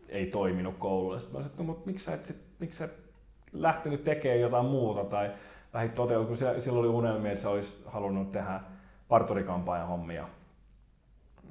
ei 0.08 0.26
toiminut 0.26 0.74
koululla. 0.78 1.18
Sitten 1.18 1.32
mä 1.32 1.42
sanoin, 1.42 1.50
että 1.50 1.62
no, 1.62 1.66
mutta 1.66 1.86
miksi 1.86 2.04
sä 2.04 2.14
et, 2.14 2.26
sit, 2.26 2.36
miksi 2.58 2.78
sä 2.78 2.88
lähtenyt 3.52 4.04
tekemään 4.04 4.40
jotain 4.40 4.66
muuta 4.66 5.04
tai 5.04 5.30
lähdit 5.74 5.94
toteutumaan, 5.94 6.52
kun 6.52 6.62
silloin 6.62 6.86
oli 6.86 6.96
unelmia, 6.96 7.32
että 7.32 7.42
sä 7.42 7.50
olisi 7.50 7.82
halunnut 7.86 8.32
tehdä 8.32 8.60
parturikampaajan 9.08 9.88
hommia. 9.88 10.28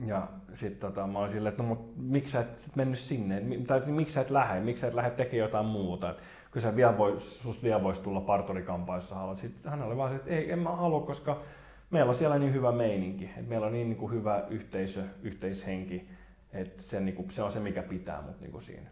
Ja 0.06 0.28
sitten 0.54 0.80
tota, 0.90 1.08
mä 1.08 1.20
olin 1.20 1.32
silleen, 1.32 1.52
että 1.52 1.64
no 1.64 1.86
miksi 1.96 2.32
sä 2.32 2.40
et 2.40 2.60
sit 2.60 2.76
mennyt 2.76 3.00
sinne, 3.00 3.44
tai 3.68 3.82
miksi 3.86 4.14
sä 4.14 4.22
et 4.22 4.30
lähde, 4.30 4.60
miksi 4.60 4.82
sä 4.82 4.88
et 4.88 4.94
lähde 4.94 5.12
tekemään 5.12 5.48
jotain 5.48 5.66
muuta. 5.66 6.10
Et 6.10 6.18
kyllä 6.52 6.64
sä 6.64 6.76
vielä 6.76 6.98
voi, 6.98 7.16
susta 7.20 7.64
vielä 7.64 7.84
voisi 7.84 8.02
tulla 8.02 8.22
parturikampaa, 8.22 8.96
jos 8.96 9.10
sä 9.10 9.16
haluat. 9.16 9.40
Sitten 9.40 9.72
hän 9.72 9.82
oli 9.82 9.98
vaan 9.98 10.10
se, 10.10 10.16
että 10.16 10.30
ei, 10.30 10.52
en 10.52 10.60
mä 10.60 10.70
halua, 10.70 11.02
koska 11.02 11.42
meillä 11.90 12.10
on 12.10 12.16
siellä 12.16 12.40
niin 12.40 12.54
hyvä 12.54 12.72
meininki, 12.72 13.26
että 13.26 13.50
meillä 13.50 13.68
on 13.68 13.74
niin, 13.74 13.90
niin 13.90 13.98
kuin 13.98 14.12
hyvä 14.12 14.44
yhteisö, 14.50 15.02
yhteishenki, 15.24 16.08
että 16.56 16.84
se, 16.84 17.00
niin 17.00 17.16
kuin, 17.16 17.32
se 17.32 17.44
on 17.44 17.52
se, 17.52 17.60
mikä 17.60 17.84
pitää 17.84 18.22
mut 18.22 18.42
niin 18.42 18.52
kuin 18.52 18.62
siinä. 18.62 18.90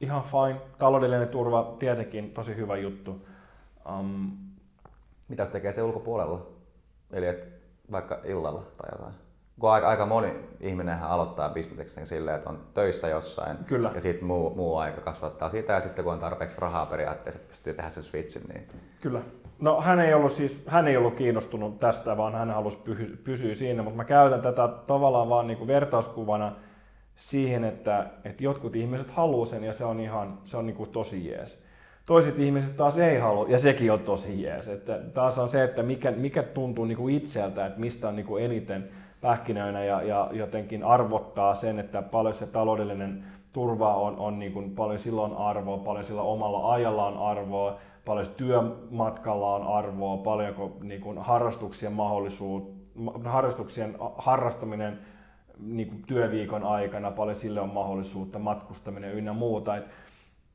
Ihan 0.00 0.22
fine. 0.22 0.60
Taloudellinen 0.78 1.28
turva, 1.28 1.76
tietenkin 1.78 2.30
tosi 2.30 2.56
hyvä 2.56 2.76
juttu. 2.76 3.28
Um, 3.98 4.30
Mitä 5.28 5.44
se 5.44 5.52
tekee 5.52 5.72
se 5.72 5.82
ulkopuolella? 5.82 6.46
Eli 7.12 7.26
et 7.26 7.52
vaikka 7.92 8.20
illalla 8.24 8.62
tai 8.62 8.88
jotain? 8.92 9.14
Kun 9.58 9.70
aika, 9.70 9.88
aika 9.88 10.06
moni 10.06 10.32
ihminen 10.60 11.02
aloittaa 11.02 11.48
bisneksen 11.48 12.06
silleen, 12.06 12.36
että 12.36 12.50
on 12.50 12.60
töissä 12.74 13.08
jossain 13.08 13.56
Kyllä. 13.66 13.90
ja 13.94 14.00
sitten 14.00 14.26
muu, 14.26 14.54
muu 14.54 14.76
aika 14.76 15.00
kasvattaa 15.00 15.50
sitä 15.50 15.72
ja 15.72 15.80
sitten 15.80 16.04
kun 16.04 16.12
on 16.12 16.20
tarpeeksi 16.20 16.56
rahaa 16.58 16.86
periaatteessa, 16.86 17.40
että 17.40 17.48
pystyy 17.48 17.74
tehdä 17.74 17.90
sen 17.90 18.02
switchin, 18.02 18.42
niin 18.48 18.68
Kyllä. 19.00 19.20
No 19.58 19.80
hän 19.80 20.00
ei 20.00 20.14
ollut 20.14 20.32
siis, 20.32 20.64
hän 20.66 20.88
ei 20.88 20.96
ollut 20.96 21.14
kiinnostunut 21.14 21.80
tästä, 21.80 22.16
vaan 22.16 22.34
hän 22.34 22.50
halusi 22.50 22.78
pysy, 22.84 23.16
pysyä 23.24 23.54
siinä, 23.54 23.82
mutta 23.82 23.96
mä 23.96 24.04
käytän 24.04 24.42
tätä 24.42 24.68
tavallaan 24.86 25.28
vaan 25.28 25.46
niin 25.46 25.58
kuin 25.58 25.68
vertauskuvana 25.68 26.52
siihen, 27.18 27.64
että, 27.64 28.06
että 28.24 28.44
jotkut 28.44 28.76
ihmiset 28.76 29.10
haluaa 29.10 29.46
sen 29.46 29.64
ja 29.64 29.72
se 29.72 29.84
on 29.84 30.00
ihan, 30.00 30.38
se 30.44 30.56
on 30.56 30.66
niin 30.66 30.76
kuin 30.76 30.90
tosi 30.90 31.28
jees. 31.28 31.62
Toiset 32.06 32.38
ihmiset 32.38 32.76
taas 32.76 32.98
ei 32.98 33.18
halua 33.18 33.46
ja 33.48 33.58
sekin 33.58 33.92
on 33.92 34.00
tosi 34.00 34.42
jees. 34.42 34.68
Että 34.68 35.00
taas 35.14 35.38
on 35.38 35.48
se, 35.48 35.64
että 35.64 35.82
mikä, 35.82 36.10
mikä 36.10 36.42
tuntuu 36.42 36.84
niin 36.84 36.96
kuin 36.96 37.14
itseltä, 37.14 37.66
että 37.66 37.80
mistä 37.80 38.08
on 38.08 38.16
niin 38.16 38.26
kuin 38.26 38.44
eniten 38.44 38.88
pähkinöinä 39.20 39.84
ja, 39.84 40.02
ja 40.02 40.30
jotenkin 40.32 40.84
arvottaa 40.84 41.54
sen, 41.54 41.78
että 41.78 42.02
paljon 42.02 42.34
se 42.34 42.46
taloudellinen 42.46 43.24
turva 43.52 43.94
on, 43.94 44.16
on 44.18 44.38
niin 44.38 44.52
kuin 44.52 44.70
paljon 44.70 44.98
silloin 44.98 45.32
arvoa, 45.36 45.78
paljon 45.78 46.04
sillä 46.04 46.22
omalla 46.22 46.72
ajalla 46.72 47.06
on 47.06 47.18
arvoa, 47.18 47.78
paljon 48.04 48.26
työmatkalla 48.36 49.54
on 49.54 49.62
arvoa, 49.62 50.16
paljonko 50.16 50.76
niin 50.82 51.00
kuin 51.00 51.18
harrastuksien 51.18 51.92
mahdollisuus, 51.92 52.62
harrastuksien 53.24 53.96
harrastaminen 54.18 54.98
niin 55.60 55.88
kuin 55.88 56.02
työviikon 56.02 56.64
aikana, 56.64 57.10
paljon 57.10 57.36
sille 57.36 57.60
on 57.60 57.68
mahdollisuutta, 57.68 58.38
matkustaminen 58.38 59.12
ynnä 59.12 59.32
muuta. 59.32 59.76
Et, 59.76 59.84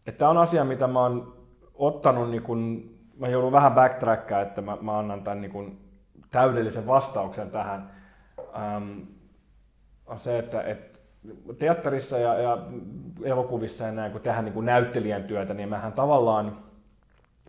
et 0.07 0.17
tämä 0.17 0.31
on 0.31 0.37
asia, 0.37 0.63
mitä 0.63 0.87
mä 0.87 0.99
oon 0.99 1.33
ottanut, 1.73 2.29
niin 2.29 2.43
kun, 2.43 2.89
mä 3.19 3.27
joudun 3.27 3.51
vähän 3.51 3.73
backtrackaa, 3.73 4.41
että 4.41 4.61
mä, 4.61 4.77
mä 4.81 4.99
annan 4.99 5.23
tämän 5.23 5.41
niin 5.41 5.51
kun, 5.51 5.77
täydellisen 6.31 6.87
vastauksen 6.87 7.51
tähän, 7.51 7.91
ähm, 8.55 8.99
on 10.05 10.19
se, 10.19 10.39
että 10.39 10.61
et, 10.61 10.99
teatterissa 11.59 12.17
ja, 12.17 12.33
ja 12.33 12.57
elokuvissa 13.23 13.83
ja 13.83 13.91
näin, 13.91 14.11
kun 14.11 14.21
tehdään 14.21 14.45
niin 14.45 14.65
näyttelijän 14.65 15.23
työtä, 15.23 15.53
niin 15.53 15.69
mehän 15.69 15.93
tavallaan 15.93 16.57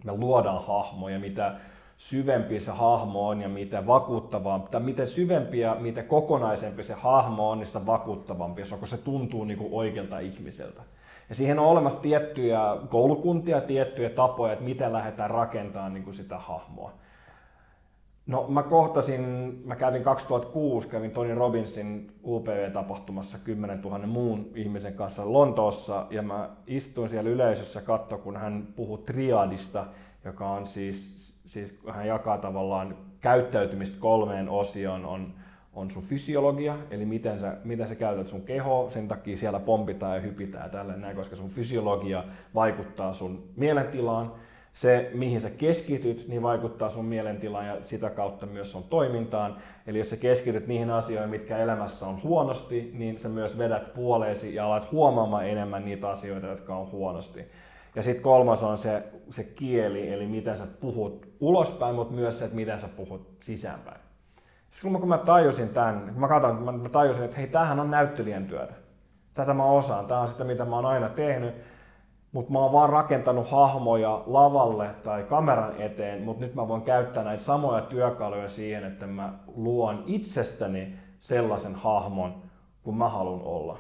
me 0.05 0.13
luodaan 0.13 0.67
hahmoja, 0.67 1.19
mitä 1.19 1.55
syvempi 2.05 2.61
se 2.61 2.71
hahmo 2.71 3.29
on 3.29 3.41
ja 3.41 3.49
mitä 3.49 3.87
vakuuttavampi, 3.87 4.71
tai 4.71 4.81
mitä 4.81 5.07
syvempi 5.07 5.61
ja 5.61 5.77
mitä 5.81 6.03
kokonaisempi 6.03 6.83
se 6.83 6.95
hahmo 6.95 7.51
on, 7.51 7.59
niin 7.59 7.67
sitä 7.67 7.87
vakuuttavampi, 7.87 8.63
kun 8.79 8.89
se 8.89 8.97
tuntuu 8.97 9.45
niin 9.45 9.59
kuin 9.59 9.73
oikealta 9.73 10.19
ihmiseltä. 10.19 10.83
Ja 11.29 11.35
siihen 11.35 11.59
on 11.59 11.67
olemassa 11.67 12.01
tiettyjä 12.01 12.61
koulukuntia, 12.89 13.61
tiettyjä 13.61 14.11
tapoja, 14.11 14.53
että 14.53 14.65
miten 14.65 14.93
lähdetään 14.93 15.31
rakentamaan 15.31 15.95
niin 15.95 16.05
kuin 16.05 16.15
sitä 16.15 16.39
hahmoa. 16.39 16.93
No 18.27 18.47
mä 18.49 18.63
kohtasin, 18.63 19.23
mä 19.65 19.77
kävin 19.77 20.03
2006, 20.03 20.89
kävin 20.89 21.11
Tony 21.11 21.35
Robbinsin 21.35 22.11
UPV-tapahtumassa 22.25 23.39
10 23.45 23.81
000 23.83 23.99
muun 23.99 24.47
ihmisen 24.55 24.95
kanssa 24.95 25.33
Lontoossa 25.33 26.07
ja 26.11 26.23
mä 26.23 26.49
istuin 26.67 27.09
siellä 27.09 27.31
yleisössä 27.31 27.81
katto, 27.81 28.19
kun 28.19 28.37
hän 28.37 28.69
puhui 28.77 28.99
triadista, 28.99 29.87
joka 30.25 30.49
on 30.49 30.67
siis, 30.67 31.33
siis 31.47 31.79
hän 31.93 32.07
jakaa 32.07 32.39
tavallaan 32.39 32.97
käyttäytymistä 33.21 33.97
kolmeen 34.01 34.49
osioon, 34.49 35.05
on, 35.05 35.35
on 35.73 35.91
sun 35.91 36.03
fysiologia, 36.03 36.79
eli 36.91 37.05
miten 37.05 37.41
sä, 37.41 37.57
miten 37.65 37.89
sä 37.89 37.95
käytät 37.95 38.27
sun 38.29 38.43
kehoa, 38.43 38.91
sen 38.91 39.09
takia 39.09 39.37
siellä 39.37 39.61
pompitaan 39.61 40.17
ja 40.17 40.21
hypitään 40.21 40.71
tälleen 40.71 41.01
näin, 41.01 41.17
koska 41.17 41.37
sun 41.37 41.51
fysiologia 41.51 42.25
vaikuttaa 42.55 43.15
sun 43.15 43.43
mielentilaan 43.57 44.33
se, 44.75 45.11
mihin 45.15 45.41
sä 45.41 45.51
keskityt, 45.51 46.29
niin 46.29 46.43
vaikuttaa 46.43 46.91
sun 46.91 47.05
mielentilaan 47.05 47.67
ja 47.67 47.77
sitä 47.83 48.11
kautta 48.11 48.47
myös 48.47 48.73
sun 48.73 48.85
toimintaan. 48.85 49.57
Eli 49.87 49.99
jos 49.99 50.11
sä 50.11 50.17
keskityt 50.17 50.67
niihin 50.67 50.91
asioihin, 50.91 51.31
mitkä 51.31 51.59
elämässä 51.59 52.07
on 52.07 52.23
huonosti, 52.23 52.91
niin 52.95 53.19
sä 53.19 53.29
myös 53.29 53.59
vedät 53.59 53.95
puoleesi 53.95 54.55
ja 54.55 54.67
alat 54.67 54.93
huomaamaan 54.93 55.49
enemmän 55.49 55.85
niitä 55.85 56.09
asioita, 56.09 56.47
jotka 56.47 56.77
on 56.77 56.91
huonosti. 56.91 57.45
Ja 57.95 58.03
sitten 58.03 58.23
kolmas 58.23 58.63
on 58.63 58.79
se, 58.79 59.03
se 59.31 59.45
kieli, 59.45 60.13
eli 60.13 60.27
miten 60.27 60.57
sä 60.57 60.67
puhut 60.81 61.27
ulospäin, 61.41 61.95
mutta 61.95 62.15
myös 62.15 62.39
se, 62.39 62.45
että 62.45 62.57
miten 62.57 62.81
sä 62.81 62.89
puhut 62.89 63.29
sisäänpäin. 63.43 64.01
Sitten 64.71 65.01
kun 65.01 65.09
mä 65.09 65.19
tajusin 65.19 65.69
tämän, 65.69 66.01
kun 66.13 66.21
mä 66.21 66.29
katson, 66.29 66.81
mä 66.83 66.89
tajusin, 66.89 67.25
että 67.25 67.37
hei, 67.37 67.47
tämähän 67.47 67.81
on 67.81 67.91
näyttelijän 67.91 68.47
työtä. 68.47 68.75
Tätä 69.35 69.55
mä 69.55 69.65
osaan, 69.65 70.07
tämä 70.07 70.21
on 70.21 70.29
sitä, 70.29 70.45
mitä 70.45 70.65
mä 70.65 70.77
oon 70.77 70.87
aina 70.87 71.09
tehnyt 71.09 71.55
mutta 72.35 72.53
mä 72.53 72.59
oon 72.59 72.73
vaan 72.73 72.91
rakentanut 72.91 73.51
hahmoja 73.51 74.23
lavalle 74.27 74.91
tai 75.05 75.23
kameran 75.23 75.81
eteen, 75.81 76.23
mutta 76.23 76.45
nyt 76.45 76.55
mä 76.55 76.69
voin 76.69 76.83
käyttää 76.83 77.25
näitä 77.25 77.43
samoja 77.43 77.81
työkaluja 77.81 78.49
siihen, 78.49 78.85
että 78.85 79.07
mä 79.07 79.33
luon 79.57 80.03
itsestäni 80.07 80.99
sellaisen 81.21 81.75
hahmon, 81.75 82.43
kun 82.83 82.99
mä 82.99 83.09
haluan 83.09 83.43
olla. 83.43 83.79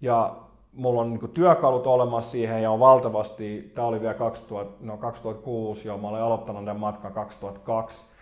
Ja 0.00 0.36
mulla 0.78 1.00
on 1.00 1.10
niin 1.10 1.30
työkalut 1.30 1.86
olemassa 1.86 2.30
siihen 2.30 2.62
ja 2.62 2.70
on 2.70 2.80
valtavasti, 2.80 3.72
tämä 3.74 3.86
oli 3.86 4.00
vielä 4.00 4.14
2000, 4.14 4.84
no 4.84 4.96
2006 4.96 5.88
jo, 5.88 5.98
mä 5.98 6.08
olin 6.08 6.22
aloittanut 6.22 6.64
tämän 6.64 6.80
matkan 6.80 7.12
2002, 7.12 8.14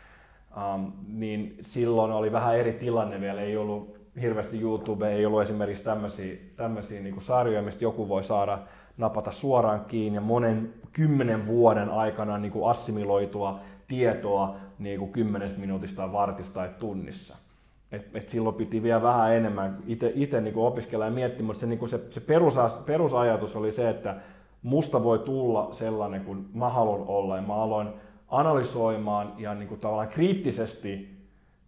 um, 0.75 0.93
niin 1.09 1.57
silloin 1.61 2.13
oli 2.13 2.33
vähän 2.33 2.57
eri 2.57 2.73
tilanne 2.73 3.21
vielä, 3.21 3.41
ei 3.41 3.57
ollut 3.57 3.97
hirveästi 4.21 4.61
YouTube, 4.61 5.15
ei 5.15 5.27
ollut 5.27 5.43
esimerkiksi 5.43 5.85
tämmöisiä, 5.85 6.37
tämmöisiä 6.57 7.01
niin 7.01 7.23
sarjoja, 7.23 7.63
mistä 7.63 7.85
joku 7.85 8.09
voi 8.09 8.23
saada 8.23 8.59
napata 8.97 9.33
suoraan 9.33 9.85
kiinni 9.85 10.17
ja 10.17 10.21
monen 10.21 10.75
kymmenen 10.93 11.47
vuoden 11.47 11.91
aikana 11.91 12.39
niin 12.39 12.53
kuin 12.53 12.71
assimiloitua 12.71 13.61
tietoa 13.89 14.57
niin 14.79 14.99
kuin 14.99 15.13
kymmenes 15.13 15.57
minuutista 15.57 16.13
vartista 16.13 16.55
tai 16.55 16.71
tunnissa. 16.79 17.46
Et, 17.93 18.11
et 18.15 18.29
silloin 18.29 18.55
piti 18.55 18.83
vielä 18.83 19.03
vähän 19.03 19.35
enemmän 19.35 19.79
itse 20.15 20.41
niin 20.41 20.57
opiskella 20.57 21.05
ja 21.05 21.11
miettiä, 21.11 21.47
mutta 21.47 21.61
se, 21.61 21.67
niin 21.67 21.89
se, 21.89 22.01
se 22.11 22.21
perusas, 22.21 22.75
perusajatus 22.77 23.57
oli 23.57 23.73
se, 23.73 23.91
että 23.91 24.17
musta 24.63 25.05
voi 25.05 25.19
tulla 25.19 25.69
sellainen 25.73 26.25
kuin 26.25 26.49
mä 26.55 26.69
haluan 26.69 27.05
olla 27.09 27.37
ja 27.37 27.43
mä 27.43 27.55
aloin 27.55 27.89
analysoimaan 28.29 29.33
ja 29.39 29.55
niin 29.55 29.69
kuin 29.69 29.81
tavallaan 29.81 30.09
kriittisesti 30.09 31.17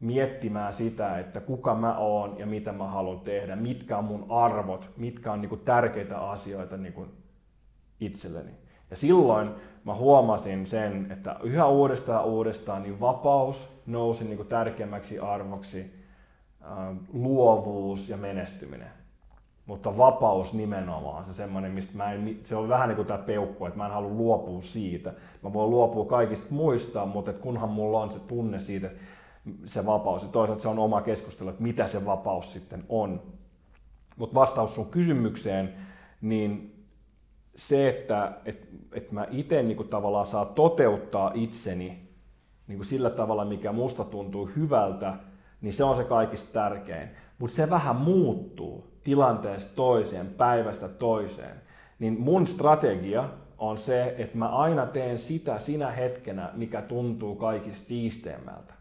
miettimään 0.01 0.73
sitä, 0.73 1.19
että 1.19 1.41
kuka 1.41 1.75
mä 1.75 1.99
oon 1.99 2.39
ja 2.39 2.47
mitä 2.47 2.73
mä 2.73 2.87
haluan 2.87 3.21
tehdä, 3.21 3.57
mitkä 3.57 3.99
on 3.99 4.05
mun 4.05 4.27
arvot, 4.29 4.91
mitkä 4.97 5.33
on 5.33 5.41
niin 5.41 5.49
kuin 5.49 5.61
tärkeitä 5.61 6.19
asioita 6.19 6.77
niin 6.77 6.93
kuin 6.93 7.09
itselleni. 8.01 8.51
Ja 8.91 8.97
silloin 8.97 9.51
mä 9.85 9.95
huomasin 9.95 10.67
sen, 10.67 11.13
että 11.13 11.37
yhä 11.43 11.67
uudestaan 11.67 12.25
uudestaan 12.25 12.83
niin 12.83 13.01
vapaus 13.01 13.83
nousi 13.87 14.25
niin 14.25 14.37
kuin 14.37 14.49
tärkeimmäksi 14.49 15.19
arvoksi, 15.19 15.98
luovuus 17.13 18.09
ja 18.09 18.17
menestyminen. 18.17 18.91
Mutta 19.67 19.97
vapaus 19.97 20.53
nimenomaan, 20.55 21.25
se 21.25 21.35
semmoinen, 21.35 21.73
mistä 21.73 21.97
mä 21.97 22.13
en, 22.13 22.41
se 22.45 22.57
on 22.57 22.69
vähän 22.69 22.89
niin 22.89 22.97
kuin 22.97 23.09
tämä 23.09 23.19
peukku, 23.19 23.67
että 23.67 23.79
mä 23.79 23.87
en 23.87 23.93
halua 23.93 24.11
luopua 24.11 24.63
siitä. 24.63 25.13
Mä 25.43 25.53
voin 25.53 25.71
luopua 25.71 26.05
kaikista 26.05 26.55
muista, 26.55 27.07
mutta 27.07 27.33
kunhan 27.33 27.69
mulla 27.69 28.01
on 28.01 28.11
se 28.11 28.19
tunne 28.19 28.61
siitä, 28.61 28.91
se 29.67 29.87
vapaus. 29.87 30.23
Ja 30.23 30.29
toisaalta 30.29 30.63
se 30.63 30.69
on 30.69 30.79
oma 30.79 31.01
keskustelu, 31.01 31.49
että 31.49 31.63
mitä 31.63 31.87
se 31.87 32.05
vapaus 32.05 32.53
sitten 32.53 32.85
on. 32.89 33.23
Mutta 34.17 34.35
vastaus 34.35 34.75
sun 34.75 34.91
kysymykseen, 34.91 35.75
niin 36.21 36.75
se, 37.57 37.89
että 37.89 38.33
et, 38.45 38.69
et 38.93 39.13
mä 39.13 39.27
itse 39.31 39.63
niin 39.63 39.89
tavallaan 39.89 40.27
saa 40.27 40.45
toteuttaa 40.45 41.33
itseni 41.35 42.09
niin 42.69 42.79
kuin 42.79 42.87
sillä 42.87 43.11
tavalla, 43.11 43.45
mikä 43.45 43.73
musta 43.73 44.05
tuntuu 44.05 44.51
hyvältä, 44.57 45.15
niin 45.61 45.73
se 45.73 45.85
on 45.85 45.97
se 45.97 46.05
kaikista 46.05 46.53
tärkein. 46.53 47.09
Mutta 47.39 47.57
se 47.57 47.71
vähän 47.71 47.97
muuttuu 47.97 48.93
tilanteesta 49.05 49.77
toiseen, 49.77 50.27
päivästä 50.27 50.89
toiseen. 50.89 51.57
Niin 51.99 52.21
mun 52.21 52.47
strategia 52.47 53.29
on 53.59 53.79
se, 53.79 54.15
että 54.19 54.39
mä 54.39 54.49
aina 54.49 54.87
teen 54.87 55.19
sitä 55.19 55.59
sinä 55.59 55.91
hetkenä, 55.91 56.51
mikä 56.55 56.83
tuntuu 56.83 57.37
kaikista 57.37 57.87
siisteimmältä. 57.87 58.75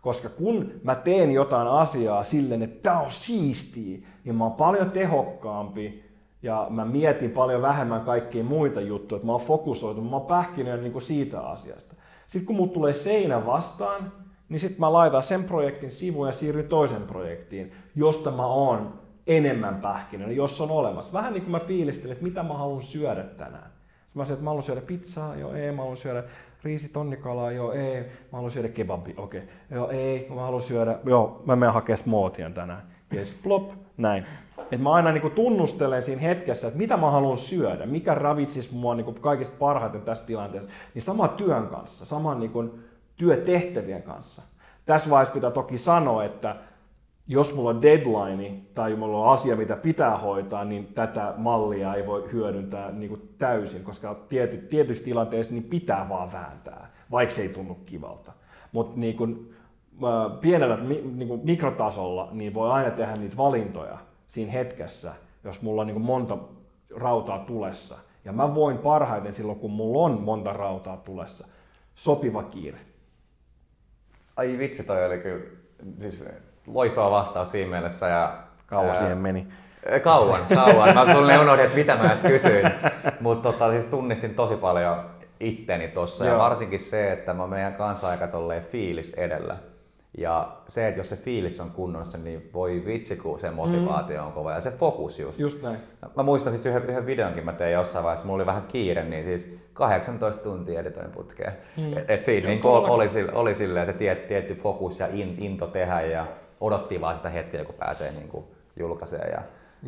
Koska 0.00 0.28
kun 0.28 0.72
mä 0.82 0.94
teen 0.94 1.32
jotain 1.32 1.68
asiaa 1.68 2.24
silleen, 2.24 2.62
että 2.62 2.82
tämä 2.82 3.00
on 3.00 3.12
siistiä, 3.12 3.98
niin 4.24 4.34
mä 4.34 4.44
oon 4.44 4.52
paljon 4.52 4.90
tehokkaampi 4.90 6.04
ja 6.42 6.66
mä 6.70 6.84
mietin 6.84 7.30
paljon 7.30 7.62
vähemmän 7.62 8.00
kaikkia 8.00 8.44
muita 8.44 8.80
juttuja, 8.80 9.16
että 9.16 9.26
mä 9.26 9.32
oon 9.32 9.40
fokusoitu, 9.46 10.02
mä 10.02 10.16
oon 10.16 10.26
pähkinöinen 10.26 10.92
niin 10.92 11.02
siitä 11.02 11.40
asiasta. 11.40 11.94
Sitten 12.26 12.46
kun 12.46 12.56
mulla 12.56 12.72
tulee 12.72 12.92
seinä 12.92 13.46
vastaan, 13.46 14.12
niin 14.48 14.60
sitten 14.60 14.80
mä 14.80 14.92
laitan 14.92 15.22
sen 15.22 15.44
projektin 15.44 15.90
sivuun 15.90 16.26
ja 16.26 16.32
siirryn 16.32 16.68
toisen 16.68 17.02
projektiin, 17.02 17.72
josta 17.96 18.30
mä 18.30 18.46
oon 18.46 18.92
enemmän 19.26 19.76
pähkinöinen, 19.76 20.36
jos 20.36 20.60
on 20.60 20.70
olemassa. 20.70 21.12
Vähän 21.12 21.32
niin 21.32 21.42
kuin 21.42 21.52
mä 21.52 21.58
fiilistelin, 21.60 22.12
että 22.12 22.24
mitä 22.24 22.42
mä 22.42 22.54
haluan 22.54 22.82
syödä 22.82 23.22
tänään. 23.22 23.70
Mä 24.14 24.24
sanoin, 24.24 24.32
että 24.32 24.44
mä 24.44 24.50
haluan 24.50 24.62
syödä 24.62 24.80
pizzaa, 24.80 25.36
joo 25.36 25.54
ei, 25.54 25.72
mä 25.72 25.76
haluan 25.76 25.96
syödä 25.96 26.24
riisitonnikalaa, 26.64 27.52
joo 27.52 27.72
ei, 27.72 28.00
mä 28.00 28.08
haluan 28.32 28.50
syödä 28.50 28.68
kebabi, 28.68 29.14
okei, 29.16 29.40
okay. 29.40 29.54
joo 29.70 29.90
ei, 29.90 30.26
mä 30.34 30.40
haluan 30.40 30.62
syödä, 30.62 30.98
joo, 31.04 31.42
mä 31.46 31.56
menen 31.56 31.72
hakemaan 31.72 31.98
smoothien 31.98 32.54
tänään. 32.54 32.82
Yes, 33.14 33.34
plop, 33.42 33.70
näin. 33.96 34.26
Et 34.72 34.80
mä 34.80 34.92
aina 34.92 35.12
niin 35.12 35.30
tunnustelen 35.30 36.02
siinä 36.02 36.22
hetkessä, 36.22 36.66
että 36.66 36.78
mitä 36.78 36.96
mä 36.96 37.10
haluan 37.10 37.36
syödä, 37.36 37.86
mikä 37.86 38.14
ravitsisi 38.14 38.74
mua 38.74 38.94
niin 38.94 39.14
kaikista 39.14 39.56
parhaiten 39.58 40.02
tässä 40.02 40.24
tilanteessa. 40.24 40.70
Niin 40.94 41.02
sama 41.02 41.28
työn 41.28 41.66
kanssa, 41.66 42.06
saman 42.06 42.40
niin 42.40 42.82
työtehtävien 43.18 44.02
kanssa. 44.02 44.42
Tässä 44.86 45.10
vaiheessa 45.10 45.34
pitää 45.34 45.50
toki 45.50 45.78
sanoa, 45.78 46.24
että 46.24 46.56
jos 47.26 47.54
mulla 47.54 47.70
on 47.70 47.82
deadline 47.82 48.54
tai 48.74 48.96
mulla 48.96 49.18
on 49.18 49.32
asia, 49.32 49.56
mitä 49.56 49.76
pitää 49.76 50.16
hoitaa, 50.16 50.64
niin 50.64 50.86
tätä 50.86 51.34
mallia 51.36 51.94
ei 51.94 52.06
voi 52.06 52.28
hyödyntää 52.32 52.92
niin 52.92 53.08
kuin 53.08 53.34
täysin, 53.38 53.84
koska 53.84 54.14
tiety, 54.28 54.56
tietyissä 54.56 55.04
tilanteissa 55.04 55.52
niin 55.52 55.64
pitää 55.64 56.08
vaan 56.08 56.32
vääntää, 56.32 56.90
vaikka 57.10 57.34
se 57.34 57.42
ei 57.42 57.48
tunnu 57.48 57.74
kivalta. 57.74 58.32
Mutta 58.72 59.00
niin 59.00 59.16
kuin, 59.16 59.54
pienellä 60.40 60.76
niin 60.76 61.28
kuin 61.28 61.40
mikrotasolla 61.44 62.28
niin 62.32 62.54
voi 62.54 62.70
aina 62.70 62.90
tehdä 62.90 63.16
niitä 63.16 63.36
valintoja 63.36 63.98
siinä 64.28 64.52
hetkessä, 64.52 65.12
jos 65.44 65.62
mulla 65.62 65.80
on 65.80 65.86
niin 65.86 65.94
kuin 65.94 66.06
monta 66.06 66.38
rautaa 66.96 67.38
tulessa. 67.38 67.98
Ja 68.24 68.32
mä 68.32 68.54
voin 68.54 68.78
parhaiten 68.78 69.32
silloin, 69.32 69.58
kun 69.58 69.70
mulla 69.70 70.02
on 70.02 70.20
monta 70.22 70.52
rautaa 70.52 70.96
tulessa. 70.96 71.48
Sopiva 71.94 72.42
kiire. 72.42 72.78
Ai 74.38 74.58
vitsi, 74.58 74.84
toi 74.84 75.06
oli 75.06 75.18
kyllä 75.18 75.44
siis 76.00 76.24
loistava 76.66 77.10
vastaus 77.10 77.50
siinä 77.50 77.70
mielessä. 77.70 78.08
Ja, 78.08 78.38
kauan 78.66 78.94
siihen 78.94 79.18
meni. 79.18 79.46
Kauan, 80.02 80.40
kauan. 80.54 80.94
Mä 80.94 81.14
sulle 81.14 81.38
unohdin, 81.38 81.64
että 81.64 81.76
mitä 81.76 81.96
mä 81.96 82.06
edes 82.06 82.22
kysyin. 82.22 82.70
Mutta 83.20 83.52
tota, 83.52 83.70
siis 83.70 83.84
tunnistin 83.84 84.34
tosi 84.34 84.56
paljon 84.56 85.10
itteni 85.40 85.88
tuossa. 85.88 86.24
Ja 86.24 86.38
varsinkin 86.38 86.80
se, 86.80 87.12
että 87.12 87.34
mä 87.34 87.46
meidän 87.46 87.74
kanssa 87.74 88.08
aika 88.08 88.28
fiilis 88.68 89.14
edellä. 89.14 89.56
Ja 90.18 90.56
se, 90.68 90.88
että 90.88 91.00
jos 91.00 91.08
se 91.08 91.16
fiilis 91.16 91.60
on 91.60 91.70
kunnossa, 91.70 92.18
niin 92.18 92.50
voi 92.54 92.82
vitsi, 92.86 93.16
kun 93.16 93.40
se 93.40 93.50
motivaatio 93.50 94.24
on 94.24 94.32
kova 94.32 94.52
ja 94.52 94.60
se 94.60 94.70
fokus 94.70 95.18
just. 95.18 95.38
Just 95.38 95.62
näin. 95.62 95.78
Mä 96.16 96.22
muistan 96.22 96.52
siis 96.52 96.66
yhden, 96.66 96.90
yhden 96.90 97.06
videonkin 97.06 97.44
mä 97.44 97.52
tein 97.52 97.72
jossain 97.72 98.04
vaiheessa, 98.04 98.26
mulla 98.26 98.36
oli 98.36 98.46
vähän 98.46 98.62
kiire, 98.62 99.04
niin 99.04 99.24
siis 99.24 99.58
18 99.72 100.42
tuntia 100.42 100.80
editoin 100.80 101.10
putkeen. 101.10 101.52
Mm. 101.76 101.96
Et, 101.96 102.10
et 102.10 102.24
siinä 102.24 102.48
niin 102.48 102.66
oli, 102.66 102.88
oli, 102.88 103.28
oli 103.32 103.54
silleen 103.54 103.86
se 103.86 103.92
tiet, 103.92 104.26
tietty 104.26 104.54
fokus 104.54 104.98
ja 104.98 105.08
into 105.12 105.66
tehdä 105.66 106.00
ja 106.00 106.26
odotti 106.60 107.00
vaan 107.00 107.16
sitä 107.16 107.28
hetkeä, 107.28 107.64
kun 107.64 107.74
pääsee 107.74 108.12
niin 108.12 108.28
kuin 108.28 108.44
julkaiseen. 108.76 109.32
Ja 109.32 109.42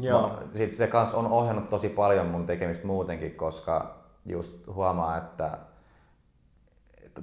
Joo. 0.09 0.39
sit 0.55 0.73
se 0.73 0.87
kans 0.87 1.15
on 1.15 1.27
ohjannut 1.27 1.71
tosi 1.71 1.89
paljon 1.89 2.27
mun 2.27 2.47
tekemistä 2.47 2.87
muutenkin, 2.87 3.35
koska 3.35 3.95
just 4.27 4.67
huomaa, 4.67 5.17
että 5.17 5.59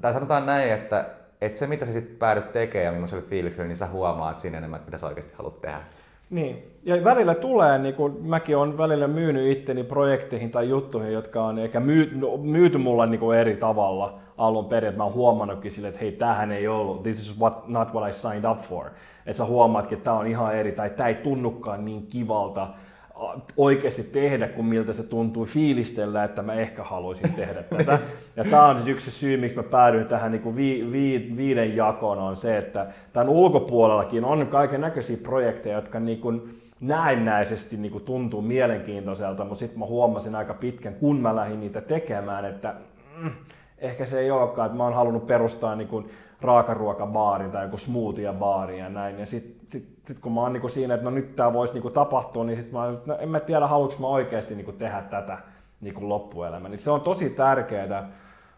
tai 0.01 0.13
sanotaan 0.13 0.45
näin, 0.45 0.71
että, 0.71 1.05
että 1.41 1.59
se 1.59 1.67
mitä 1.67 1.85
sä 1.85 1.93
sitten 1.93 2.17
päädyt 2.17 2.51
tekemään 2.51 2.85
ja 2.85 2.91
millaiselle 2.91 3.23
fiilikselle, 3.27 3.67
niin 3.67 3.77
sä 3.77 3.87
huomaat 3.87 4.37
siinä 4.37 4.57
enemmän, 4.57 4.81
mitä 4.85 4.97
sä 4.97 5.07
oikeasti 5.07 5.33
haluat 5.37 5.61
tehdä. 5.61 5.81
Niin. 6.29 6.63
Ja 6.83 7.03
välillä 7.03 7.35
tulee, 7.35 7.77
niin 7.77 7.95
kuin 7.95 8.25
mäkin 8.25 8.57
olen 8.57 8.77
välillä 8.77 9.07
myynyt 9.07 9.57
itteni 9.57 9.83
projekteihin 9.83 10.51
tai 10.51 10.69
juttuihin, 10.69 11.13
jotka 11.13 11.43
on 11.45 11.59
eikä 11.59 11.79
myy, 11.79 12.11
no, 12.15 12.37
myyty 12.37 12.77
mulla 12.77 13.05
niin 13.05 13.19
kuin 13.19 13.37
eri 13.37 13.55
tavalla 13.55 14.19
alun 14.37 14.65
perin, 14.65 14.95
mä 14.95 15.03
oon 15.03 15.13
huomannutkin 15.13 15.71
sille, 15.71 15.87
että 15.87 15.99
hei, 15.99 16.11
tämähän 16.11 16.51
ei 16.51 16.67
ollut, 16.67 17.03
this 17.03 17.19
is 17.19 17.39
what, 17.39 17.67
not 17.67 17.93
what 17.93 18.09
I 18.09 18.13
signed 18.13 18.51
up 18.51 18.61
for. 18.61 18.85
Että 19.25 19.37
sä 19.37 19.45
huomaatkin, 19.45 19.97
että 19.97 20.05
tämä 20.05 20.17
on 20.17 20.27
ihan 20.27 20.55
eri, 20.55 20.71
tai 20.71 20.89
tämä 20.89 21.09
ei 21.09 21.15
tunnukaan 21.15 21.85
niin 21.85 22.07
kivalta 22.07 22.67
oikeasti 23.57 24.03
tehdä, 24.03 24.47
kun 24.47 24.65
miltä 24.65 24.93
se 24.93 25.03
tuntuu 25.03 25.45
fiilistellä, 25.45 26.23
että 26.23 26.41
mä 26.41 26.53
ehkä 26.53 26.83
haluaisin 26.83 27.33
tehdä 27.33 27.63
tätä. 27.63 27.99
Ja 28.35 28.43
tämä 28.43 28.67
on 28.67 28.75
siis 28.75 28.87
yksi 28.87 29.11
syy, 29.11 29.37
miksi 29.37 29.57
mä 29.57 29.63
päädyin 29.63 30.05
tähän 30.05 30.31
niin 30.31 30.41
kuin 30.41 30.55
vi, 30.55 30.87
vi, 30.91 31.33
viiden 31.37 31.75
jakoon, 31.75 32.17
on 32.17 32.35
se, 32.35 32.57
että 32.57 32.87
tämän 33.13 33.29
ulkopuolellakin 33.29 34.25
on 34.25 34.47
kaiken 34.47 34.81
näköisiä 34.81 35.17
projekteja, 35.23 35.75
jotka 35.75 35.99
niin 35.99 36.21
kuin 36.21 36.61
näennäisesti 36.79 37.77
niin 37.77 37.91
kuin 37.91 38.03
tuntuu 38.03 38.41
mielenkiintoiselta, 38.41 39.43
mutta 39.43 39.59
sitten 39.59 39.79
mä 39.79 39.85
huomasin 39.85 40.35
aika 40.35 40.53
pitkän, 40.53 40.93
kun 40.93 41.19
mä 41.19 41.35
lähdin 41.35 41.59
niitä 41.59 41.81
tekemään, 41.81 42.45
että 42.45 42.75
mm, 43.21 43.31
ehkä 43.77 44.05
se 44.05 44.19
ei 44.19 44.31
olekaan, 44.31 44.65
että 44.65 44.77
mä 44.77 44.83
oon 44.83 44.93
halunnut 44.93 45.27
perustaa 45.27 45.75
niin 45.75 45.87
kuin 45.87 46.09
raakaruokabaari 46.41 47.49
tai 47.49 47.65
joku 47.65 47.77
smoothie-baari 47.77 48.79
ja 48.79 48.89
näin. 48.89 49.19
Ja 49.19 49.25
sitten 49.25 49.56
sit, 50.07 50.15
sit 50.15 50.19
kun 50.19 50.33
mä 50.33 50.41
oon 50.41 50.53
niinku 50.53 50.69
siinä, 50.69 50.93
että 50.93 51.03
no 51.03 51.11
nyt 51.11 51.35
tämä 51.35 51.53
voisi 51.53 51.73
niinku 51.73 51.89
tapahtua, 51.89 52.43
niin 52.43 52.57
sitten 52.57 52.79
mä 52.79 52.93
no 53.05 53.17
en 53.19 53.29
mä 53.29 53.39
tiedä, 53.39 53.67
haluanko 53.67 53.95
mä 53.99 54.07
oikeasti 54.07 54.55
niinku 54.55 54.71
tehdä 54.71 55.01
tätä 55.01 55.37
niinku 55.81 56.09
loppuelämä. 56.09 56.69
Niin 56.69 56.79
se 56.79 56.91
on 56.91 57.01
tosi 57.01 57.29
tärkeää 57.29 58.09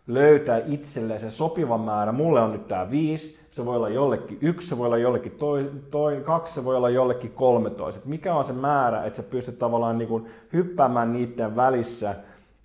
löytää 0.07 0.61
itselleen 0.65 1.19
se 1.19 1.31
sopiva 1.31 1.77
määrä. 1.77 2.11
Mulle 2.11 2.41
on 2.41 2.51
nyt 2.51 2.67
tämä 2.67 2.91
viisi, 2.91 3.39
se 3.51 3.65
voi 3.65 3.75
olla 3.75 3.89
jollekin 3.89 4.37
yksi, 4.41 4.67
se 4.67 4.77
voi 4.77 4.85
olla 4.85 4.97
jollekin 4.97 5.31
toi, 5.31 5.71
toi, 5.91 6.21
kaksi, 6.25 6.53
se 6.53 6.65
voi 6.65 6.75
olla 6.75 6.89
jollekin 6.89 7.31
13. 7.31 8.01
mikä 8.05 8.35
on 8.35 8.43
se 8.43 8.53
määrä, 8.53 9.03
että 9.03 9.17
sä 9.17 9.23
pystyt 9.23 9.59
tavallaan 9.59 9.97
niinku 9.97 10.27
hyppäämään 10.53 11.13
niiden 11.13 11.55
välissä 11.55 12.15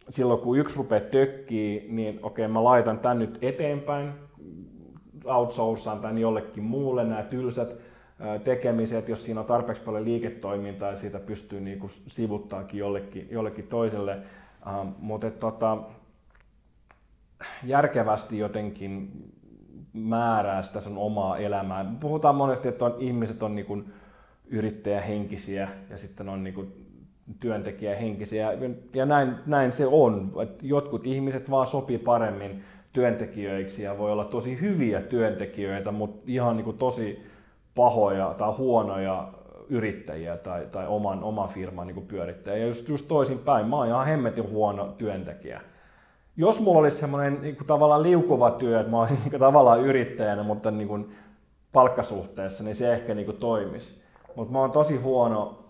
silloin 0.08 0.40
kun 0.40 0.58
yksi 0.58 0.76
rupeaa 0.76 1.00
tökkii, 1.00 1.86
niin 1.90 2.18
okei, 2.22 2.48
mä 2.48 2.64
laitan 2.64 2.98
tän 2.98 3.18
nyt 3.18 3.38
eteenpäin, 3.42 4.12
outsourcaan 5.24 6.00
tämän 6.00 6.18
jollekin 6.18 6.64
muulle, 6.64 7.04
nämä 7.04 7.22
tylsät 7.22 7.76
tekemiset, 8.44 9.08
jos 9.08 9.24
siinä 9.24 9.40
on 9.40 9.46
tarpeeksi 9.46 9.82
paljon 9.82 10.04
liiketoimintaa 10.04 10.90
ja 10.90 10.96
siitä 10.96 11.18
pystyy 11.18 11.60
niin 11.60 11.78
kuin 11.78 11.92
sivuttaakin 12.06 12.78
jollekin, 12.80 13.28
jollekin 13.30 13.66
toiselle. 13.66 14.18
Uh, 14.66 14.86
mutta 14.98 15.30
tota, 15.30 15.78
järkevästi 17.64 18.38
jotenkin 18.38 19.10
määrää 19.92 20.62
sitä 20.62 20.80
sun 20.80 20.98
omaa 20.98 21.38
elämää. 21.38 21.94
Puhutaan 22.00 22.34
monesti, 22.34 22.68
että 22.68 22.84
on, 22.84 22.94
ihmiset 22.98 23.42
on 23.42 23.54
niin 23.54 23.66
kuin 23.66 23.92
yrittäjähenkisiä 24.46 25.68
ja 25.90 25.98
sitten 25.98 26.28
on 26.28 26.44
niin 26.44 26.54
kuin 26.54 26.72
työntekijähenkisiä 27.40 28.48
ja 28.94 29.06
näin, 29.06 29.34
näin 29.46 29.72
se 29.72 29.86
on. 29.86 30.32
Jotkut 30.62 31.06
ihmiset 31.06 31.50
vaan 31.50 31.66
sopii 31.66 31.98
paremmin 31.98 32.64
työntekijöiksi 32.92 33.82
ja 33.82 33.98
voi 33.98 34.12
olla 34.12 34.24
tosi 34.24 34.60
hyviä 34.60 35.00
työntekijöitä, 35.00 35.92
mutta 35.92 36.22
ihan 36.26 36.56
niin 36.56 36.64
kuin 36.64 36.78
tosi 36.78 37.26
pahoja 37.74 38.34
tai 38.38 38.52
huonoja 38.52 39.28
yrittäjiä 39.68 40.36
tai, 40.36 40.66
tai 40.72 40.86
oman, 40.86 41.22
oman 41.22 41.48
firman 41.48 41.86
niin 41.86 42.06
pyörittäjiä. 42.06 42.58
Ja 42.58 42.66
just, 42.66 42.88
just 42.88 43.08
toisin 43.08 43.38
päin, 43.38 43.66
mä 43.66 43.76
oon 43.76 43.86
ihan 43.86 44.06
hemmetin 44.06 44.50
huono 44.50 44.86
työntekijä. 44.98 45.60
Jos 46.36 46.60
mulla 46.60 46.78
olisi 46.78 46.96
semmoinen 46.96 47.38
niin 47.42 47.56
tavallaan 47.66 48.02
liukuva 48.02 48.50
työ, 48.50 48.80
että 48.80 48.90
mä 48.90 49.00
olisin 49.00 49.18
niin 49.30 49.40
tavallaan 49.40 49.80
yrittäjänä, 49.80 50.42
mutta 50.42 50.70
niin 50.70 50.88
kuin 50.88 51.16
palkkasuhteessa, 51.72 52.64
niin 52.64 52.76
se 52.76 52.92
ehkä 52.92 53.14
niin 53.14 53.26
kuin 53.26 53.36
toimisi. 53.36 54.02
Mutta 54.36 54.52
mä 54.52 54.58
oon 54.58 54.70
tosi 54.70 54.96
huono 54.96 55.64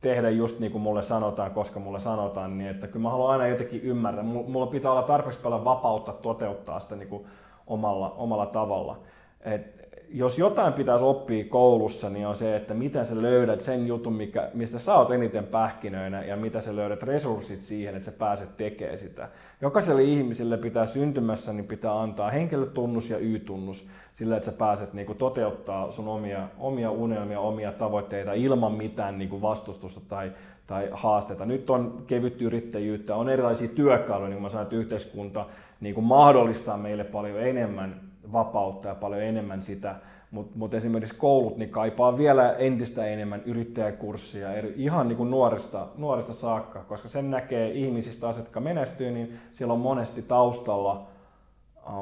tehdä 0.00 0.30
just 0.30 0.60
niin 0.60 0.72
kuin 0.72 0.82
mulle 0.82 1.02
sanotaan, 1.02 1.50
koska 1.50 1.80
mulle 1.80 2.00
sanotaan, 2.00 2.58
niin 2.58 2.70
että 2.70 2.86
kyllä 2.86 3.02
mä 3.02 3.10
haluan 3.10 3.30
aina 3.30 3.46
jotenkin 3.46 3.82
ymmärtää. 3.82 4.24
Mulla 4.24 4.66
pitää 4.66 4.92
olla 4.92 5.02
tarpeeksi 5.02 5.40
paljon 5.40 5.64
vapautta 5.64 6.12
toteuttaa 6.12 6.80
sitä 6.80 6.96
niin 6.96 7.08
kuin 7.08 7.26
omalla, 7.66 8.10
omalla 8.10 8.46
tavalla. 8.46 8.98
Et 9.40 9.77
jos 10.10 10.38
jotain 10.38 10.72
pitäisi 10.72 11.04
oppia 11.04 11.44
koulussa, 11.44 12.10
niin 12.10 12.26
on 12.26 12.36
se, 12.36 12.56
että 12.56 12.74
miten 12.74 13.06
sä 13.06 13.22
löydät 13.22 13.60
sen 13.60 13.86
jutun, 13.86 14.12
mikä, 14.12 14.50
mistä 14.54 14.78
sä 14.78 14.94
oot 14.94 15.10
eniten 15.10 15.44
pähkinöinä 15.44 16.24
ja 16.24 16.36
mitä 16.36 16.60
sä 16.60 16.76
löydät 16.76 17.02
resurssit 17.02 17.62
siihen, 17.62 17.94
että 17.94 18.04
sä 18.04 18.12
pääset 18.12 18.56
tekemään 18.56 18.98
sitä. 18.98 19.28
Jokaiselle 19.60 20.02
ihmiselle 20.02 20.56
pitää 20.56 20.86
syntymässä, 20.86 21.52
niin 21.52 21.66
pitää 21.66 22.00
antaa 22.00 22.30
henkilötunnus 22.30 23.10
ja 23.10 23.18
Y-tunnus 23.18 23.88
sillä, 24.14 24.36
että 24.36 24.50
sä 24.50 24.52
pääset 24.52 24.94
niinku 24.94 25.14
toteuttaa 25.14 25.92
sun 25.92 26.08
omia, 26.08 26.48
omia 26.58 26.90
unelmia, 26.90 27.40
omia 27.40 27.72
tavoitteita 27.72 28.32
ilman 28.32 28.72
mitään 28.72 29.18
niinku 29.18 29.42
vastustusta 29.42 30.00
tai, 30.08 30.32
tai 30.66 30.88
haasteita. 30.92 31.44
Nyt 31.44 31.70
on 31.70 32.02
kevyt 32.06 32.42
yrittäjyyttä, 32.42 33.16
on 33.16 33.28
erilaisia 33.28 33.68
työkaluja, 33.68 34.28
niin 34.28 34.36
kuin 34.36 34.42
mä 34.42 34.48
sanoin, 34.48 34.64
että 34.64 34.76
yhteiskunta 34.76 35.46
niin 35.80 35.94
kuin 35.94 36.04
mahdollistaa 36.04 36.76
meille 36.76 37.04
paljon 37.04 37.40
enemmän 37.40 38.07
vapautta 38.32 38.88
ja 38.88 38.94
paljon 38.94 39.22
enemmän 39.22 39.62
sitä, 39.62 39.94
mutta 40.30 40.58
mut 40.58 40.74
esimerkiksi 40.74 41.14
koulut 41.14 41.56
niin 41.56 41.70
kaipaa 41.70 42.18
vielä 42.18 42.52
entistä 42.52 43.06
enemmän 43.06 43.42
yrittäjäkurssia 43.44 44.52
eri, 44.52 44.74
ihan 44.76 45.08
niin 45.08 45.16
kuin 45.16 45.30
nuorista, 45.30 45.86
nuorista 45.96 46.32
saakka, 46.32 46.84
koska 46.84 47.08
sen 47.08 47.30
näkee 47.30 47.70
ihmisistä, 47.70 48.26
jotka 48.26 48.60
menestyy, 48.60 49.10
niin 49.10 49.38
siellä 49.52 49.74
on 49.74 49.80
monesti 49.80 50.22
taustalla 50.22 51.06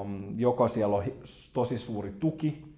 um, 0.00 0.34
joko 0.36 0.68
siellä 0.68 0.96
on 0.96 1.04
tosi 1.54 1.78
suuri 1.78 2.12
tuki 2.20 2.76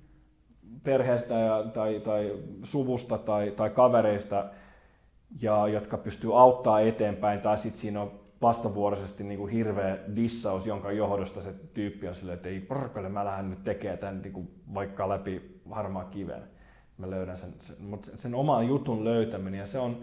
perheestä 0.83 1.35
ja, 1.35 1.65
tai, 1.75 2.01
tai 2.01 2.33
suvusta 2.63 3.19
tai, 3.19 3.51
tai 3.57 3.71
kavereista, 3.71 4.45
ja, 5.41 5.69
jotka 5.69 5.99
pystyy 5.99 6.41
auttaa 6.41 6.81
eteenpäin, 6.81 7.41
tai 7.41 7.59
sitten 7.59 7.81
siinä 7.81 8.03
on 8.03 8.11
vastavuoroisesti 8.43 9.25
niin 9.25 9.39
kuin 9.39 9.53
hirveä 9.53 9.99
dissaus, 10.17 10.67
jonka 10.67 10.93
johdosta 10.93 11.43
se 11.43 11.55
tyyppi 11.75 12.09
on 12.09 12.15
silleen, 12.15 12.37
että 12.37 12.49
ei 12.49 12.61
porkale, 12.61 13.09
mä 13.09 13.25
lähden 13.25 13.51
nyt 13.51 13.65
tekemään 13.65 13.99
tämän 13.99 14.23
niin 14.23 14.33
kuin 14.33 14.51
vaikka 14.75 15.09
läpi 15.09 15.61
harmaa 15.71 16.05
kiven. 16.05 16.43
Mä 16.99 17.11
löydän 17.11 17.37
sen, 17.37 17.55
sen, 17.61 17.77
mutta 17.81 18.11
sen 18.17 18.35
oman 18.35 18.69
jutun 18.69 19.05
löytäminen, 19.05 19.61
ja 19.61 19.67
se 19.67 19.79
on, 19.79 19.97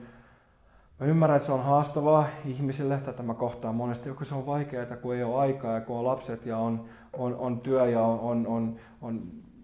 Mä 0.99 1.07
ymmärrän, 1.07 1.35
että 1.35 1.45
se 1.45 1.51
on 1.51 1.63
haastavaa 1.63 2.27
ihmisille, 2.45 2.97
tätä 2.97 3.23
mä 3.23 3.33
kohtaan 3.33 3.75
monesti, 3.75 4.09
joko 4.09 4.23
se 4.23 4.35
on 4.35 4.45
vaikeaa, 4.45 4.85
kun 4.85 5.15
ei 5.15 5.23
ole 5.23 5.35
aikaa 5.35 5.73
ja 5.73 5.81
kun 5.81 5.97
on 5.97 6.05
lapset 6.05 6.45
ja 6.45 6.57
on, 6.57 6.85
on, 7.13 7.35
on 7.35 7.59
työ 7.59 7.89
ja 7.89 8.01
on, 8.01 8.19
on, 8.19 8.47
on, 8.47 8.75
on, 9.01 9.21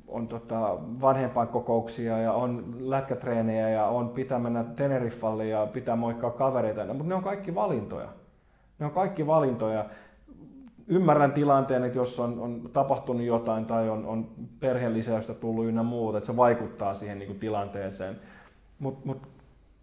on 0.07 0.27
tota 0.27 0.77
vanhempainkokouksia 1.01 2.17
ja 2.17 2.33
on 2.33 2.75
lätkätreenejä 2.79 3.69
ja 3.69 3.85
on 3.85 4.09
pitää 4.09 4.39
mennä 4.39 4.63
Teneriffalle 4.63 5.45
ja 5.45 5.65
pitää 5.65 5.95
moikkaa 5.95 6.31
kavereita, 6.31 6.85
mutta 6.85 7.03
ne 7.03 7.15
on 7.15 7.23
kaikki 7.23 7.55
valintoja. 7.55 8.20
Ne 8.81 8.85
on 8.85 8.91
kaikki 8.91 9.27
valintoja. 9.27 9.85
Ymmärrän 10.87 11.31
tilanteen, 11.31 11.83
että 11.83 11.97
jos 11.97 12.19
on, 12.19 12.39
on 12.39 12.69
tapahtunut 12.73 13.23
jotain 13.23 13.65
tai 13.65 13.89
on, 13.89 14.05
on 14.05 14.27
perheen 14.59 14.93
lisäystä 14.93 15.33
tullut 15.33 15.65
ynnä 15.65 15.83
muuta, 15.83 16.17
että 16.17 16.27
se 16.27 16.37
vaikuttaa 16.37 16.93
siihen 16.93 17.19
niin 17.19 17.27
kuin 17.27 17.39
tilanteeseen. 17.39 18.19
Mutta 18.79 19.01
mut 19.05 19.27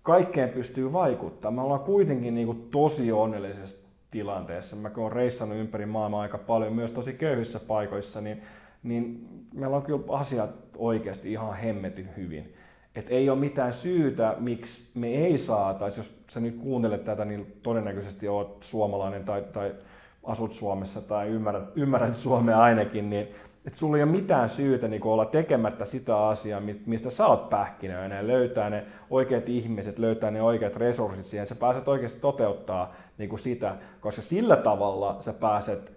kaikkeen 0.02 0.48
pystyy 0.48 0.92
vaikuttamaan. 0.92 1.54
Me 1.54 1.62
ollaan 1.62 1.86
kuitenkin 1.86 2.34
niin 2.34 2.46
kuin 2.46 2.68
tosi 2.70 3.12
onnellisessa 3.12 3.88
tilanteessa. 4.10 4.76
Mä 4.76 4.90
kun 4.90 5.02
olen 5.02 5.12
reissannut 5.12 5.58
ympäri 5.58 5.86
maailmaa 5.86 6.22
aika 6.22 6.38
paljon, 6.38 6.72
myös 6.72 6.92
tosi 6.92 7.12
köyhissä 7.12 7.60
paikoissa, 7.60 8.20
niin, 8.20 8.42
niin 8.82 9.28
meillä 9.54 9.76
on 9.76 9.82
kyllä 9.82 10.04
asiat 10.08 10.50
oikeasti 10.76 11.32
ihan 11.32 11.56
hemmetin 11.56 12.08
hyvin. 12.16 12.54
Et 12.98 13.06
ei 13.10 13.30
ole 13.30 13.38
mitään 13.38 13.72
syytä, 13.72 14.36
miksi 14.38 14.90
me 14.98 15.08
ei 15.08 15.38
saataisi, 15.38 16.00
jos 16.00 16.20
sä 16.30 16.40
nyt 16.40 16.56
kuuntelet 16.56 17.04
tätä, 17.04 17.24
niin 17.24 17.60
todennäköisesti 17.62 18.28
oot 18.28 18.56
suomalainen 18.60 19.24
tai, 19.24 19.44
tai 19.52 19.74
asut 20.22 20.52
Suomessa 20.52 21.00
tai 21.00 21.28
ymmärrät, 21.28 21.64
ymmärrät 21.76 22.16
Suomea 22.16 22.60
ainakin, 22.60 23.10
niin 23.10 23.28
että 23.66 23.78
sulla 23.78 23.96
ei 23.96 24.02
ole 24.02 24.10
mitään 24.10 24.48
syytä 24.48 24.88
niin 24.88 25.04
olla 25.04 25.24
tekemättä 25.24 25.84
sitä 25.84 26.26
asiaa, 26.26 26.62
mistä 26.86 27.10
sä 27.10 27.26
oot 27.26 27.50
pähkinöinen, 27.50 28.26
löytää 28.26 28.70
ne 28.70 28.86
oikeat 29.10 29.48
ihmiset, 29.48 29.98
löytää 29.98 30.30
ne 30.30 30.42
oikeat 30.42 30.76
resurssit 30.76 31.26
siihen, 31.26 31.42
että 31.42 31.54
sä 31.54 31.60
pääset 31.60 31.88
oikeasti 31.88 32.20
toteuttaa 32.20 32.94
niin 33.18 33.28
kuin 33.30 33.40
sitä, 33.40 33.76
koska 34.00 34.22
sillä 34.22 34.56
tavalla 34.56 35.16
sä 35.20 35.32
pääset 35.32 35.92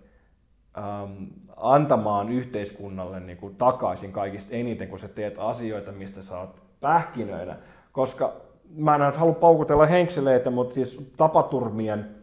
ähm, 0.77 1.23
antamaan 1.57 2.29
yhteiskunnalle 2.29 3.19
niin 3.19 3.37
kuin 3.37 3.55
takaisin 3.55 4.11
kaikista 4.11 4.55
eniten, 4.55 4.87
kun 4.87 4.99
sä 4.99 5.07
teet 5.07 5.35
asioita, 5.37 5.91
mistä 5.91 6.21
sä 6.21 6.39
oot 6.39 6.70
pähkinöinä, 6.81 7.55
koska 7.91 8.33
mä 8.75 8.95
en 8.95 9.13
halua 9.13 9.33
paukutella 9.33 9.85
henkseleitä, 9.85 10.49
mutta 10.49 10.73
siis 10.75 11.11
tapaturmien 11.17 12.15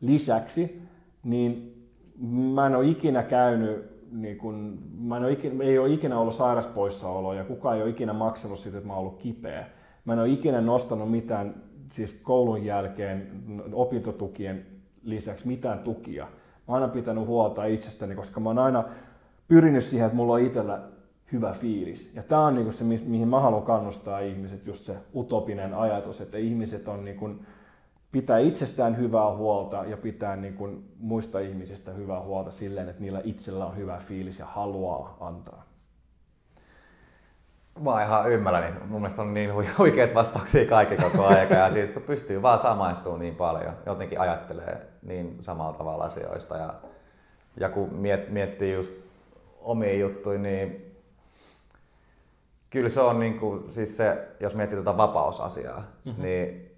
lisäksi, 0.00 0.82
niin 1.24 1.72
mä 2.54 2.66
en 2.66 2.76
ole 2.76 2.86
ikinä 2.86 3.22
käynyt 3.22 3.92
niin 4.12 4.38
kun, 4.38 4.78
mä 5.00 5.16
en 5.16 5.24
ole 5.24 5.32
ikinä, 5.32 5.64
ei 5.64 5.78
ole 5.78 5.92
ikinä 5.92 6.18
ollut 6.18 6.34
sairaspoissaoloa 6.34 7.34
ja 7.34 7.44
kukaan 7.44 7.76
ei 7.76 7.82
ole 7.82 7.90
ikinä 7.90 8.12
maksanut 8.12 8.58
siitä, 8.58 8.78
että 8.78 8.86
mä 8.86 8.92
oon 8.92 9.00
ollut 9.00 9.18
kipeä. 9.18 9.66
Mä 10.04 10.12
en 10.12 10.18
ole 10.18 10.28
ikinä 10.28 10.60
nostanut 10.60 11.10
mitään 11.10 11.54
siis 11.90 12.12
koulun 12.22 12.64
jälkeen 12.64 13.30
opintotukien 13.72 14.66
lisäksi 15.02 15.48
mitään 15.48 15.78
tukia. 15.78 16.24
Mä 16.24 16.74
oon 16.74 16.82
aina 16.82 16.94
pitänyt 16.94 17.26
huolta 17.26 17.64
itsestäni, 17.64 18.14
koska 18.14 18.40
mä 18.40 18.48
oon 18.48 18.58
aina 18.58 18.84
pyrinyt 19.48 19.84
siihen, 19.84 20.06
että 20.06 20.16
mulla 20.16 20.32
on 20.32 20.40
itsellä 20.40 20.80
hyvä 21.32 21.52
fiilis. 21.52 22.14
Ja 22.14 22.22
tämä 22.22 22.46
on 22.46 22.54
niinku 22.54 22.72
se, 22.72 22.84
mihin 22.84 23.28
mä 23.28 23.40
haluan 23.40 23.62
kannustaa 23.62 24.20
ihmiset, 24.20 24.66
just 24.66 24.82
se 24.82 24.96
utopinen 25.14 25.74
ajatus, 25.74 26.20
että 26.20 26.38
ihmiset 26.38 26.88
on 26.88 27.04
niinku, 27.04 27.30
pitää 28.12 28.38
itsestään 28.38 28.96
hyvää 28.96 29.34
huolta 29.34 29.84
ja 29.84 29.96
pitää 29.96 30.36
niin 30.36 30.54
kuin 30.54 30.84
muista 30.98 31.40
ihmisistä 31.40 31.92
hyvää 31.92 32.20
huolta 32.20 32.50
silleen, 32.50 32.88
että 32.88 33.02
niillä 33.02 33.20
itsellä 33.24 33.66
on 33.66 33.76
hyvä 33.76 33.98
fiilis 33.98 34.38
ja 34.38 34.46
haluaa 34.46 35.16
antaa. 35.20 35.64
Mä 37.80 38.04
ihan 38.04 38.32
ymmärrän, 38.32 38.62
niin 38.62 38.88
mun 38.88 39.00
mielestä 39.00 39.22
on 39.22 39.34
niin 39.34 39.50
huikeat 39.78 40.14
vastauksia 40.14 40.68
kaikki 40.68 40.96
koko 40.96 41.24
aika 41.26 41.54
ja 41.54 41.70
siis 41.70 41.92
kun 41.92 42.02
pystyy 42.02 42.42
vaan 42.42 42.58
samaistumaan 42.58 43.20
niin 43.20 43.36
paljon, 43.36 43.72
jotenkin 43.86 44.20
ajattelee 44.20 44.86
niin 45.02 45.36
samalla 45.40 45.72
tavalla 45.72 46.04
asioista 46.04 46.56
ja, 46.56 46.74
ja 47.60 47.68
kun 47.68 47.94
miet, 47.94 48.30
miettii 48.30 48.72
just 48.72 48.92
omia 49.60 49.94
juttuja, 49.94 50.38
niin 50.38 50.91
kyllä 52.72 52.88
se 52.88 53.00
on 53.00 53.20
niin 53.20 53.38
kuin, 53.38 53.70
siis 53.70 53.96
se, 53.96 54.28
jos 54.40 54.54
miettii 54.54 54.76
tuota 54.76 54.96
vapausasiaa, 54.96 55.84
mm-hmm. 56.04 56.22
niin 56.22 56.72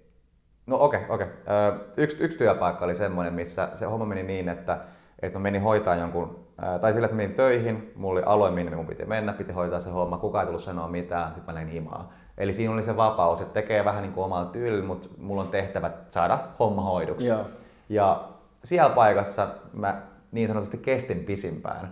No 0.67 0.77
okei, 0.79 0.99
okay, 0.99 1.15
okei. 1.15 1.27
Okay. 1.27 1.87
Yksi, 1.97 2.17
yksi 2.23 2.37
työpaikka 2.37 2.85
oli 2.85 2.95
semmoinen, 2.95 3.33
missä 3.33 3.69
se 3.75 3.85
homma 3.85 4.05
meni 4.05 4.23
niin, 4.23 4.49
että, 4.49 4.77
että 5.21 5.39
mä 5.39 5.43
menin 5.43 5.61
hoitaa 5.61 5.95
jonkun, 5.95 6.47
tai 6.81 6.93
sillä, 6.93 7.05
että 7.05 7.17
menin 7.17 7.35
töihin, 7.35 7.91
mulla 7.95 8.19
oli 8.19 8.23
alue, 8.25 8.51
minne 8.51 8.75
mun 8.75 8.87
piti 8.87 9.05
mennä, 9.05 9.33
piti 9.33 9.51
hoitaa 9.51 9.79
se 9.79 9.89
homma, 9.89 10.17
kukaan 10.17 10.43
ei 10.43 10.45
tullut 10.45 10.63
sanoa 10.63 10.87
mitään, 10.87 11.27
sitten 11.27 11.45
mä 11.45 11.59
näin 11.59 11.67
himaa. 11.67 12.13
Eli 12.37 12.53
siinä 12.53 12.73
oli 12.73 12.83
se 12.83 12.97
vapaus, 12.97 13.41
että 13.41 13.53
tekee 13.53 13.85
vähän 13.85 14.01
niin 14.01 14.13
kuin 14.13 14.25
omalla 14.25 14.45
tyylillä, 14.45 14.85
mutta 14.85 15.07
mulla 15.17 15.41
on 15.41 15.47
tehtävä 15.47 15.91
saada 16.09 16.39
homma 16.59 16.81
hoiduksi. 16.81 17.27
Yeah. 17.27 17.45
Ja 17.89 18.23
siellä 18.63 18.95
paikassa 18.95 19.47
mä 19.73 20.01
niin 20.31 20.47
sanotusti 20.47 20.77
kestin 20.77 21.19
pisimpään. 21.19 21.91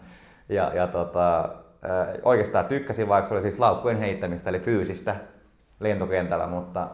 Ja, 0.50 0.72
ja 0.76 0.88
tota, 0.88 1.50
oikeastaan 2.24 2.66
tykkäsin, 2.66 3.08
vaikka 3.08 3.28
se 3.28 3.34
oli 3.34 3.42
siis 3.42 3.60
laukkujen 3.60 4.00
heittämistä, 4.00 4.50
eli 4.50 4.60
fyysistä 4.60 5.16
lentokentällä, 5.80 6.48
mutta 6.48 6.88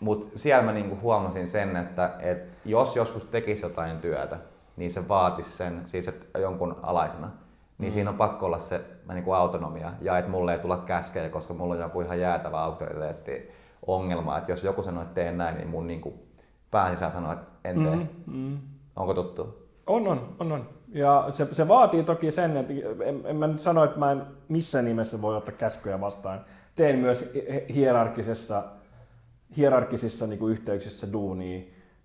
mutta 0.00 0.26
siellä 0.34 0.64
mä 0.64 0.72
niinku 0.72 0.98
huomasin 1.02 1.46
sen, 1.46 1.76
että 1.76 2.10
et 2.18 2.48
jos 2.64 2.96
joskus 2.96 3.24
tekisi 3.24 3.62
jotain 3.62 3.98
työtä, 3.98 4.38
niin 4.76 4.90
se 4.90 5.08
vaatisi 5.08 5.50
sen, 5.50 5.82
siis 5.86 6.08
että 6.08 6.38
jonkun 6.38 6.76
alaisena, 6.82 7.30
niin 7.78 7.90
mm. 7.90 7.92
siinä 7.92 8.10
on 8.10 8.16
pakko 8.16 8.46
olla 8.46 8.58
se 8.58 8.80
niinku 9.14 9.32
autonomia 9.32 9.92
ja 10.00 10.18
että 10.18 10.30
mulle 10.30 10.52
ei 10.52 10.58
tulla 10.58 10.76
käskejä, 10.76 11.28
koska 11.28 11.54
mulla 11.54 11.74
on 11.74 11.80
joku 11.80 12.00
ihan 12.00 12.20
jäätävä 12.20 12.60
auktoriteetti 12.60 13.50
ongelma, 13.86 14.38
että 14.38 14.52
jos 14.52 14.64
joku 14.64 14.82
sanoo, 14.82 15.02
että 15.02 15.14
teen 15.14 15.38
näin, 15.38 15.56
niin 15.56 15.68
mun 15.68 15.86
niinku 15.86 16.26
pään 16.70 16.90
sisään 16.96 17.12
sanoo, 17.12 17.32
että 17.32 17.46
en 17.64 17.82
tee. 17.82 17.96
Mm, 17.96 18.08
mm. 18.26 18.58
Onko 18.96 19.14
tuttu? 19.14 19.68
On, 19.86 20.08
on, 20.08 20.36
on, 20.38 20.52
on. 20.52 20.68
Ja 20.94 21.26
se, 21.30 21.48
se 21.52 21.68
vaatii 21.68 22.02
toki 22.02 22.30
sen, 22.30 22.56
että 22.56 22.72
en, 23.04 23.20
en 23.24 23.36
mä 23.36 23.46
nyt 23.46 23.60
sano, 23.60 23.84
että 23.84 23.98
mä 23.98 24.12
en 24.12 24.22
missään 24.48 24.84
nimessä 24.84 25.22
voi 25.22 25.36
ottaa 25.36 25.54
käskyjä 25.54 26.00
vastaan. 26.00 26.40
Teen 26.76 26.98
myös 26.98 27.32
hierarkisessa 27.74 28.62
hierarkisissa 29.56 30.26
niin 30.26 30.38
kuin 30.38 30.52
yhteyksissä 30.52 31.12
duunia, 31.12 31.60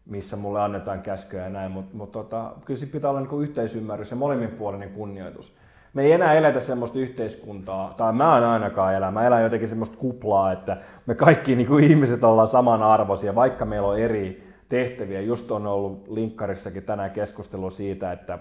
missä 0.06 0.36
mulle 0.36 0.62
annetaan 0.62 1.02
käskyjä 1.02 1.44
ja 1.44 1.50
näin, 1.50 1.72
mutta 1.72 1.98
mut 1.98 2.12
tota, 2.12 2.52
kyllä 2.66 2.80
siinä 2.80 2.92
pitää 2.92 3.10
olla 3.10 3.20
niin 3.20 3.30
kuin 3.30 3.44
yhteisymmärrys 3.44 4.12
ja 4.12 4.18
molemminpuolinen 4.18 4.90
kunnioitus. 4.90 5.58
Me 5.94 6.04
ei 6.04 6.12
enää 6.12 6.34
eletä 6.34 6.60
semmoista 6.60 7.00
yhteiskuntaa, 7.00 7.94
tai 7.98 8.14
mä 8.14 8.38
en 8.38 8.44
ainakaan 8.44 8.96
elä, 8.96 9.12
mä 9.12 9.28
elän 9.28 9.44
jotenkin 9.44 9.70
semmoista 9.70 9.98
kuplaa, 9.98 10.52
että 10.52 10.78
me 11.06 11.16
kaikki 11.16 11.56
niin 11.56 11.68
kuin 11.68 11.84
ihmiset 11.84 12.24
ollaan 12.24 12.48
samanarvoisia, 12.48 13.36
vaikka 13.36 13.66
meillä 13.66 13.88
on 13.88 14.00
eri 14.00 14.48
tehtäviä. 14.70 15.22
Just 15.22 15.52
on 15.52 15.68
ollut 15.68 16.08
linkkarissakin 16.08 16.84
tänään 16.84 17.12
keskustelu 17.12 17.70
siitä, 17.70 18.12
että 18.12 18.40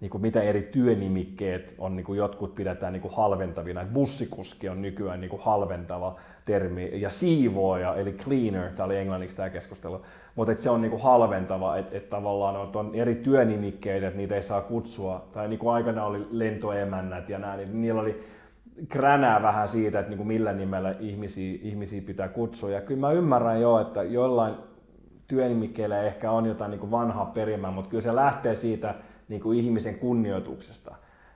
niin 0.00 0.10
kuin 0.10 0.22
mitä 0.22 0.42
eri 0.42 0.62
työnimikkeet 0.62 1.74
on, 1.78 1.96
niin 1.96 2.04
kuin 2.04 2.16
jotkut 2.16 2.54
pidetään 2.54 2.92
niin 2.92 3.00
kuin 3.00 3.14
halventavina. 3.14 3.86
Bussikuski 3.92 4.68
on 4.68 4.82
nykyään 4.82 5.20
niin 5.20 5.28
kuin 5.30 5.42
halventava 5.42 6.16
termi, 6.44 7.00
ja 7.00 7.10
siivooja, 7.10 7.94
eli 7.94 8.12
cleaner, 8.12 8.72
tämä 8.72 8.84
oli 8.84 8.96
englanniksi 8.96 9.36
tämä 9.36 9.50
keskustelu, 9.50 10.02
mutta 10.34 10.54
se 10.56 10.70
on 10.70 10.80
niin 10.80 10.90
kuin 10.90 11.02
halventava, 11.02 11.76
että 11.76 11.96
et 11.96 12.10
tavallaan 12.10 12.56
on, 12.56 12.70
on 12.74 12.94
eri 12.94 13.14
työnimikkeitä, 13.14 14.06
että 14.06 14.16
niitä 14.16 14.34
ei 14.34 14.42
saa 14.42 14.60
kutsua, 14.60 15.28
tai 15.32 15.48
niin 15.48 15.58
kuin 15.58 15.74
aikana 15.74 16.04
oli 16.04 16.26
lentoemännät 16.30 17.28
ja 17.28 17.38
näin, 17.38 17.58
niin 17.58 17.82
niillä 17.82 18.00
oli 18.00 18.24
kränää 18.88 19.42
vähän 19.42 19.68
siitä, 19.68 19.98
että 19.98 20.10
niin 20.10 20.18
kuin 20.18 20.28
millä 20.28 20.52
nimellä 20.52 20.94
ihmisiä, 21.00 21.58
ihmisiä 21.62 22.02
pitää 22.06 22.28
kutsua. 22.28 22.70
Ja 22.70 22.80
kyllä 22.80 23.00
mä 23.00 23.12
ymmärrän 23.12 23.60
jo, 23.60 23.80
että 23.80 24.02
jollain 24.02 24.54
työnimikkeillä 25.28 26.02
ehkä 26.02 26.30
on 26.30 26.46
jotain 26.46 26.70
niin 26.70 26.80
kuin 26.80 26.90
vanhaa 26.90 27.26
perimää, 27.26 27.70
mutta 27.70 27.90
kyllä 27.90 28.02
se 28.02 28.14
lähtee 28.14 28.54
siitä, 28.54 28.94
niin 29.28 29.40
kuin 29.40 29.58
ihmisen 29.58 29.98
kunnioituksesta. 29.98 30.94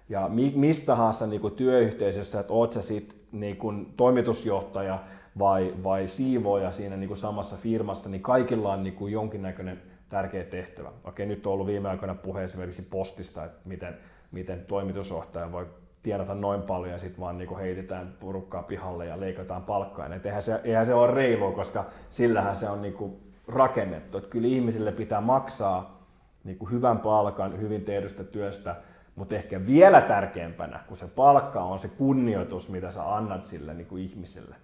Ja 0.09 0.29
mi, 0.29 0.53
mistä 0.57 0.87
tahansa 0.87 1.27
niin 1.27 1.41
kuin 1.41 1.55
työyhteisössä, 1.55 2.41
että 2.41 2.53
oot 2.53 2.73
sä 2.73 2.83
sit 2.83 3.15
niin 3.33 3.57
kuin 3.57 3.95
toimitusjohtaja 3.97 4.99
vai, 5.39 5.75
vai 5.85 6.09
siivooja 6.09 6.73
siinä 6.73 6.97
niin 6.97 7.09
kuin 7.09 7.19
samassa 7.19 7.57
firmassa, 7.57 8.09
niin 8.09 8.23
kaikilla 8.23 8.73
on 8.73 8.83
niin 8.83 8.95
kuin 8.95 9.13
jonkinnäköinen 9.13 9.83
tärkeä 10.09 10.45
tehtävä. 10.45 10.93
Okei, 11.05 11.27
nyt 11.27 11.47
on 11.47 11.53
ollut 11.53 11.67
viime 11.67 11.89
aikoina 11.89 12.15
puhe 12.15 12.45
esimerkiksi 12.45 12.83
postista, 12.83 13.45
että 13.45 13.59
miten, 13.65 13.95
miten 14.33 14.65
toimitusjohtaja 14.69 15.53
voi 15.53 15.67
tienata 16.03 16.35
noin 16.35 16.63
paljon 16.63 16.93
ja 16.93 16.99
sitten 16.99 17.21
vaan 17.21 17.39
niin 17.39 17.59
heitetään 17.59 18.17
porukkaa 18.21 18.63
pihalle 18.63 19.07
ja 19.07 19.21
leikataan 19.21 19.63
palkkaa. 19.63 20.15
Et 20.15 20.27
eihän, 20.27 20.43
se, 20.43 20.61
eihän 20.65 20.87
se 20.87 20.95
ole 20.95 21.15
reilua, 21.15 21.53
koska 21.53 21.85
sillähän 22.11 22.57
se 22.57 22.69
on 22.69 22.83
niin 22.83 22.95
kuin 22.95 23.17
rakennettu. 23.49 24.19
Että 24.19 24.31
kyllä 24.31 24.49
ihmisille 24.49 24.93
pitää 24.93 25.21
maksaa 25.21 26.00
niin 26.45 26.59
kuin 26.59 26.71
hyvän 26.71 26.99
palkan 26.99 27.61
hyvin 27.61 27.85
tehdystä 27.85 28.25
työstä 28.25 28.77
Mutta 29.17 29.35
ehkä 29.35 29.67
vielä 29.67 30.01
tärkeämpänä 30.01 30.81
kuin 30.89 30.99
se 30.99 31.07
palkka 31.07 31.63
on 31.63 31.79
se 31.79 31.89
kunnioitus, 31.89 32.69
mitä 32.69 32.91
sä 32.91 33.15
annat 33.15 33.47
sille 33.47 33.75
niin 33.75 33.87
kuin 33.87 34.03
ihmiselle. 34.03 34.57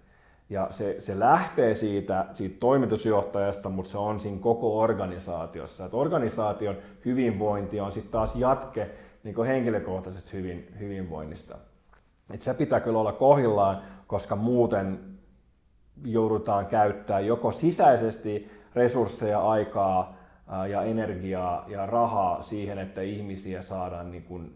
Ja 0.49 0.67
se, 0.69 0.95
se 0.99 1.19
lähtee 1.19 1.75
siitä, 1.75 2.25
siitä 2.33 2.55
toimitusjohtajasta, 2.59 3.69
mutta 3.69 3.91
se 3.91 3.97
on 3.97 4.19
siinä 4.19 4.37
koko 4.41 4.79
organisaatiossa. 4.79 5.85
Et 5.85 5.93
organisaation 5.93 6.75
hyvinvointi 7.05 7.79
on 7.79 7.91
sitten 7.91 8.11
taas 8.11 8.35
jatke 8.35 8.89
niin 9.23 9.35
kuin 9.35 9.47
henkilökohtaisesta 9.47 10.29
hyvin, 10.33 10.67
hyvinvoinnista. 10.79 11.57
Et 12.33 12.41
se 12.41 12.53
pitää 12.53 12.79
kyllä 12.79 12.99
olla 12.99 13.11
kohillaan, 13.11 13.81
koska 14.07 14.35
muuten 14.35 14.99
joudutaan 16.05 16.65
käyttämään 16.65 17.25
joko 17.25 17.51
sisäisesti 17.51 18.51
resursseja, 18.75 19.49
aikaa 19.49 20.16
ja 20.69 20.83
energiaa 20.83 21.65
ja 21.67 21.85
rahaa 21.85 22.41
siihen, 22.41 22.77
että 22.77 23.01
ihmisiä 23.01 23.61
saadaan 23.61 24.11
niin 24.11 24.23
kuin, 24.23 24.55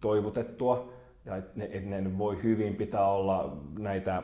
toivotettua 0.00 0.92
ja 1.24 1.36
että 1.36 1.52
ne, 1.54 1.64
että 1.72 2.00
ne 2.00 2.18
voi 2.18 2.42
hyvin, 2.42 2.74
pitää 2.74 3.08
olla 3.08 3.56
näitä 3.78 4.22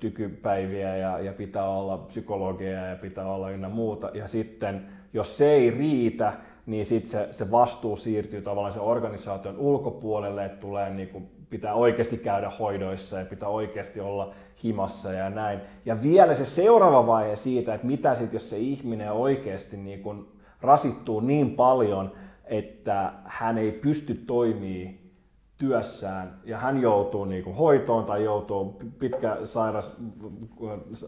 tykypäiviä 0.00 0.96
ja, 0.96 1.18
ja 1.18 1.32
pitää 1.32 1.68
olla 1.68 1.98
psykologia 1.98 2.70
ja 2.70 2.96
pitää 2.96 3.32
olla 3.32 3.50
ynnä 3.50 3.68
muuta. 3.68 4.10
Ja 4.14 4.28
sitten, 4.28 4.86
jos 5.12 5.38
se 5.38 5.52
ei 5.52 5.70
riitä, 5.70 6.32
niin 6.66 6.86
sitten 6.86 7.10
se, 7.10 7.28
se 7.32 7.50
vastuu 7.50 7.96
siirtyy 7.96 8.42
tavallaan 8.42 8.72
sen 8.72 8.82
organisaation 8.82 9.58
ulkopuolelle, 9.58 10.44
että 10.44 10.60
tulee 10.60 10.90
niin 10.90 11.08
kuin, 11.08 11.28
pitää 11.50 11.74
oikeasti 11.74 12.16
käydä 12.16 12.50
hoidoissa 12.58 13.18
ja 13.18 13.24
pitää 13.24 13.48
oikeasti 13.48 14.00
olla 14.00 14.34
himassa 14.64 15.12
ja 15.12 15.30
näin. 15.30 15.60
Ja 15.84 16.02
vielä 16.02 16.34
se 16.34 16.44
seuraava 16.44 17.06
vaihe 17.06 17.36
siitä, 17.36 17.74
että 17.74 17.86
mitä 17.86 18.14
sitten, 18.14 18.34
jos 18.34 18.50
se 18.50 18.58
ihminen 18.58 19.12
oikeasti 19.12 19.76
niin 19.76 20.02
kuin 20.02 20.28
rasittuu 20.60 21.20
niin 21.20 21.50
paljon, 21.50 22.12
että 22.44 23.12
hän 23.24 23.58
ei 23.58 23.72
pysty 23.72 24.14
toimimaan 24.14 25.04
työssään 25.58 26.40
ja 26.44 26.58
hän 26.58 26.82
joutuu 26.82 27.24
niin 27.24 27.44
kuin 27.44 27.56
hoitoon 27.56 28.04
tai 28.04 28.24
joutuu 28.24 28.82
pitkä 28.98 29.36
sairas, 29.44 29.96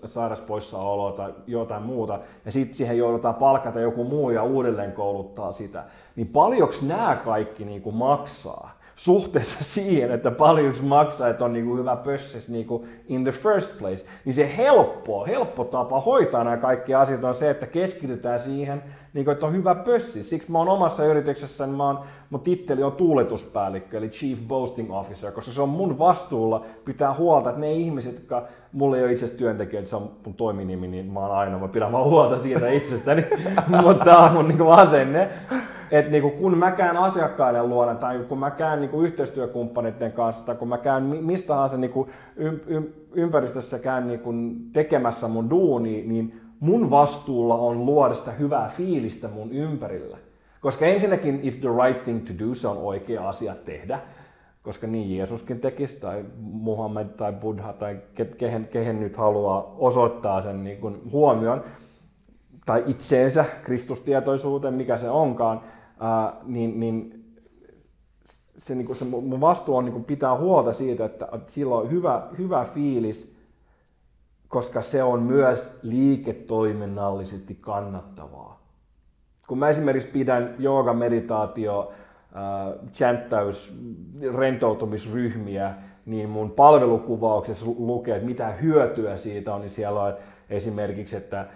sairaspoissaoloa 0.06 1.12
tai 1.12 1.34
jotain 1.46 1.82
muuta 1.82 2.20
ja 2.44 2.52
sitten 2.52 2.76
siihen 2.76 2.98
joudutaan 2.98 3.34
palkata 3.34 3.80
joku 3.80 4.04
muu 4.04 4.30
ja 4.30 4.42
uudelleen 4.42 4.92
kouluttaa 4.92 5.52
sitä, 5.52 5.84
niin 6.16 6.28
paljonko 6.28 6.74
nämä 6.82 7.20
kaikki 7.24 7.64
niin 7.64 7.82
kuin 7.82 7.96
maksaa? 7.96 8.75
Suhteessa 8.96 9.64
siihen, 9.74 10.10
että 10.10 10.30
paljonko 10.30 10.78
maksaa, 10.82 11.28
että 11.28 11.44
on 11.44 11.52
niin 11.52 11.66
kuin 11.66 11.78
hyvä 11.78 11.96
pössis 11.96 12.52
kuin 12.66 12.88
in 13.08 13.24
the 13.24 13.32
first 13.32 13.78
place, 13.78 14.04
niin 14.24 14.34
se 14.34 14.56
helppo, 14.56 15.26
helppo 15.26 15.64
tapa 15.64 16.00
hoitaa 16.00 16.44
nämä 16.44 16.56
kaikki 16.56 16.94
asiat 16.94 17.24
on 17.24 17.34
se, 17.34 17.50
että 17.50 17.66
keskitytään 17.66 18.40
siihen, 18.40 18.82
niin 19.14 19.24
kuin, 19.24 19.32
että 19.32 19.46
on 19.46 19.52
hyvä 19.52 19.74
pössi. 19.74 20.22
Siksi 20.22 20.52
mä 20.52 20.58
oon 20.58 20.68
omassa 20.68 21.04
yrityksessä, 21.04 21.66
niin 21.66 21.76
mä 21.76 21.86
oon, 21.86 21.98
mun 22.30 22.40
titteli 22.40 22.82
on 22.82 22.92
tuuletuspäällikkö, 22.92 23.98
eli 23.98 24.08
Chief 24.08 24.38
Boasting 24.48 24.94
Officer, 24.94 25.32
koska 25.32 25.52
se 25.52 25.62
on 25.62 25.68
mun 25.68 25.98
vastuulla 25.98 26.64
pitää 26.84 27.14
huolta, 27.14 27.48
että 27.48 27.60
ne 27.60 27.72
ihmiset, 27.72 28.14
jotka 28.14 28.42
mulla 28.72 28.96
ei 28.96 29.04
ole 29.04 29.12
itse 29.12 29.28
työntekijöitä, 29.28 29.88
se 29.88 29.96
on 29.96 30.10
mun 30.24 30.34
toiminimi, 30.34 30.88
niin 30.88 31.12
mä 31.12 31.20
oon 31.20 31.36
aina, 31.38 31.58
mä 31.58 31.68
pidän 31.68 31.92
vaan 31.92 32.04
huolta 32.04 32.38
siitä 32.38 32.68
itsestäni, 32.68 33.24
mutta 33.82 34.04
tää 34.04 34.18
on 34.18 34.32
mun 34.32 34.48
niin 34.48 34.62
asenne 34.62 35.28
että 35.90 36.10
niinku, 36.10 36.30
kun 36.30 36.58
mä 36.58 36.70
käyn 36.70 36.96
asiakkaiden 36.96 37.68
luona 37.68 37.94
tai 37.94 38.18
kun 38.28 38.38
mä 38.38 38.50
käyn 38.50 38.80
niinku, 38.80 39.02
yhteistyökumppaneiden 39.02 40.12
kanssa 40.12 40.46
tai 40.46 40.54
kun 40.54 40.68
mä 40.68 40.78
käyn 40.78 41.02
mistä 41.02 41.48
tahansa 41.48 41.76
niinku, 41.76 42.08
ym, 42.36 42.60
ym, 42.68 42.84
ympäristössä 43.12 43.78
käyn 43.78 44.08
niinku, 44.08 44.34
tekemässä 44.72 45.28
mun 45.28 45.50
duuni, 45.50 46.02
niin 46.06 46.40
mun 46.60 46.90
vastuulla 46.90 47.54
on 47.54 47.86
luoda 47.86 48.14
sitä 48.14 48.30
hyvää 48.30 48.68
fiilistä 48.68 49.28
mun 49.28 49.52
ympärillä. 49.52 50.18
Koska 50.60 50.86
ensinnäkin 50.86 51.40
it's 51.40 51.60
the 51.60 51.84
right 51.84 52.04
thing 52.04 52.26
to 52.26 52.46
do, 52.46 52.54
se 52.54 52.68
on 52.68 52.76
oikea 52.76 53.28
asia 53.28 53.54
tehdä, 53.54 54.00
koska 54.62 54.86
niin 54.86 55.16
Jeesuskin 55.16 55.60
tekisi, 55.60 56.00
tai 56.00 56.24
Muhammed 56.40 57.06
tai 57.06 57.32
Buddha 57.32 57.72
tai 57.72 57.98
kehen, 58.38 58.68
kehen 58.72 59.00
nyt 59.00 59.16
haluaa 59.16 59.74
osoittaa 59.78 60.42
sen 60.42 60.64
niin 60.64 60.80
kuin 60.80 61.00
huomion, 61.12 61.64
tai 62.66 62.84
itseensä, 62.86 63.44
kristustietoisuuteen, 63.62 64.74
mikä 64.74 64.96
se 64.96 65.10
onkaan, 65.10 65.60
ää, 66.00 66.36
niin, 66.44 66.80
niin 66.80 67.24
se, 68.56 68.74
niin 68.74 68.86
kuin 68.86 68.96
se 68.96 69.04
mun 69.04 69.40
vastuu 69.40 69.76
on 69.76 69.84
niin 69.84 69.92
kuin 69.92 70.04
pitää 70.04 70.36
huolta 70.36 70.72
siitä, 70.72 71.04
että, 71.04 71.28
että 71.32 71.52
sillä 71.52 71.74
on 71.74 71.90
hyvä, 71.90 72.28
hyvä 72.38 72.66
fiilis, 72.74 73.36
koska 74.48 74.82
se 74.82 75.02
on 75.02 75.22
myös 75.22 75.78
liiketoiminnallisesti 75.82 77.58
kannattavaa. 77.60 78.60
Kun 79.48 79.58
mä 79.58 79.68
esimerkiksi 79.68 80.08
pidän 80.08 80.54
jooga, 80.58 80.94
meditaatio, 80.94 81.92
chanttäys, 82.94 83.82
rentoutumisryhmiä, 84.36 85.74
niin 86.06 86.28
mun 86.28 86.50
palvelukuvauksessa 86.50 87.66
lukee, 87.78 88.16
että 88.16 88.26
mitä 88.26 88.48
hyötyä 88.48 89.16
siitä 89.16 89.54
on, 89.54 89.60
niin 89.60 89.70
siellä 89.70 90.02
on 90.02 90.14
esimerkiksi, 90.50 91.16
että 91.16 91.46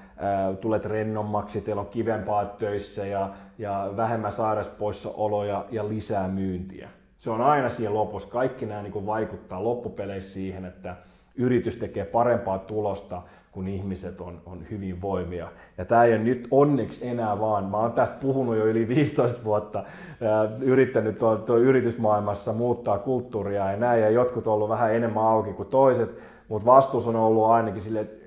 tulet 0.61 0.85
rennommaksi, 0.85 1.61
teillä 1.61 1.83
on 1.83 1.89
kivempaa 1.89 2.45
töissä 2.45 3.07
ja, 3.07 3.31
ja 3.59 3.91
vähemmän 3.97 4.33
sairauspoissaoloja 4.33 5.65
ja 5.71 5.89
lisää 5.89 6.29
myyntiä. 6.29 6.89
Se 7.17 7.31
on 7.31 7.41
aina 7.41 7.69
siinä 7.69 7.95
lopussa. 7.95 8.29
Kaikki 8.31 8.67
nämä 8.67 8.83
niin 8.83 9.07
vaikuttaa 9.07 9.65
loppupeleissä 9.65 10.33
siihen, 10.33 10.65
että 10.65 10.97
yritys 11.35 11.77
tekee 11.77 12.05
parempaa 12.05 12.59
tulosta, 12.59 13.23
kun 13.53 13.69
ihmiset 13.69 14.21
on, 14.21 14.41
on 14.47 14.71
hyvinvoimia. 14.71 15.49
Ja 15.79 15.85
tämä 15.85 16.05
ei 16.05 16.13
ole 16.13 16.23
nyt 16.23 16.49
onneksi 16.51 17.09
enää 17.09 17.41
vaan, 17.41 17.65
mä 17.65 17.77
oon 17.77 17.93
tästä 17.93 18.17
puhunut 18.21 18.57
jo 18.57 18.67
yli 18.67 18.89
15 18.89 19.45
vuotta, 19.45 19.79
ää, 20.23 20.49
yrittänyt 20.61 21.19
tuo, 21.19 21.37
tuo 21.37 21.57
yritysmaailmassa 21.57 22.53
muuttaa 22.53 22.99
kulttuuria 22.99 23.71
ja 23.71 23.77
näin, 23.77 24.03
ja 24.03 24.11
jotkut 24.11 24.47
on 24.47 24.53
ollut 24.53 24.69
vähän 24.69 24.95
enemmän 24.95 25.23
auki 25.23 25.53
kuin 25.53 25.69
toiset, 25.69 26.19
mutta 26.49 26.67
vastuus 26.67 27.07
on 27.07 27.17
ollut 27.17 27.47
ainakin 27.47 27.83
sille, 27.83 28.01
että 28.01 28.20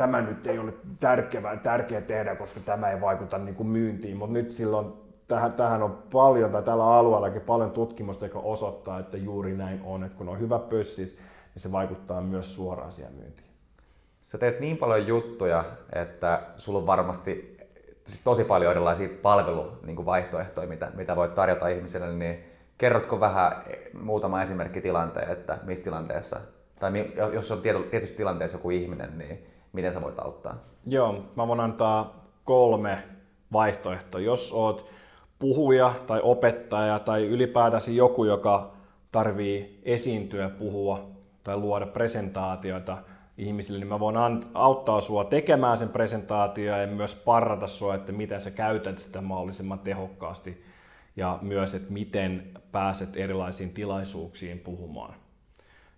tämä 0.00 0.20
nyt 0.20 0.46
ei 0.46 0.58
ole 0.58 0.72
tärkeä, 1.00 1.56
tärkeä 1.62 2.00
tehdä, 2.00 2.36
koska 2.36 2.60
tämä 2.60 2.90
ei 2.90 3.00
vaikuta 3.00 3.38
niin 3.38 3.54
kuin 3.54 3.66
myyntiin, 3.66 4.16
mutta 4.16 4.32
nyt 4.32 4.52
silloin 4.52 4.92
tähän, 5.28 5.52
tähän 5.52 5.82
on 5.82 6.02
paljon, 6.12 6.50
tai 6.50 6.62
tällä 6.62 6.84
alueellakin 6.84 7.40
paljon 7.40 7.70
tutkimusta, 7.70 8.24
joka 8.24 8.38
osoittaa, 8.38 8.98
että 8.98 9.16
juuri 9.16 9.56
näin 9.56 9.80
on, 9.84 10.04
että 10.04 10.18
kun 10.18 10.28
on 10.28 10.40
hyvä 10.40 10.58
pössis, 10.58 11.18
niin 11.54 11.62
se 11.62 11.72
vaikuttaa 11.72 12.20
myös 12.20 12.54
suoraan 12.54 12.92
siihen 12.92 13.12
myyntiin. 13.12 13.48
Sä 14.22 14.38
teet 14.38 14.60
niin 14.60 14.76
paljon 14.76 15.06
juttuja, 15.06 15.64
että 15.92 16.42
sulla 16.56 16.78
on 16.78 16.86
varmasti 16.86 17.56
siis 18.04 18.24
tosi 18.24 18.44
paljon 18.44 18.70
erilaisia 18.70 19.08
palveluvaihtoehtoja, 19.22 20.66
niin 20.66 20.78
mitä, 20.78 20.90
mitä 20.94 21.16
voit 21.16 21.34
tarjota 21.34 21.68
ihmisille, 21.68 22.12
niin 22.12 22.44
kerrotko 22.78 23.20
vähän 23.20 23.52
muutama 24.02 24.42
esimerkki 24.42 24.80
tilanteen, 24.80 25.30
että 25.30 25.58
missä 25.62 25.84
tilanteessa, 25.84 26.40
tai 26.78 26.92
jos 27.32 27.50
on 27.50 27.62
tietysti 27.90 28.16
tilanteessa 28.16 28.56
joku 28.56 28.70
ihminen, 28.70 29.18
niin 29.18 29.50
miten 29.72 29.92
sä 29.92 30.02
voit 30.02 30.18
auttaa? 30.18 30.54
Joo, 30.86 31.24
mä 31.36 31.48
voin 31.48 31.60
antaa 31.60 32.24
kolme 32.44 32.98
vaihtoehtoa. 33.52 34.20
Jos 34.20 34.52
oot 34.52 34.90
puhuja 35.38 35.94
tai 36.06 36.20
opettaja 36.22 36.98
tai 36.98 37.26
ylipäätänsä 37.26 37.90
joku, 37.90 38.24
joka 38.24 38.70
tarvii 39.12 39.80
esiintyä, 39.82 40.48
puhua 40.48 41.10
tai 41.44 41.56
luoda 41.56 41.86
presentaatioita 41.86 42.98
ihmisille, 43.38 43.78
niin 43.78 43.88
mä 43.88 44.00
voin 44.00 44.16
auttaa 44.54 45.00
sua 45.00 45.24
tekemään 45.24 45.78
sen 45.78 45.88
presentaatio 45.88 46.76
ja 46.76 46.86
myös 46.86 47.14
parrata 47.14 47.66
sua, 47.66 47.94
että 47.94 48.12
miten 48.12 48.40
sä 48.40 48.50
käytät 48.50 48.98
sitä 48.98 49.20
mahdollisimman 49.20 49.78
tehokkaasti 49.78 50.64
ja 51.16 51.38
myös, 51.42 51.74
että 51.74 51.92
miten 51.92 52.50
pääset 52.72 53.16
erilaisiin 53.16 53.70
tilaisuuksiin 53.70 54.58
puhumaan. 54.58 55.14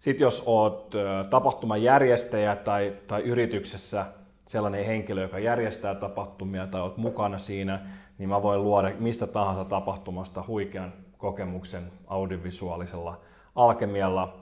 Sitten 0.03 0.24
jos 0.24 0.42
oot 0.46 0.94
tapahtuman 1.30 1.82
järjestäjä 1.82 2.57
tai, 2.57 2.96
tai 3.07 3.22
yrityksessä 3.22 4.07
sellainen 4.46 4.86
henkilö, 4.86 5.22
joka 5.22 5.38
järjestää 5.38 5.94
tapahtumia 5.94 6.66
tai 6.66 6.80
oot 6.80 6.96
mukana 6.96 7.38
siinä, 7.38 7.80
niin 8.18 8.28
mä 8.28 8.42
voin 8.42 8.62
luoda 8.64 8.92
mistä 8.98 9.26
tahansa 9.26 9.64
tapahtumasta 9.64 10.44
huikean 10.46 10.92
kokemuksen 11.18 11.92
audiovisuaalisella 12.07 13.20
alkemialla. 13.55 14.36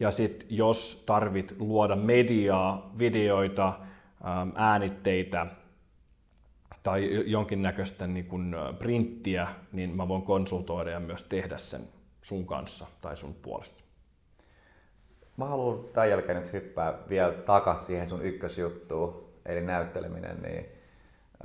Ja 0.00 0.10
sitten 0.10 0.48
jos 0.50 1.02
tarvit 1.06 1.54
luoda 1.58 1.96
mediaa, 1.96 2.90
videoita, 2.98 3.72
äänitteitä 4.54 5.46
tai 6.82 7.22
jonkinnäköistä 7.26 8.06
niin 8.06 8.26
kun 8.26 8.56
printtiä, 8.78 9.48
niin 9.72 9.96
mä 9.96 10.08
voin 10.08 10.22
konsultoida 10.22 10.90
ja 10.90 11.00
myös 11.00 11.22
tehdä 11.22 11.58
sen 11.58 11.80
sun 12.22 12.46
kanssa 12.46 12.86
tai 13.00 13.16
sun 13.16 13.34
puolesta. 13.42 13.83
Mä 15.36 15.44
haluan 15.44 15.84
tämän 15.92 16.10
jälkeen 16.10 16.40
nyt 16.42 16.52
hyppää 16.52 16.94
vielä 17.08 17.32
takaisin 17.32 17.86
siihen 17.86 18.06
sun 18.06 18.22
ykkösjuttuun, 18.22 19.24
eli 19.46 19.60
näytteleminen. 19.60 20.42
Niin, 20.42 20.66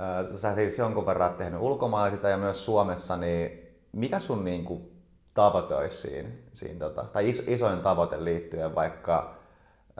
äh, 0.00 0.36
sä 0.36 0.54
siis 0.54 0.78
jonkun 0.78 1.06
verran 1.06 1.34
tehnyt 1.34 1.60
ulkomailla 1.60 2.16
sitä 2.16 2.28
ja 2.28 2.36
myös 2.36 2.64
Suomessa, 2.64 3.16
niin 3.16 3.68
mikä 3.92 4.18
sun 4.18 4.44
niin 4.44 4.64
kuin, 4.64 4.92
tavoite 5.34 5.74
olisi 5.74 5.96
siinä, 5.96 6.28
siinä 6.52 6.78
tota, 6.78 7.04
tai 7.04 7.28
is, 7.28 7.48
isoin 7.48 7.80
tavoite 7.80 8.24
liittyen 8.24 8.74
vaikka, 8.74 9.34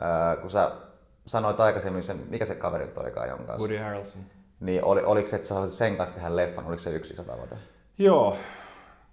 äh, 0.03 0.41
kun 0.41 0.51
sä 0.51 0.71
sanoit 1.27 1.61
aikaisemmin, 1.61 2.03
sen, 2.03 2.17
mikä 2.29 2.45
se 2.45 2.55
kaveri 2.55 2.87
nyt 2.87 2.99
olikaan 2.99 3.29
jonka 3.29 3.45
kanssa? 3.45 3.69
Woody 3.69 3.79
Harrelson. 3.85 4.23
Niin 4.61 4.85
oli, 4.85 5.03
oliko 5.03 5.29
se, 5.29 5.37
että 5.37 5.49
sä 5.49 5.55
haluaisit 5.55 5.79
sen 5.79 5.97
kanssa 5.97 6.15
tehdä 6.15 6.37
leffan, 6.37 6.67
oliko 6.67 6.83
se 6.83 6.91
yksi 6.91 7.13
iso 7.13 7.25
tavoite? 7.25 7.55
Joo, 7.99 8.37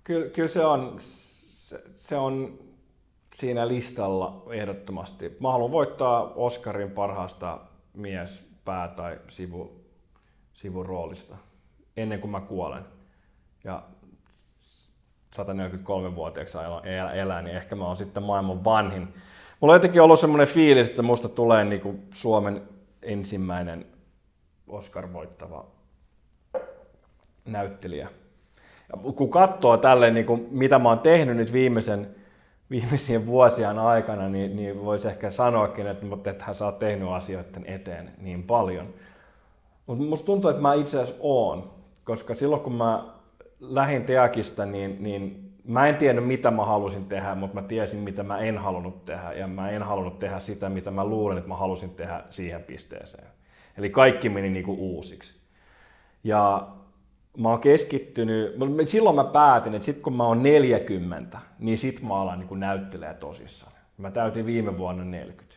Kyllä, 0.08 0.30
kyllä 0.30 0.48
se, 0.48 0.66
on, 0.66 0.98
se, 1.00 1.82
se 1.98 2.16
on 2.16 2.60
siinä 3.34 3.68
listalla 3.68 4.44
ehdottomasti. 4.52 5.38
Mä 5.40 5.52
haluan 5.52 5.72
voittaa 5.72 6.34
Oscarin 6.36 6.92
parhaasta 6.92 7.60
mies, 7.94 8.50
pää 8.66 8.88
tai 8.88 9.20
sivu, 9.28 9.86
sivuroolista 10.54 11.36
ennen 11.98 12.20
kuin 12.20 12.32
mä 12.32 12.42
kuolen. 12.42 12.86
Ja 13.64 13.84
143-vuotiaaksi 15.36 16.58
elää, 16.84 17.14
elää, 17.14 17.42
niin 17.42 17.58
ehkä 17.58 17.76
mä 17.76 17.86
oon 17.86 17.96
sitten 17.96 18.24
maailman 18.24 18.64
vanhin. 18.64 19.14
Mulla 19.60 19.74
on 19.74 19.76
jotenkin 19.76 20.02
ollut 20.02 20.20
semmoinen 20.20 20.48
fiilis, 20.48 20.90
että 20.90 21.02
musta 21.02 21.30
tulee 21.30 21.66
niin 21.66 21.82
kuin 21.82 22.08
Suomen 22.14 22.62
ensimmäinen 23.02 23.86
Oscar 24.68 25.14
voittava 25.14 25.66
näyttelijä. 27.46 28.10
Ja 28.94 29.14
kun 29.14 29.30
katsoo 29.30 29.78
tälleen, 29.78 30.14
niin 30.14 30.26
kuin, 30.26 30.48
mitä 30.52 30.80
mä 30.80 30.90
oon 30.90 31.00
tehnyt 31.00 31.38
nyt 31.38 31.54
viimeisen, 31.54 32.16
viimeisien 32.70 33.26
vuosien 33.26 33.80
aikana, 33.80 34.30
niin, 34.30 34.56
niin 34.56 34.86
voisi 34.86 35.08
ehkä 35.08 35.32
sanoakin, 35.32 35.88
että, 35.88 36.06
mutta 36.06 36.30
että 36.30 36.54
sä 36.54 36.66
oot 36.66 36.80
tehnyt 36.80 37.10
asioiden 37.10 37.66
eteen 37.66 38.12
niin 38.18 38.44
paljon. 38.44 38.94
Mutta 39.88 40.04
musta 40.04 40.26
tuntuu, 40.26 40.50
että 40.50 40.62
mä 40.62 40.74
itse 40.74 41.02
asiassa 41.02 41.22
oon, 41.24 41.72
koska 42.04 42.36
silloin 42.36 42.62
kun 42.62 42.74
mä 42.74 43.04
lähdin 43.60 44.04
Teakista, 44.04 44.66
niin, 44.66 44.98
niin 45.00 45.54
mä 45.64 45.88
en 45.88 45.96
tiennyt 45.96 46.28
mitä 46.28 46.52
mä 46.52 46.66
halusin 46.66 47.06
tehdä, 47.06 47.36
mutta 47.36 47.62
mä 47.62 47.68
tiesin 47.68 48.00
mitä 48.00 48.24
mä 48.24 48.38
en 48.38 48.58
halunnut 48.58 49.06
tehdä 49.06 49.34
ja 49.34 49.48
mä 49.48 49.70
en 49.70 49.84
halunnut 49.84 50.20
tehdä 50.20 50.40
sitä, 50.40 50.70
mitä 50.70 50.92
mä 50.92 51.06
luulen, 51.06 51.38
että 51.38 51.48
mä 51.48 51.56
halusin 51.56 51.90
tehdä 51.90 52.24
siihen 52.30 52.64
pisteeseen. 52.64 53.28
Eli 53.78 53.90
kaikki 53.90 54.30
meni 54.30 54.50
niinku 54.50 54.74
uusiksi. 54.80 55.38
Ja 56.24 56.68
mä 57.38 57.50
oon 57.50 57.60
keskittynyt, 57.60 58.56
silloin 58.86 59.16
mä 59.16 59.24
päätin, 59.24 59.76
että 59.76 59.86
sit 59.86 60.00
kun 60.00 60.14
mä 60.14 60.24
oon 60.24 60.44
40, 60.44 61.38
niin 61.60 61.78
sit 61.78 62.02
mä 62.02 62.16
alan 62.16 62.40
niin 62.40 62.60
näyttelee 62.60 63.14
tosissaan. 63.14 63.74
Mä 63.98 64.12
täytin 64.12 64.46
viime 64.46 64.78
vuonna 64.78 65.04
40. 65.04 65.56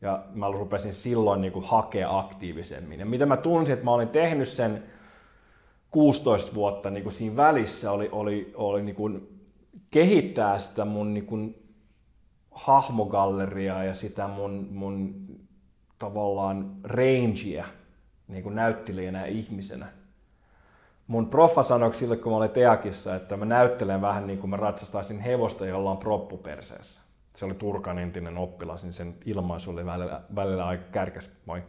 Ja 0.00 0.24
mä 0.34 0.50
rupesin 0.50 0.92
silloin 0.92 1.40
niin 1.40 1.52
hakea 1.62 2.18
aktiivisemmin. 2.18 3.00
Ja 3.00 3.06
mitä 3.06 3.26
mä 3.26 3.36
tunsin, 3.36 3.72
että 3.72 3.84
mä 3.84 3.90
olin 3.90 4.08
tehnyt 4.08 4.48
sen 4.48 4.82
16 5.90 6.54
vuotta 6.54 6.90
niin 6.90 7.12
siinä 7.12 7.36
välissä, 7.36 7.92
oli, 7.92 8.08
oli, 8.12 8.52
oli 8.54 8.82
niin 8.82 9.28
kehittää 9.90 10.58
sitä 10.58 10.84
mun 10.84 11.14
niin 11.14 11.56
hahmogalleriaa 12.50 13.84
ja 13.84 13.94
sitä 13.94 14.28
mun, 14.28 14.68
mun 14.70 15.26
tavallaan 15.98 16.76
rangea 16.84 17.66
niin 18.28 18.54
näyttelijänä 18.54 19.20
ja 19.20 19.26
ihmisenä 19.26 19.86
mun 21.06 21.30
proffa 21.30 21.62
sanoi 21.62 21.94
sille, 21.94 22.16
kun 22.16 22.32
mä 22.32 22.36
olin 22.36 22.50
Teakissa, 22.50 23.14
että 23.14 23.36
mä 23.36 23.44
näyttelen 23.44 24.00
vähän 24.00 24.26
niin 24.26 24.38
kuin 24.38 24.50
mä 24.50 24.56
ratsastaisin 24.56 25.20
hevosta, 25.20 25.66
jolla 25.66 25.90
on 25.90 25.98
proppu 25.98 26.36
perseessä. 26.36 27.00
Se 27.34 27.44
oli 27.44 27.54
Turkan 27.54 27.98
entinen 27.98 28.38
oppilas, 28.38 28.82
niin 28.82 28.92
sen 28.92 29.14
ilmaisu 29.24 29.70
oli 29.70 29.86
välillä, 29.86 30.20
välillä 30.34 30.66
aika 30.66 30.84
kärkäs. 30.92 31.30
Moi. 31.46 31.62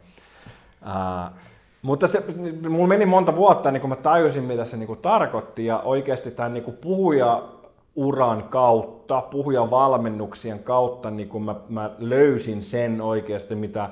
Uh, 0.82 1.36
mutta 1.82 2.06
se, 2.06 2.24
mulla 2.68 2.86
meni 2.86 3.06
monta 3.06 3.36
vuotta, 3.36 3.70
niin 3.70 3.80
kun 3.80 3.90
mä 3.90 3.96
tajusin, 3.96 4.44
mitä 4.44 4.64
se 4.64 4.76
niin 4.76 4.86
kuin 4.86 4.98
tarkoitti, 4.98 5.66
ja 5.66 5.78
oikeasti 5.78 6.30
tämän 6.30 6.54
niin 6.54 6.64
kuin 6.64 6.76
puhuja 6.76 7.48
uran 7.96 8.42
kautta, 8.42 9.20
puhujan 9.20 9.70
valmennuksien 9.70 10.58
kautta, 10.58 11.10
niin 11.10 11.28
kun 11.28 11.42
mä, 11.42 11.54
mä 11.68 11.90
löysin 11.98 12.62
sen 12.62 13.00
oikeasti, 13.00 13.54
mitä 13.54 13.90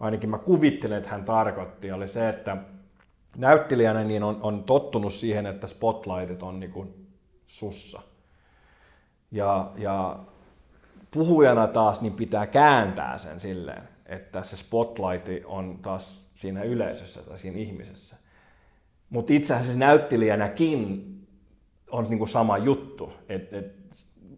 ainakin 0.00 0.30
mä 0.30 0.38
kuvittelen, 0.38 0.98
että 0.98 1.10
hän 1.10 1.24
tarkoitti, 1.24 1.92
oli 1.92 2.08
se, 2.08 2.28
että 2.28 2.56
näyttelijänä 3.36 4.04
niin 4.04 4.22
on, 4.22 4.38
on 4.42 4.64
tottunut 4.64 5.12
siihen, 5.12 5.46
että 5.46 5.66
spotlightit 5.66 6.42
on 6.42 6.60
niin 6.60 6.72
kuin 6.72 7.06
sussa. 7.46 8.00
Ja, 9.30 9.70
ja 9.76 10.18
puhujana 11.10 11.66
taas 11.66 12.00
niin 12.00 12.12
pitää 12.12 12.46
kääntää 12.46 13.18
sen 13.18 13.40
silleen, 13.40 13.82
että 14.06 14.42
se 14.42 14.56
spotlight 14.56 15.44
on 15.44 15.78
taas 15.82 16.30
siinä 16.34 16.62
yleisössä 16.62 17.22
tai 17.22 17.38
siinä 17.38 17.58
ihmisessä. 17.58 18.16
Mutta 19.10 19.32
itse 19.32 19.54
asiassa 19.54 19.78
näyttelijänäkin 19.78 21.08
on 21.90 22.04
niin 22.04 22.18
kuin 22.18 22.28
sama 22.28 22.58
juttu. 22.58 23.12
että 23.28 23.58
et 23.58 23.82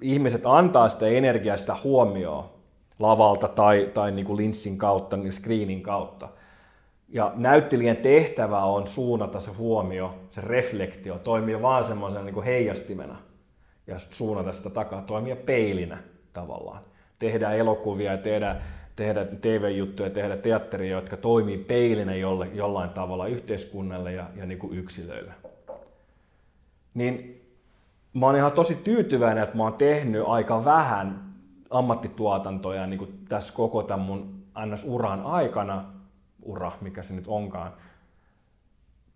ihmiset 0.00 0.42
antaa 0.44 0.88
sitä 0.88 1.06
energiaa, 1.06 1.56
sitä 1.56 1.76
huomioon 1.84 2.50
lavalta 2.98 3.48
tai, 3.48 3.90
tai 3.94 4.12
niin 4.12 4.26
kuin 4.26 4.36
linssin 4.36 4.78
kautta, 4.78 5.16
niin 5.16 5.32
screenin 5.32 5.82
kautta– 5.82 6.28
ja 7.14 7.32
näyttelijän 7.36 7.96
tehtävä 7.96 8.64
on 8.64 8.86
suunnata 8.86 9.40
se 9.40 9.50
huomio, 9.50 10.14
se 10.30 10.40
reflektio, 10.40 11.18
toimia 11.18 11.62
vaan 11.62 11.84
semmoisena 11.84 12.24
niin 12.24 12.42
heijastimena 12.42 13.16
ja 13.86 13.98
suunnata 13.98 14.52
sitä 14.52 14.70
takaa, 14.70 15.02
toimia 15.02 15.36
peilinä 15.36 15.98
tavallaan. 16.32 16.80
Tehdä 17.18 17.50
elokuvia 17.50 18.12
ja 18.12 18.18
tehdä, 18.18 18.56
tehdä 18.96 19.24
TV-juttuja, 19.24 20.10
tehdä 20.10 20.36
teatteria, 20.36 20.96
jotka 20.96 21.16
toimii 21.16 21.58
peilinä 21.58 22.14
jolle, 22.14 22.48
jollain 22.54 22.90
tavalla 22.90 23.26
yhteiskunnalle 23.26 24.12
ja, 24.12 24.26
ja 24.36 24.46
niin 24.46 24.58
kuin 24.58 24.78
yksilöille. 24.78 25.32
Niin 26.94 27.42
mä 28.14 28.26
oon 28.26 28.36
ihan 28.36 28.52
tosi 28.52 28.74
tyytyväinen, 28.74 29.44
että 29.44 29.56
mä 29.56 29.62
oon 29.62 29.72
tehnyt 29.72 30.24
aika 30.26 30.64
vähän 30.64 31.34
ammattituotantoja 31.70 32.86
niin 32.86 32.98
kuin 32.98 33.18
tässä 33.28 33.54
koko 33.54 33.82
tämän 33.82 34.06
mun 34.06 34.34
NS-uran 34.66 35.22
aikana, 35.22 35.93
ura, 36.44 36.72
mikä 36.80 37.02
se 37.02 37.14
nyt 37.14 37.28
onkaan. 37.28 37.72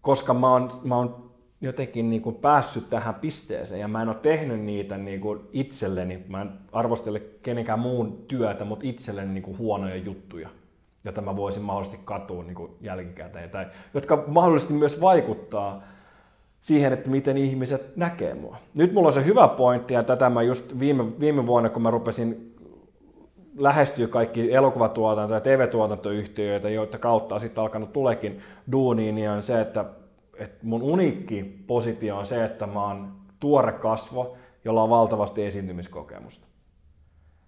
Koska 0.02 0.34
mä 0.34 0.52
oon, 0.52 0.80
mä 0.84 0.96
oon 0.96 1.30
jotenkin 1.60 2.10
niin 2.10 2.22
kuin 2.22 2.36
päässyt 2.36 2.90
tähän 2.90 3.14
pisteeseen 3.14 3.80
ja 3.80 3.88
mä 3.88 4.02
en 4.02 4.08
ole 4.08 4.16
tehnyt 4.22 4.60
niitä 4.60 4.98
niin 4.98 5.20
kuin 5.20 5.40
itselleni, 5.52 6.24
mä 6.28 6.42
en 6.42 6.50
arvostele 6.72 7.22
kenenkään 7.42 7.78
muun 7.78 8.24
työtä, 8.28 8.64
mutta 8.64 8.86
itselleni 8.86 9.32
niin 9.32 9.42
kuin 9.42 9.58
huonoja 9.58 9.96
juttuja, 9.96 10.48
joita 11.04 11.20
mä 11.20 11.36
voisin 11.36 11.62
mahdollisesti 11.62 12.00
katua 12.04 12.42
niin 12.42 12.54
kuin 12.54 12.72
jälkikäteen, 12.80 13.50
tai 13.50 13.66
jotka 13.94 14.24
mahdollisesti 14.26 14.74
myös 14.74 15.00
vaikuttaa 15.00 15.82
siihen, 16.60 16.92
että 16.92 17.10
miten 17.10 17.36
ihmiset 17.36 17.96
näkee 17.96 18.34
mua. 18.34 18.56
Nyt 18.74 18.92
mulla 18.92 19.06
on 19.06 19.12
se 19.12 19.24
hyvä 19.24 19.48
pointti, 19.48 19.94
ja 19.94 20.02
tätä 20.02 20.30
mä 20.30 20.42
just 20.42 20.78
viime, 20.78 21.20
viime 21.20 21.46
vuonna, 21.46 21.68
kun 21.68 21.82
mä 21.82 21.90
rupesin 21.90 22.47
lähestyy 23.58 24.08
kaikki 24.08 24.50
elokuvatuotanto- 24.52 25.34
ja 25.34 25.40
TV-tuotantoyhtiöitä, 25.40 26.68
joita 26.68 26.98
kautta 26.98 27.34
on 27.34 27.40
sitten 27.40 27.62
alkanut 27.62 27.92
tulekin 27.92 28.40
duuniin, 28.72 29.14
niin 29.14 29.30
on 29.30 29.42
se, 29.42 29.60
että, 29.60 29.84
että 30.36 30.66
mun 30.66 30.82
uniikki 30.82 31.64
positio 31.66 32.18
on 32.18 32.26
se, 32.26 32.44
että 32.44 32.66
mä 32.66 32.86
oon 32.86 33.12
tuore 33.40 33.72
kasvo, 33.72 34.36
jolla 34.64 34.82
on 34.82 34.90
valtavasti 34.90 35.44
esiintymiskokemusta. 35.44 36.46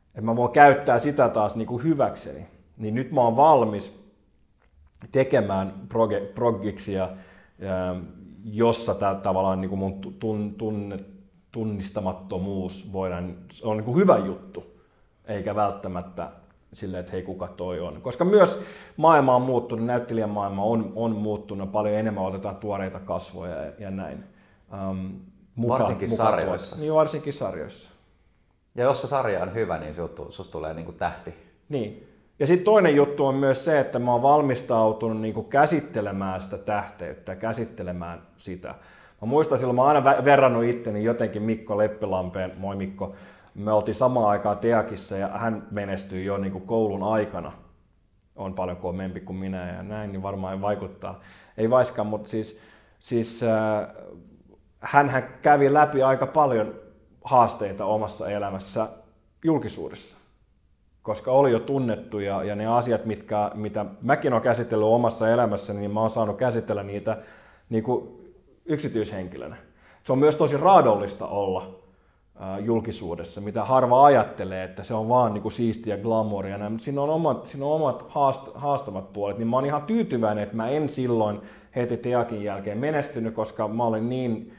Että 0.09 0.21
mä 0.21 0.37
voin 0.37 0.53
käyttää 0.53 0.99
sitä 0.99 1.29
taas 1.29 1.57
niin 1.57 1.67
kuin 1.67 1.85
hyväkseni. 1.85 2.47
Niin 2.77 2.95
nyt 2.95 3.13
mä 3.13 3.21
oon 3.21 3.37
valmis 3.37 4.01
tekemään 5.13 5.73
proge, 5.89 6.21
progiksia, 6.21 7.09
jossa 8.45 8.95
tämä 8.95 9.15
tavallaan 9.15 9.61
niin 9.61 9.69
kuin 9.69 9.79
mun 9.79 10.01
tun, 10.19 10.55
tunne, 10.55 10.99
tunnistamattomuus 11.53 12.93
voidaan, 12.93 13.37
on 13.63 13.77
niin 13.77 13.85
kuin 13.85 13.97
hyvä 13.97 14.19
juttu 14.19 14.80
eikä 15.31 15.55
välttämättä 15.55 16.29
silleen, 16.73 17.01
että 17.01 17.13
hei 17.13 17.23
kuka 17.23 17.49
toi 17.49 17.81
on. 17.81 18.03
Koska 18.03 18.25
myös 18.25 18.63
maailma 18.97 19.37
on 19.37 19.43
muuttunut, 19.43 19.87
näyttelijän 19.87 20.31
maailma 20.31 20.63
on, 20.63 20.93
on 20.97 21.13
muuttunut, 21.13 21.73
paljon 21.73 21.95
enemmän 21.95 22.25
otetaan 22.25 22.57
tuoreita 22.57 23.01
kasvoja 23.01 23.65
ja, 23.65 23.73
ja 23.79 23.91
näin. 23.91 24.25
Um, 24.91 25.21
muka, 25.55 25.79
varsinkin 25.79 26.11
muka 26.11 26.25
sarjoissa. 26.25 26.77
Niin 26.77 26.95
varsinkin 26.95 27.33
sarjoissa. 27.33 27.91
Ja 28.75 28.85
jos 28.85 29.01
se 29.01 29.07
sarja 29.07 29.43
on 29.43 29.55
hyvä, 29.55 29.79
niin 29.79 29.95
susta 30.29 30.53
tulee 30.53 30.75
niin 30.75 30.85
kuin 30.85 30.97
tähti. 30.97 31.35
Niin. 31.69 32.07
Ja 32.39 32.47
sitten 32.47 32.65
toinen 32.65 32.97
juttu 32.97 33.27
on 33.27 33.35
myös 33.35 33.65
se, 33.65 33.81
että 33.81 33.99
mä 33.99 34.13
oon 34.13 34.23
valmistautunut 34.23 35.21
niin 35.21 35.35
kuin 35.35 35.47
käsittelemään 35.47 36.43
sitä 36.43 36.59
tähteyttä 36.59 37.37
käsittelemään 37.37 38.23
sitä. 38.37 38.69
Mä 39.21 39.27
muistan 39.27 39.59
silloin, 39.59 39.77
mä 39.77 39.83
oon 39.83 39.97
aina 39.97 40.25
verrannut 40.25 40.65
itteni 40.65 41.05
jotenkin 41.05 41.43
Mikko 41.43 41.79
Leppilampeen, 41.79 42.53
moi 42.57 42.77
Mikko, 42.77 43.15
me 43.55 43.73
oltiin 43.73 43.95
samaan 43.95 44.29
aikaan 44.29 44.59
Teakissa 44.59 45.17
ja 45.17 45.29
hän 45.29 45.67
menestyi 45.71 46.25
jo 46.25 46.37
niin 46.37 46.53
kuin 46.53 46.67
koulun 46.67 47.03
aikana. 47.03 47.53
On 48.37 48.55
paljon 48.55 48.77
koomempi 48.77 49.21
kuin 49.21 49.37
minä 49.37 49.73
ja 49.73 49.83
näin, 49.83 50.13
niin 50.13 50.23
varmaan 50.23 50.61
vaikuttaa. 50.61 51.21
Ei 51.57 51.71
vaiskaan, 51.71 52.07
mutta 52.07 52.29
siis, 52.29 52.61
siis 52.99 53.43
äh, 53.43 53.89
hän 54.81 55.29
kävi 55.43 55.75
läpi 55.75 56.03
aika 56.03 56.27
paljon 56.27 56.75
haasteita 57.25 57.85
omassa 57.85 58.31
elämässä 58.31 58.89
julkisuudessa, 59.45 60.17
koska 61.03 61.33
oli 61.33 61.53
jo 61.53 61.61
tunnettu 61.61 62.19
ja, 62.19 62.45
ja 62.45 62.55
ne 62.57 62.67
asiat, 62.67 63.05
mitkä, 63.05 63.51
mitä 63.55 63.87
mäkin 64.03 64.33
olen 64.33 64.43
käsitellyt 64.43 64.87
omassa 64.87 65.31
elämässäni, 65.31 65.81
niin 65.81 65.91
mä 65.91 66.01
oon 66.01 66.11
saanut 66.11 66.37
käsitellä 66.37 66.83
niitä 66.83 67.19
niin 67.69 67.85
kuin 67.85 68.09
yksityishenkilönä. 68.65 69.57
Se 70.05 70.13
on 70.13 70.19
myös 70.19 70.37
tosi 70.37 70.57
raadollista 70.57 71.27
olla 71.27 71.80
julkisuudessa, 72.61 73.41
mitä 73.41 73.65
harva 73.65 74.05
ajattelee, 74.05 74.65
että 74.65 74.85
se 74.85 74.95
on 74.95 75.09
vaan 75.09 75.35
niin 75.35 75.43
kuin 75.43 75.53
siistiä 75.53 75.97
glamouria, 75.97 76.71
mutta 76.71 76.85
siinä 76.85 77.01
on 77.01 77.11
omat, 77.11 77.47
siinä 77.47 77.67
on 77.67 77.73
omat 77.73 78.05
haast, 78.09 78.41
haastavat 78.55 79.13
puolet, 79.13 79.39
niin 79.39 79.49
mä 79.49 79.57
oon 79.57 79.67
ihan 79.67 79.83
tyytyväinen, 79.83 80.45
että 80.45 80.57
mä 80.57 80.69
en 80.69 80.89
silloin 80.89 81.41
heti 81.77 81.97
Teakin 81.97 82.45
jälkeen 82.45 82.79
menestynyt, 82.79 83.35
koska 83.35 83.69
mä 83.69 83.85
olin 83.85 84.09
niin 84.09 84.53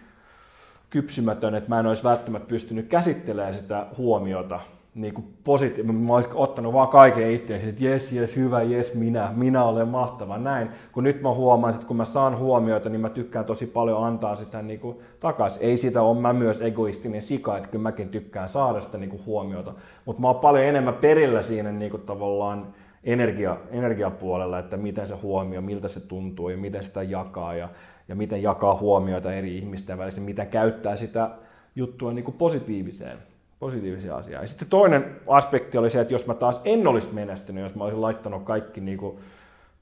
kypsymätön, 0.89 1.55
että 1.55 1.69
mä 1.69 1.79
en 1.79 1.85
olisi 1.85 2.03
välttämättä 2.03 2.47
pystynyt 2.47 2.87
käsittelemään 2.87 3.55
sitä 3.55 3.85
huomiota 3.97 4.59
niin 4.95 5.13
kuin 5.13 5.25
positiivisesti. 5.43 5.93
Mä 5.93 6.13
olisin 6.13 6.31
ottanut 6.35 6.73
vaan 6.73 6.87
kaiken 6.87 7.31
itseäni, 7.31 7.69
että 7.69 7.83
jes, 7.83 8.11
jes, 8.11 8.35
hyvä, 8.35 8.61
jes, 8.61 8.93
minä, 8.93 9.31
minä 9.35 9.63
olen 9.63 9.87
mahtava, 9.87 10.37
näin. 10.37 10.69
Kun 10.91 11.03
nyt 11.03 11.21
mä 11.21 11.33
huomaan, 11.33 11.73
että 11.73 11.87
kun 11.87 11.97
mä 11.97 12.05
saan 12.05 12.37
huomioita, 12.37 12.89
niin 12.89 13.01
mä 13.01 13.09
tykkään 13.09 13.45
tosi 13.45 13.65
paljon 13.65 14.03
antaa 14.03 14.35
sitä 14.35 14.61
niin 14.61 14.79
kuin 14.79 14.97
takaisin. 15.19 15.61
Ei 15.61 15.77
sitä 15.77 16.01
ole 16.01 16.19
mä 16.19 16.33
myös 16.33 16.61
egoistinen 16.61 17.21
sika, 17.21 17.57
että 17.57 17.69
kyllä 17.69 17.83
mäkin 17.83 18.09
tykkään 18.09 18.49
saada 18.49 18.81
sitä 18.81 18.97
niin 18.97 19.09
kuin 19.09 19.25
huomiota. 19.25 19.73
Mutta 20.05 20.21
mä 20.21 20.27
oon 20.27 20.39
paljon 20.39 20.65
enemmän 20.65 20.93
perillä 20.93 21.41
siinä 21.41 21.71
niin 21.71 21.91
kuin 21.91 22.03
tavallaan 22.03 22.67
energia, 23.03 23.57
energiapuolella, 23.71 24.59
että 24.59 24.77
miten 24.77 25.07
se 25.07 25.15
huomio, 25.15 25.61
miltä 25.61 25.87
se 25.87 26.07
tuntuu 26.07 26.49
ja 26.49 26.57
miten 26.57 26.83
sitä 26.83 27.03
jakaa 27.03 27.53
ja, 27.53 27.69
ja 28.07 28.15
miten 28.15 28.43
jakaa 28.43 28.77
huomioita 28.77 29.33
eri 29.33 29.57
ihmisten 29.57 29.97
välissä, 29.97 30.21
miten 30.21 30.47
käyttää 30.47 30.95
sitä 30.95 31.29
juttua 31.75 32.13
niin 32.13 32.25
kuin 32.25 32.37
positiiviseen 32.37 33.30
positiivisia 33.61 34.15
asioita. 34.15 34.43
Ja 34.43 34.47
sitten 34.47 34.67
toinen 34.67 35.15
aspekti 35.27 35.77
oli 35.77 35.89
se, 35.89 36.01
että 36.01 36.13
jos 36.13 36.27
mä 36.27 36.33
taas 36.33 36.61
en 36.65 36.87
olisi 36.87 37.13
menestynyt, 37.13 37.63
jos 37.63 37.75
mä 37.75 37.83
olisin 37.83 38.01
laittanut 38.01 38.43
kaikki 38.43 38.81
niin 38.81 38.97
kuin 38.97 39.19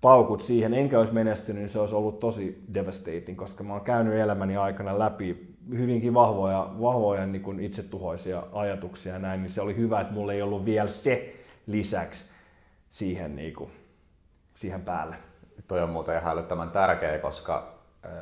paukut 0.01 0.41
siihen, 0.41 0.73
enkä 0.73 0.99
olisi 0.99 1.13
menestynyt, 1.13 1.61
niin 1.61 1.69
se 1.69 1.79
olisi 1.79 1.95
ollut 1.95 2.19
tosi 2.19 2.63
devastating, 2.73 3.37
koska 3.37 3.63
mä 3.63 3.73
oon 3.73 3.81
käynyt 3.81 4.13
elämäni 4.13 4.57
aikana 4.57 4.99
läpi 4.99 5.55
hyvinkin 5.77 6.13
vahvoja, 6.13 6.69
vahvoja 6.81 7.25
niin 7.25 7.41
kuin 7.41 7.59
itsetuhoisia 7.59 8.43
ajatuksia 8.53 9.13
ja 9.13 9.19
näin, 9.19 9.41
niin 9.41 9.51
se 9.51 9.61
oli 9.61 9.75
hyvä, 9.75 10.01
että 10.01 10.13
mulla 10.13 10.33
ei 10.33 10.41
ollut 10.41 10.65
vielä 10.65 10.89
se 10.89 11.35
lisäksi 11.67 12.31
siihen, 12.89 13.35
niin 13.35 13.53
kuin, 13.53 13.71
siihen 14.55 14.81
päälle. 14.81 15.15
Toi 15.67 15.83
on 15.83 15.89
muuten 15.89 16.17
ihan 16.17 16.33
älyttömän 16.33 16.71
tärkeä, 16.71 17.19
koska 17.19 17.73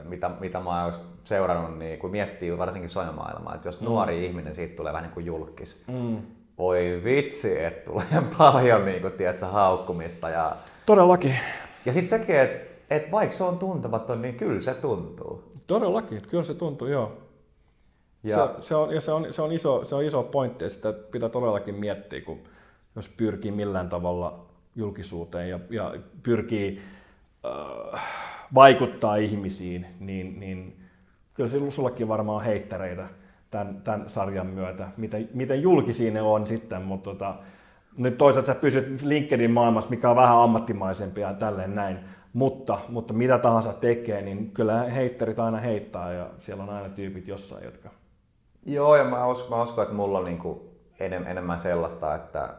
mitä, 0.04 0.32
mitä 0.40 0.60
mä 0.60 0.84
oon 0.84 0.94
seurannut, 1.28 1.80
niin 1.80 2.00
kun 2.00 2.12
miettii 2.12 2.58
varsinkin 2.58 2.90
somemaailmaa, 2.90 3.56
että 3.56 3.68
jos 3.68 3.82
mm. 3.82 3.86
nuori 3.86 4.26
ihminen 4.26 4.56
siitä 4.56 4.76
tulee 4.76 4.94
vähän 4.94 5.04
niin 5.04 5.14
kuin 5.14 5.26
julkis, 5.26 5.84
mm. 5.88 6.18
voi 6.58 7.02
vitsi, 7.04 7.64
että 7.64 7.92
tulee 7.92 8.24
paljon 8.38 8.86
niin 8.86 9.02
kuin, 9.02 9.14
tiedätkö, 9.14 9.46
haukkumista. 9.46 10.30
Ja... 10.30 10.56
Todellakin. 10.86 11.36
Ja 11.86 11.94
sitten 11.94 12.20
sekin, 12.20 12.36
että, 12.36 12.60
että 12.90 13.12
vaikka 13.12 13.36
se 13.36 13.44
on 13.44 13.60
tuntematon, 13.60 14.22
niin 14.22 14.36
kyllä 14.36 14.62
se 14.62 14.74
tuntuu. 14.74 15.44
Todellakin, 15.68 16.22
kyllä 16.30 16.44
se 16.44 16.54
tuntuu, 16.54 16.88
joo. 16.88 17.18
Ja 18.24 18.56
se, 18.62 18.68
se, 18.68 18.76
on, 18.76 18.96
ja 18.96 19.02
se, 19.02 19.12
on, 19.12 19.28
se, 19.34 19.42
on 19.42 19.52
iso, 19.52 19.86
se 19.86 19.96
on 19.96 20.04
iso 20.04 20.24
pointti, 20.24 20.64
ja 20.64 20.70
sitä 20.70 20.94
pitää 20.94 21.30
todellakin 21.30 21.76
miettiä, 21.76 22.22
kun 22.22 22.40
jos 22.96 23.10
pyrkii 23.10 23.52
millään 23.52 23.90
tavalla 23.90 24.46
julkisuuteen 24.76 25.50
ja, 25.50 25.60
ja 25.70 25.96
pyrkii 26.24 26.82
äh, 27.94 28.02
vaikuttaa 28.54 29.16
ihmisiin, 29.16 29.86
niin, 30.00 30.40
niin 30.40 30.87
kyllä 31.38 31.50
se 31.50 31.72
sullakin 31.72 32.08
varmaan 32.08 32.44
heittäreitä 32.44 33.08
tämän, 33.52 33.82
tämän 33.84 34.10
sarjan 34.10 34.48
myötä, 34.48 34.88
miten, 34.98 35.30
miten 35.34 35.62
julkisia 35.62 36.12
ne 36.12 36.22
on 36.22 36.48
sitten, 36.48 36.82
mutta 36.82 37.10
tota, 37.10 37.36
nyt 37.98 38.18
toisaalta 38.18 38.54
sä 38.54 38.60
pysyt 38.60 39.02
LinkedIn 39.02 39.52
maailmassa, 39.52 39.90
mikä 39.90 40.10
on 40.10 40.16
vähän 40.16 40.38
ammattimaisempi 40.38 41.22
ja 41.22 41.34
tälleen 41.34 41.76
näin, 41.76 42.00
mutta, 42.34 42.80
mutta 42.90 43.14
mitä 43.14 43.38
tahansa 43.38 43.74
tekee, 43.74 44.22
niin 44.22 44.52
kyllä 44.52 44.84
heitterit 44.84 45.40
aina 45.40 45.58
heittää 45.58 46.14
ja 46.14 46.28
siellä 46.40 46.64
on 46.64 46.70
aina 46.70 46.90
tyypit 46.90 47.28
jossain, 47.28 47.66
jotka... 47.66 47.90
Joo, 48.66 48.96
ja 48.96 49.04
mä 49.04 49.28
uskon, 49.28 49.58
mä 49.58 49.64
uskon 49.64 49.84
että 49.84 49.96
mulla 49.96 50.20
on 50.20 50.26
niin 50.26 50.38
kuin 50.38 50.60
enemmän 51.00 51.60
sellaista, 51.60 52.16
että 52.16 52.50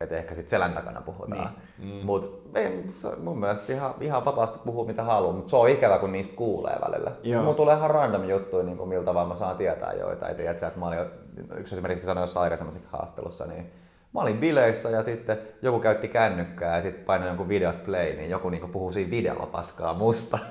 että 0.00 0.16
ehkä 0.16 0.34
sitten 0.34 0.50
selän 0.50 0.72
takana 0.72 1.00
puhutaan. 1.00 1.50
Niin. 1.78 1.94
Mm. 1.94 2.06
Mutta 2.06 2.28
mun 3.22 3.38
mielestä 3.38 3.72
ihan, 3.72 3.94
ihan 4.00 4.24
vapaasti 4.24 4.58
puhuu 4.64 4.86
mitä 4.86 5.02
haluaa, 5.02 5.32
mutta 5.32 5.50
se 5.50 5.56
on 5.56 5.68
ikävä, 5.68 5.98
kun 5.98 6.12
niistä 6.12 6.36
kuulee 6.36 6.76
välillä. 6.88 7.12
Mulla 7.40 7.54
tulee 7.54 7.76
ihan 7.76 7.90
random 7.90 8.24
juttuja, 8.24 8.64
niin 8.64 8.76
kuin 8.76 8.88
miltä 8.88 9.14
vaan 9.14 9.28
mä 9.28 9.34
saan 9.34 9.56
tietää 9.56 9.92
joita. 9.92 10.28
Ei 10.28 10.34
tiedä, 10.34 10.50
että 10.50 10.72
mä 10.76 10.86
olin, 10.86 10.98
yksi 11.56 11.74
esimerkiksi 11.74 12.06
sanoin 12.06 12.22
jossain 12.22 12.42
aikaisemmassa 12.42 12.80
haastelussa, 12.92 13.46
niin 13.46 13.72
mä 14.14 14.20
olin 14.20 14.38
bileissä 14.38 14.90
ja 14.90 15.02
sitten 15.02 15.38
joku 15.62 15.78
käytti 15.78 16.08
kännykkää 16.08 16.76
ja 16.76 16.82
sitten 16.82 17.04
painoi 17.04 17.28
jonkun 17.28 17.48
videosta 17.48 17.82
play, 17.84 18.16
niin 18.16 18.30
joku 18.30 18.50
niinku 18.50 18.68
puhuu 18.68 18.92
siinä 18.92 19.10
videolla 19.10 19.46
paskaa 19.46 19.94
musta. 19.94 20.38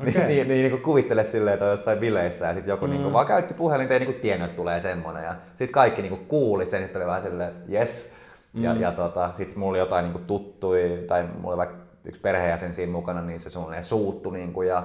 Okay. 0.00 0.12
niin, 0.12 0.26
niin, 0.26 0.48
niin 0.48 0.62
niinku 0.62 0.78
kuvittele 0.78 1.24
silleen, 1.24 1.54
että 1.54 1.64
on 1.64 1.70
jossain 1.70 1.98
bileissä 1.98 2.46
ja 2.46 2.54
sitten 2.54 2.72
joku 2.72 2.86
niinku 2.86 2.98
mm. 2.98 3.02
niinku 3.02 3.12
vaan 3.12 3.26
käytti 3.26 3.54
puhelinta 3.54 3.92
ja 3.92 3.98
niinku 3.98 4.20
tiennyt, 4.20 4.46
että 4.46 4.56
tulee 4.56 4.80
semmonen. 4.80 5.24
Ja 5.24 5.34
sitten 5.48 5.72
kaikki 5.72 6.02
niinku 6.02 6.18
kuuli 6.28 6.66
sen, 6.66 6.82
sitten 6.82 7.02
oli 7.02 7.06
vähän 7.06 7.22
silleen, 7.22 7.54
yes, 7.72 8.15
Mm. 8.56 8.64
Ja, 8.64 8.74
ja 8.74 8.92
tota, 8.92 9.30
sit 9.34 9.56
mulla 9.56 9.70
oli 9.70 9.78
jotain 9.78 10.12
niin 10.12 10.24
tuttui, 10.24 11.04
tai 11.06 11.28
mulla 11.34 11.48
oli 11.48 11.56
vaikka 11.56 11.76
yksi 12.04 12.20
perheenjäsen 12.20 12.74
siinä 12.74 12.92
mukana, 12.92 13.22
niin 13.22 13.40
se 13.40 13.50
suunnilleen 13.50 13.84
suuttu 13.84 14.30
niin 14.30 14.52
kuin, 14.52 14.68
ja 14.68 14.82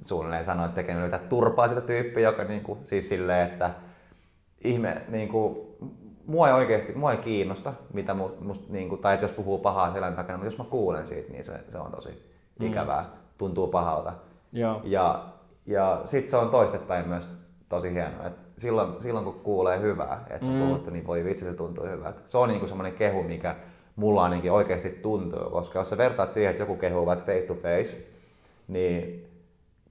suunnilleen 0.00 0.44
sanoi, 0.44 0.64
että 0.64 0.74
tekee 0.74 0.94
yrittää 0.94 1.20
turpaa 1.28 1.68
sitä 1.68 1.80
tyyppiä, 1.80 2.28
joka 2.28 2.44
niin 2.44 2.62
kuin, 2.62 2.78
siis 2.84 3.08
silleen, 3.08 3.48
että 3.50 3.70
ihme, 4.64 5.02
niin 5.08 5.28
kuin, 5.28 5.58
mua 6.26 6.48
ei 6.48 6.54
oikeasti, 6.54 6.92
mua 6.94 7.12
ei 7.12 7.18
kiinnosta, 7.18 7.72
mitä 7.92 8.14
mu, 8.14 8.30
must, 8.40 8.68
niin 8.68 8.88
kuin, 8.88 9.00
tai 9.00 9.14
että 9.14 9.24
jos 9.24 9.32
puhuu 9.32 9.58
pahaa 9.58 9.92
selän 9.92 10.16
takana, 10.16 10.38
mutta 10.38 10.52
jos 10.52 10.58
mä 10.58 10.64
kuulen 10.64 11.06
siitä, 11.06 11.32
niin 11.32 11.44
se, 11.44 11.52
se 11.72 11.78
on 11.78 11.90
tosi 11.90 12.32
mm. 12.58 12.66
ikävää, 12.66 13.04
tuntuu 13.38 13.66
pahalta. 13.66 14.12
Joo. 14.52 14.80
Ja, 14.84 15.24
ja 15.66 16.02
sitten 16.04 16.30
se 16.30 16.36
on 16.36 16.50
toistepäin 16.50 17.08
myös 17.08 17.28
tosi 17.68 17.94
hienoa. 17.94 18.26
Et 18.26 18.41
silloin, 18.58 19.02
silloin 19.02 19.24
kun 19.24 19.40
kuulee 19.42 19.80
hyvää, 19.80 20.24
että 20.30 20.46
mm. 20.46 20.60
puhuttu, 20.60 20.90
niin 20.90 21.06
voi 21.06 21.24
vitsi 21.24 21.44
se 21.44 21.54
tuntuu 21.54 21.84
hyvältä. 21.84 22.20
Se 22.26 22.38
on 22.38 22.48
niinku 22.48 22.68
semmoinen 22.68 22.92
kehu, 22.92 23.22
mikä 23.22 23.56
mulla 23.96 24.22
ainakin 24.22 24.52
oikeasti 24.52 24.90
tuntuu, 24.90 25.50
koska 25.50 25.78
jos 25.78 25.90
sä 25.90 25.98
vertaat 25.98 26.30
siihen, 26.30 26.50
että 26.50 26.62
joku 26.62 26.76
kehuu 26.76 27.06
vaikka 27.06 27.24
face 27.24 27.46
to 27.46 27.54
face, 27.54 28.06
niin 28.68 29.26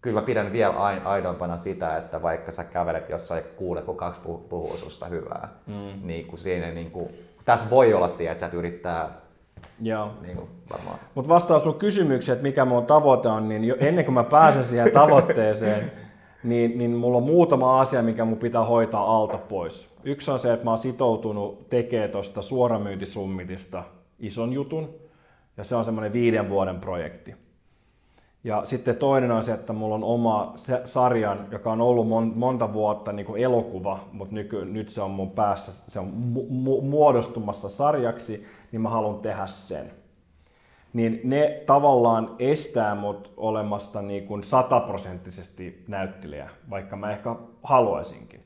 kyllä 0.01 0.19
mä 0.19 0.25
pidän 0.25 0.51
vielä 0.51 0.73
aidompana 1.03 1.57
sitä, 1.57 1.97
että 1.97 2.21
vaikka 2.21 2.51
sä 2.51 2.63
kävelet 2.63 3.09
jossain 3.09 3.43
kuulet, 3.55 3.85
kun 3.85 3.97
kaksi 3.97 4.21
puhuu 4.49 4.77
susta 4.77 5.05
hyvää, 5.05 5.49
mm. 5.67 6.07
niin 6.07 6.27
kun 6.27 6.37
siinä 6.37 6.71
niin 6.71 6.91
kuin, 6.91 7.09
tässä 7.45 7.69
voi 7.69 7.93
olla, 7.93 8.07
tie, 8.07 8.31
että 8.31 8.49
sä 8.49 8.57
yrittää 8.57 9.21
Joo. 9.81 10.11
Niin 10.21 10.37
kuin 10.37 10.49
varmaan. 10.71 10.99
Mutta 11.15 11.29
vastaus 11.29 11.63
sun 11.63 11.79
kysymykseen, 11.79 12.33
että 12.33 12.47
mikä 12.47 12.65
mun 12.65 12.85
tavoite 12.85 13.27
on, 13.27 13.49
niin 13.49 13.63
jo 13.63 13.75
ennen 13.79 14.05
kuin 14.05 14.13
mä 14.13 14.23
pääsen 14.23 14.63
siihen 14.63 14.91
tavoitteeseen, 14.91 15.91
niin, 16.43 16.77
niin 16.77 16.91
mulla 16.91 17.17
on 17.17 17.23
muutama 17.23 17.81
asia, 17.81 18.01
mikä 18.01 18.25
mun 18.25 18.37
pitää 18.37 18.65
hoitaa 18.65 19.17
alta 19.17 19.37
pois. 19.37 19.95
Yksi 20.03 20.31
on 20.31 20.39
se, 20.39 20.53
että 20.53 20.65
mä 20.65 20.71
oon 20.71 20.77
sitoutunut 20.77 21.69
tekemään 21.69 22.09
tuosta 22.09 22.41
suoramyyntisummitista 22.41 23.83
ison 24.19 24.53
jutun, 24.53 24.89
ja 25.57 25.63
se 25.63 25.75
on 25.75 25.85
semmoinen 25.85 26.13
viiden 26.13 26.49
vuoden 26.49 26.79
projekti. 26.79 27.35
Ja 28.43 28.65
sitten 28.65 28.95
toinen 28.95 29.31
on 29.31 29.43
se, 29.43 29.53
että 29.53 29.73
mulla 29.73 29.95
on 29.95 30.03
oma 30.03 30.53
sarjan, 30.85 31.47
joka 31.51 31.71
on 31.71 31.81
ollut 31.81 32.07
monta 32.35 32.73
vuotta 32.73 33.11
niin 33.11 33.25
kuin 33.25 33.41
elokuva, 33.43 33.99
mutta 34.11 34.35
nyky, 34.35 34.65
nyt 34.65 34.89
se 34.89 35.01
on 35.01 35.11
mun 35.11 35.31
päässä, 35.31 35.71
se 35.87 35.99
on 35.99 36.07
mu- 36.35 36.81
muodostumassa 36.81 37.69
sarjaksi, 37.69 38.45
niin 38.71 38.81
mä 38.81 38.89
haluan 38.89 39.19
tehdä 39.19 39.47
sen 39.47 40.00
niin 40.93 41.21
ne 41.23 41.63
tavallaan 41.65 42.35
estää 42.39 42.95
mut 42.95 43.33
olemasta 43.37 44.01
niin 44.01 44.27
kuin 44.27 44.43
sataprosenttisesti 44.43 45.83
näyttelijä, 45.87 46.49
vaikka 46.69 46.95
mä 46.95 47.11
ehkä 47.11 47.35
haluaisinkin. 47.63 48.43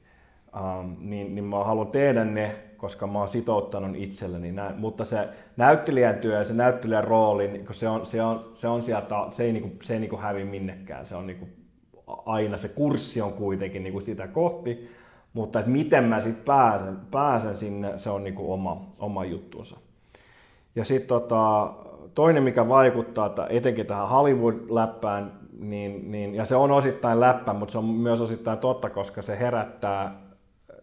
Um, 0.56 0.96
niin, 1.00 1.36
niin 1.36 1.46
mä 1.46 1.64
haluan 1.64 1.88
tehdä 1.88 2.26
ne, 2.26 2.56
koska 2.78 3.08
mä 3.08 3.20
oon 3.20 3.28
sitouttanut 3.28 3.96
itselleni 3.96 4.52
näin. 4.52 4.76
Mutta 4.78 5.06
se 5.06 5.30
näyttelijän 5.58 6.16
työ 6.16 6.38
ja 6.38 6.46
se 6.46 6.54
näyttelijän 6.54 7.04
rooli, 7.04 7.48
niin 7.48 7.66
se 7.72 7.90
on, 7.90 8.06
se 8.06 8.24
on, 8.24 8.52
se 8.54 8.68
on 8.68 8.84
sieltä, 8.84 9.16
se 9.32 9.44
ei, 9.44 9.54
niin 9.54 9.62
kuin, 9.62 9.80
se 9.84 9.94
ei 9.94 10.00
niin 10.00 10.10
kuin 10.10 10.22
hävi 10.22 10.44
minnekään. 10.44 11.06
Se 11.06 11.16
on 11.16 11.28
niin 11.28 11.40
kuin, 11.40 11.52
aina 12.26 12.58
se 12.58 12.68
kurssi 12.68 13.22
on 13.22 13.34
kuitenkin 13.34 13.84
niin 13.84 13.94
kuin 13.94 14.06
sitä 14.06 14.28
kohti, 14.28 14.92
mutta 15.34 15.60
että 15.60 15.72
miten 15.72 16.04
mä 16.04 16.22
sitten 16.22 16.46
pääsen, 16.46 16.98
pääsen 17.12 17.56
sinne, 17.56 18.00
se 18.00 18.10
on 18.10 18.24
niin 18.24 18.36
kuin 18.36 18.50
oma, 18.50 18.96
oma 19.00 19.26
juttunsa. 19.26 19.78
Ja 20.76 20.86
sitten 20.86 21.08
tota, 21.08 21.74
toinen, 22.16 22.44
mikä 22.44 22.68
vaikuttaa 22.68 23.26
että 23.26 23.48
etenkin 23.50 23.86
tähän 23.86 24.10
Hollywood-läppään, 24.10 25.32
niin, 25.60 26.12
niin, 26.12 26.36
ja 26.36 26.46
se 26.46 26.56
on 26.56 26.72
osittain 26.72 27.20
läppä, 27.20 27.54
mutta 27.54 27.72
se 27.72 27.78
on 27.78 27.86
myös 27.86 28.22
osittain 28.22 28.58
totta, 28.58 28.90
koska 28.90 29.22
se 29.22 29.40
herättää 29.40 30.16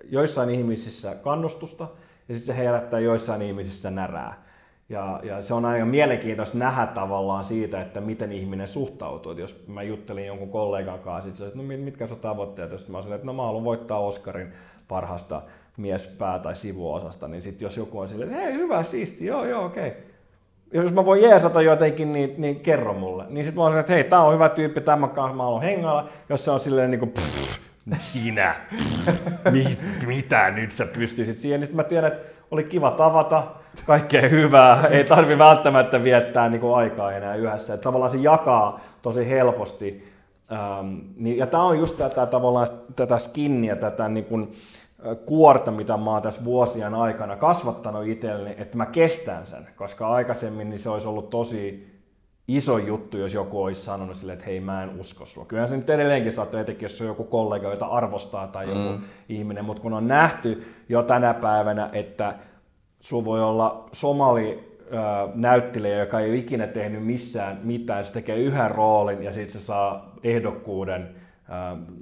joissain 0.05 0.51
ihmisissä 0.51 1.15
kannustusta 1.15 1.89
ja 2.29 2.35
sitten 2.35 2.55
se 2.55 2.63
herättää 2.63 3.01
joissain 3.01 3.43
ihmisissä 3.43 3.91
närää. 3.91 4.43
Ja, 4.89 5.21
ja 5.23 5.43
se 5.43 5.55
on 5.55 5.65
aika 5.65 5.85
mielenkiintoista 5.85 6.59
nähdä 6.59 6.87
tavallaan 6.87 7.45
siitä, 7.45 7.81
että 7.81 8.01
miten 8.01 8.33
ihminen 8.33 8.69
suhtautuu. 8.69 9.33
Et 9.33 9.39
jos 9.39 9.65
mä 9.69 9.83
juttelin 9.83 10.27
jonkun 10.27 10.51
kollegan 10.51 10.99
kanssa, 10.99 11.31
sit 11.31 11.37
se, 11.37 11.47
että 11.47 11.59
no 11.59 11.65
mitkä 11.65 12.09
on 12.11 12.17
tavoitteet, 12.21 12.73
jos 12.73 12.89
mä 12.89 13.03
sanoin, 13.03 13.15
että 13.15 13.27
no 13.27 13.33
mä 13.33 13.43
haluan 13.43 13.65
voittaa 13.65 13.99
Oscarin 13.99 14.53
parhaasta 14.89 15.43
miespää- 15.77 16.39
tai 16.39 16.57
sivuosasta, 16.57 17.29
niin 17.29 17.43
sitten 17.43 17.67
jos 17.67 17.77
joku 17.77 17.99
on 17.99 18.09
silleen, 18.09 18.31
että 18.31 18.43
hei 18.43 18.55
hyvä, 18.55 18.83
siisti, 18.83 19.27
joo 19.27 19.45
joo 19.45 19.65
okei. 19.65 19.89
Okay 19.89 20.12
jos 20.73 20.93
mä 20.93 21.05
voin 21.05 21.23
jeesata 21.23 21.63
jotenkin, 21.63 22.13
niin, 22.13 22.35
niin 22.39 22.61
kerro 22.61 22.95
mulle. 22.95 23.25
Niin 23.29 23.45
sitten 23.45 23.61
mä 23.61 23.65
oon 23.65 23.79
että 23.79 23.93
hei, 23.93 24.05
tää 24.05 24.23
on 24.23 24.35
hyvä 24.35 24.49
tyyppi, 24.49 24.81
tämän 24.81 25.11
kanssa 25.11 25.37
mä 25.37 25.47
oon 25.47 25.63
hengalla. 25.63 26.09
Jos 26.29 26.45
se 26.45 26.51
on 26.51 26.61
silleen 26.61 26.91
niin 26.91 26.99
kuin, 26.99 27.15
sinä, 27.99 28.55
Mi, 29.51 29.79
mitä 30.07 30.51
nyt 30.51 30.73
sä 30.73 30.87
pystyisit 30.87 31.39
siihen, 31.39 31.61
niin 31.61 31.77
mä 31.77 31.85
tiedän, 31.85 32.13
että 32.13 32.29
oli 32.51 32.65
kiva 32.65 32.91
tavata, 32.91 33.43
kaikkea 33.87 34.29
hyvää, 34.29 34.87
ei 34.87 35.05
tarvi 35.05 35.39
välttämättä 35.39 36.05
viettää 36.05 36.49
niin 36.49 36.61
kuin 36.61 36.77
aikaa 36.77 37.13
enää 37.13 37.35
yhdessä. 37.35 37.75
Että 37.75 37.85
tavallaan 37.85 38.11
se 38.11 38.17
jakaa 38.17 38.81
tosi 39.03 39.29
helposti 39.29 40.13
Ähm, 40.53 40.99
niin, 41.17 41.39
ja 41.39 41.47
tämä 41.47 41.63
on 41.63 41.79
just 41.79 41.99
tätä 41.99 42.27
tavallaan 42.27 42.69
tätä 42.97 43.19
skinniä, 43.19 43.77
tätä 43.77 44.09
niin 44.09 44.25
kuin, 44.25 44.53
kuorta, 45.27 45.71
mitä 45.71 45.97
mä 45.97 46.11
oon 46.11 46.23
tässä 46.23 46.45
vuosien 46.45 46.95
aikana 46.95 47.37
kasvattanut 47.37 48.07
itselleni, 48.07 48.55
että 48.59 48.77
mä 48.77 48.87
kestän 48.87 49.47
sen, 49.47 49.69
koska 49.77 50.09
aikaisemmin 50.09 50.71
niin 50.71 50.81
se 50.81 50.91
olisi 50.91 51.09
ollut 51.09 51.31
tosi 51.31 51.93
iso 52.49 52.79
juttu, 52.79 53.19
jos 53.19 53.35
joku 53.35 53.63
olisi 53.63 53.81
sanonut 53.81 54.17
silleen, 54.17 54.39
että 54.39 54.51
hei 54.51 54.61
mä 54.61 54.83
en 54.83 55.01
usko 55.01 55.27
sua. 55.27 55.45
Kyllä 55.45 55.67
se 55.67 55.77
nyt 55.77 55.91
edelleenkin 55.91 56.33
saattaa, 56.33 56.61
etenkin 56.61 56.85
jos 56.85 57.01
on 57.01 57.07
joku 57.07 57.25
kollega, 57.25 57.71
jota 57.71 57.87
arvostaa 57.87 58.47
tai 58.47 58.69
joku 58.69 58.99
mm. 58.99 59.03
ihminen, 59.29 59.65
mutta 59.65 59.83
kun 59.83 59.93
on 59.93 60.09
nähty 60.09 60.65
jo 60.89 61.03
tänä 61.03 61.35
päivänä, 61.35 61.91
että 61.93 62.35
sulla 63.01 63.25
voi 63.25 63.43
olla 63.43 63.89
somali 63.93 64.73
näyttelijä, 65.35 65.99
joka 65.99 66.21
ei 66.21 66.31
ole 66.31 66.39
ikinä 66.39 66.67
tehnyt 66.67 67.07
missään 67.07 67.61
mitään, 67.63 68.05
se 68.05 68.13
tekee 68.13 68.37
yhden 68.37 68.71
roolin 68.71 69.23
ja 69.23 69.33
sitten 69.33 69.61
se 69.61 69.67
saa 69.67 70.15
ehdokkuuden 70.25 71.22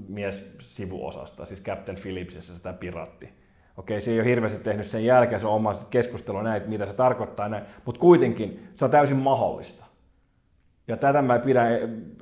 mies 0.09 0.57
sivuosasta, 0.61 1.45
siis 1.45 1.63
Captain 1.63 1.99
Phillipsissä 2.03 2.55
sitä 2.55 2.73
piratti. 2.73 3.29
Okei, 3.77 4.01
se 4.01 4.11
ei 4.11 4.21
ole 4.21 4.29
hirveästi 4.29 4.59
tehnyt 4.59 4.87
sen 4.87 5.05
jälkeen, 5.05 5.41
se 5.41 5.47
on 5.47 5.55
oma 5.55 5.75
keskustelu 5.91 6.43
näin, 6.43 6.63
mitä 6.67 6.87
se 6.87 6.95
tarkoittaa 6.95 7.49
näin, 7.49 7.65
mutta 7.85 8.01
kuitenkin 8.01 8.69
se 8.75 8.85
on 8.85 8.91
täysin 8.91 9.17
mahdollista. 9.17 9.85
Ja 10.89 10.97
tätä 10.97 11.23
mä 11.23 11.39
pidän, 11.39 11.67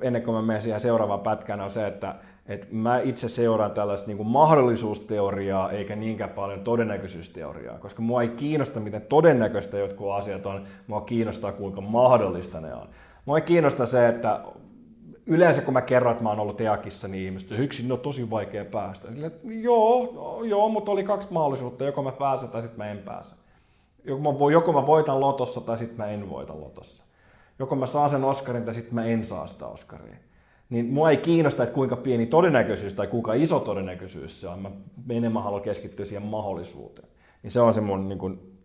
ennen 0.01 0.21
kuin 0.23 0.35
mä 0.35 0.41
menen 0.41 0.61
siihen 0.61 0.79
seuraavaan 0.79 1.19
pätkään, 1.19 1.61
on 1.61 1.71
se, 1.71 1.87
että, 1.87 2.15
että 2.47 2.67
mä 2.71 2.99
itse 2.99 3.29
seuraan 3.29 3.71
tällaista 3.71 4.07
niin 4.07 4.17
kuin 4.17 4.27
mahdollisuusteoriaa 4.27 5.71
eikä 5.71 5.95
niinkään 5.95 6.29
paljon 6.29 6.61
todennäköisyysteoriaa, 6.61 7.77
koska 7.77 8.01
mua 8.01 8.21
ei 8.21 8.29
kiinnosta, 8.29 8.79
miten 8.79 9.01
todennäköistä 9.01 9.77
jotkut 9.77 10.11
asiat 10.11 10.45
on, 10.45 10.63
mua 10.87 11.01
kiinnostaa, 11.01 11.51
kuinka 11.51 11.81
mahdollista 11.81 12.61
ne 12.61 12.73
on. 12.73 12.87
Mua 13.25 13.37
ei 13.37 13.41
kiinnosta 13.41 13.85
se, 13.85 14.07
että 14.07 14.39
yleensä 15.29 15.61
kun 15.61 15.73
mä 15.73 15.81
kerron, 15.81 16.11
että 16.11 16.23
mä 16.23 16.29
oon 16.29 16.39
ollut 16.39 16.61
EAKissa, 16.61 17.07
niin 17.07 17.25
ihmiset, 17.25 17.51
yksin 17.51 17.91
on 17.91 17.99
tosi 17.99 18.29
vaikea 18.29 18.65
päästä. 18.65 19.07
Sille, 19.11 19.31
joo, 19.43 20.43
joo, 20.45 20.69
mutta 20.69 20.91
oli 20.91 21.03
kaksi 21.03 21.27
mahdollisuutta, 21.31 21.83
joko 21.83 22.03
mä 22.03 22.11
pääsen 22.11 22.49
tai 22.49 22.61
sitten 22.61 22.77
mä 22.77 22.91
en 22.91 22.97
pääse. 22.97 23.35
Joko 24.03 24.21
mä, 24.21 24.51
joko 24.51 24.73
mä 24.73 24.87
voitan 24.87 25.19
lotossa 25.19 25.61
tai 25.61 25.77
sitten 25.77 25.97
mä 25.97 26.05
en 26.05 26.29
voita 26.29 26.59
lotossa. 26.59 27.03
Joko 27.59 27.75
mä 27.75 27.85
saan 27.85 28.09
sen 28.09 28.23
Oscarin 28.23 28.63
tai 28.63 28.73
sitten 28.73 28.95
mä 28.95 29.05
en 29.05 29.25
saa 29.25 29.47
sitä 29.47 29.67
Oscaria. 29.67 30.15
Niin 30.69 30.85
mua 30.85 31.09
ei 31.09 31.17
kiinnosta, 31.17 31.63
että 31.63 31.75
kuinka 31.75 31.95
pieni 31.95 32.25
todennäköisyys 32.25 32.93
tai 32.93 33.07
kuinka 33.07 33.33
iso 33.33 33.59
todennäköisyys 33.59 34.41
se 34.41 34.47
on. 34.47 34.61
Mä 34.61 34.69
enemmän 35.09 35.43
haluan 35.43 35.61
keskittyä 35.61 36.05
siihen 36.05 36.23
mahdollisuuteen. 36.23 37.07
Niin 37.43 37.51
se 37.51 37.61
on 37.61 37.73
se 37.73 37.81
mun 37.81 38.09
niin 38.09 38.19
kuin, 38.19 38.57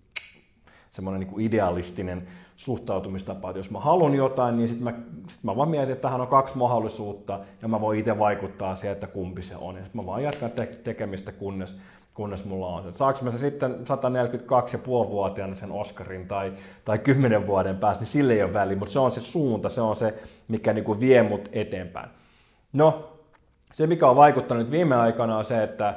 semmoinen 0.93 1.21
niin 1.21 1.31
kuin 1.31 1.47
idealistinen 1.47 2.29
suhtautumistapa, 2.57 3.51
että 3.51 3.59
jos 3.59 3.71
mä 3.71 3.81
haluan 3.81 4.15
jotain, 4.15 4.57
niin 4.57 4.69
sitten 4.69 4.85
mä, 4.85 4.93
sit 5.29 5.43
mä 5.43 5.57
vaan 5.57 5.69
mietin, 5.69 5.93
että 5.93 6.03
tähän 6.03 6.21
on 6.21 6.27
kaksi 6.27 6.59
mahdollisuutta 6.59 7.41
ja 7.63 7.69
mä 7.69 7.81
voin 7.81 7.99
itse 7.99 8.19
vaikuttaa 8.19 8.77
siihen, 8.77 8.93
että 8.93 9.07
kumpi 9.07 9.43
se 9.43 9.57
on. 9.57 9.77
Ja 9.77 9.83
sitten 9.83 10.01
mä 10.01 10.07
vaan 10.07 10.23
jatkan 10.23 10.51
te- 10.51 10.79
tekemistä, 10.85 11.33
kunnes, 11.33 11.81
kunnes 12.15 12.45
mulla 12.45 12.67
on 12.67 12.83
se. 12.83 12.93
Saanko 12.93 13.21
mä 13.23 13.31
se 13.31 13.39
sitten 13.39 13.73
142,5-vuotiaana 13.73 15.55
sen 15.55 15.73
Oscarin 15.73 16.29
tai, 16.29 16.53
tai 16.85 16.99
10 16.99 17.47
vuoden 17.47 17.77
päästä, 17.77 18.03
niin 18.03 18.11
sille 18.11 18.33
ei 18.33 18.43
ole 18.43 18.55
väliä, 18.55 18.77
mutta 18.77 18.93
se 18.93 18.99
on 18.99 19.11
se 19.11 19.21
suunta, 19.21 19.69
se 19.69 19.81
on 19.81 19.97
se, 19.97 20.15
mikä 20.49 20.73
niin 20.73 20.85
kuin 20.85 21.01
vie 21.01 21.23
mut 21.23 21.49
eteenpäin. 21.53 22.09
No, 22.73 23.09
se 23.73 23.87
mikä 23.87 24.09
on 24.09 24.17
vaikuttanut 24.17 24.71
viime 24.71 24.97
aikana 24.97 25.39
on 25.39 25.45
se, 25.45 25.63
että, 25.63 25.95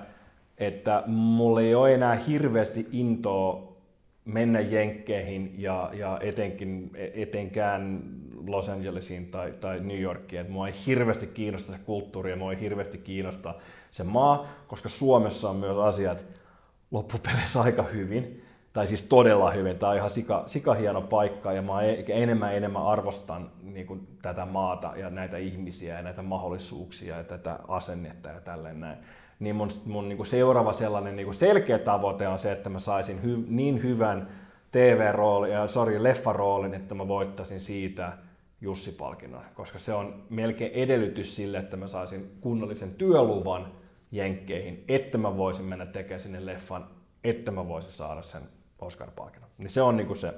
että 0.58 1.04
mulla 1.08 1.62
ei 1.62 1.76
ole 1.76 1.94
enää 1.94 2.16
hirveästi 2.16 2.88
intoa 2.92 3.67
mennä 4.28 4.60
Jenkkeihin 4.60 5.56
ja, 5.58 5.90
ja 5.94 6.20
etenkin, 6.22 6.92
etenkään 7.14 8.02
Los 8.48 8.70
Angelesiin 8.70 9.26
tai, 9.26 9.54
tai 9.62 9.80
New 9.80 10.00
Yorkiin. 10.00 10.42
Et 10.42 10.50
mua 10.50 10.68
ei 10.68 10.74
hirveästi 10.88 11.28
kiinnosta 11.28 11.72
se 11.72 11.80
kulttuuri 11.86 12.32
ja 12.32 12.38
mua 12.38 12.52
ei 12.52 12.60
hirveästi 12.60 12.98
kiinnosta 12.98 13.56
se 13.92 14.04
maa, 14.04 14.48
koska 14.68 14.90
Suomessa 14.90 15.50
on 15.50 15.56
myös 15.56 15.78
asiat 15.78 16.26
loppupeleissä 16.92 17.62
aika 17.62 17.84
hyvin, 17.84 18.44
tai 18.74 18.88
siis 18.88 19.02
todella 19.02 19.52
hyvin. 19.52 19.80
Tämä 19.80 19.90
on 19.90 19.98
ihan 19.98 20.10
sika, 20.10 20.44
sika 20.48 20.74
hieno 20.74 21.02
paikka 21.02 21.54
ja 21.54 21.62
mä 21.62 21.82
enemmän 22.08 22.56
enemmän 22.56 22.86
arvostan 22.86 23.52
niin 23.64 23.88
kuin, 23.88 24.08
tätä 24.22 24.46
maata 24.46 24.94
ja 24.96 25.10
näitä 25.10 25.38
ihmisiä 25.38 25.96
ja 25.96 26.02
näitä 26.02 26.22
mahdollisuuksia 26.22 27.18
ja 27.18 27.24
tätä 27.24 27.60
asennetta 27.68 28.30
ja 28.30 28.42
tälleen 28.42 28.80
näin 28.80 28.98
niin 29.40 29.56
mun, 29.56 29.70
mun 29.86 30.10
niin 30.10 30.18
kuin 30.18 30.28
seuraava 30.28 30.74
sellainen 30.74 31.16
niin 31.16 31.26
kuin 31.26 31.36
selkeä 31.36 31.80
tavoite 31.80 32.28
on 32.28 32.40
se, 32.40 32.52
että 32.52 32.70
mä 32.70 32.80
saisin 32.80 33.24
hy, 33.24 33.46
niin 33.48 33.84
hyvän 33.84 34.30
TV-roolin, 34.72 35.52
ja 35.52 35.68
sorry, 35.68 36.04
leffaroolin, 36.04 36.74
että 36.74 36.96
mä 36.96 37.08
voittaisin 37.08 37.62
siitä 37.62 38.14
Jussi-palkinnon, 38.62 39.44
koska 39.54 39.80
se 39.80 39.94
on 39.94 40.24
melkein 40.30 40.72
edellytys 40.72 41.36
sille, 41.36 41.58
että 41.58 41.78
mä 41.78 41.88
saisin 41.88 42.38
kunnollisen 42.42 42.92
työluvan 42.92 43.68
Jenkkeihin, 44.12 44.84
että 44.88 45.18
mä 45.18 45.38
voisin 45.38 45.66
mennä 45.66 45.86
tekemään 45.86 46.20
sinne 46.20 46.46
leffan, 46.46 46.88
että 47.24 47.52
mä 47.52 47.68
voisin 47.68 47.92
saada 47.92 48.22
sen 48.22 48.42
Oscar-palkinnon. 48.80 49.50
Niin 49.58 49.70
se 49.70 49.82
on 49.82 49.98
niinku 49.98 50.16
se, 50.16 50.34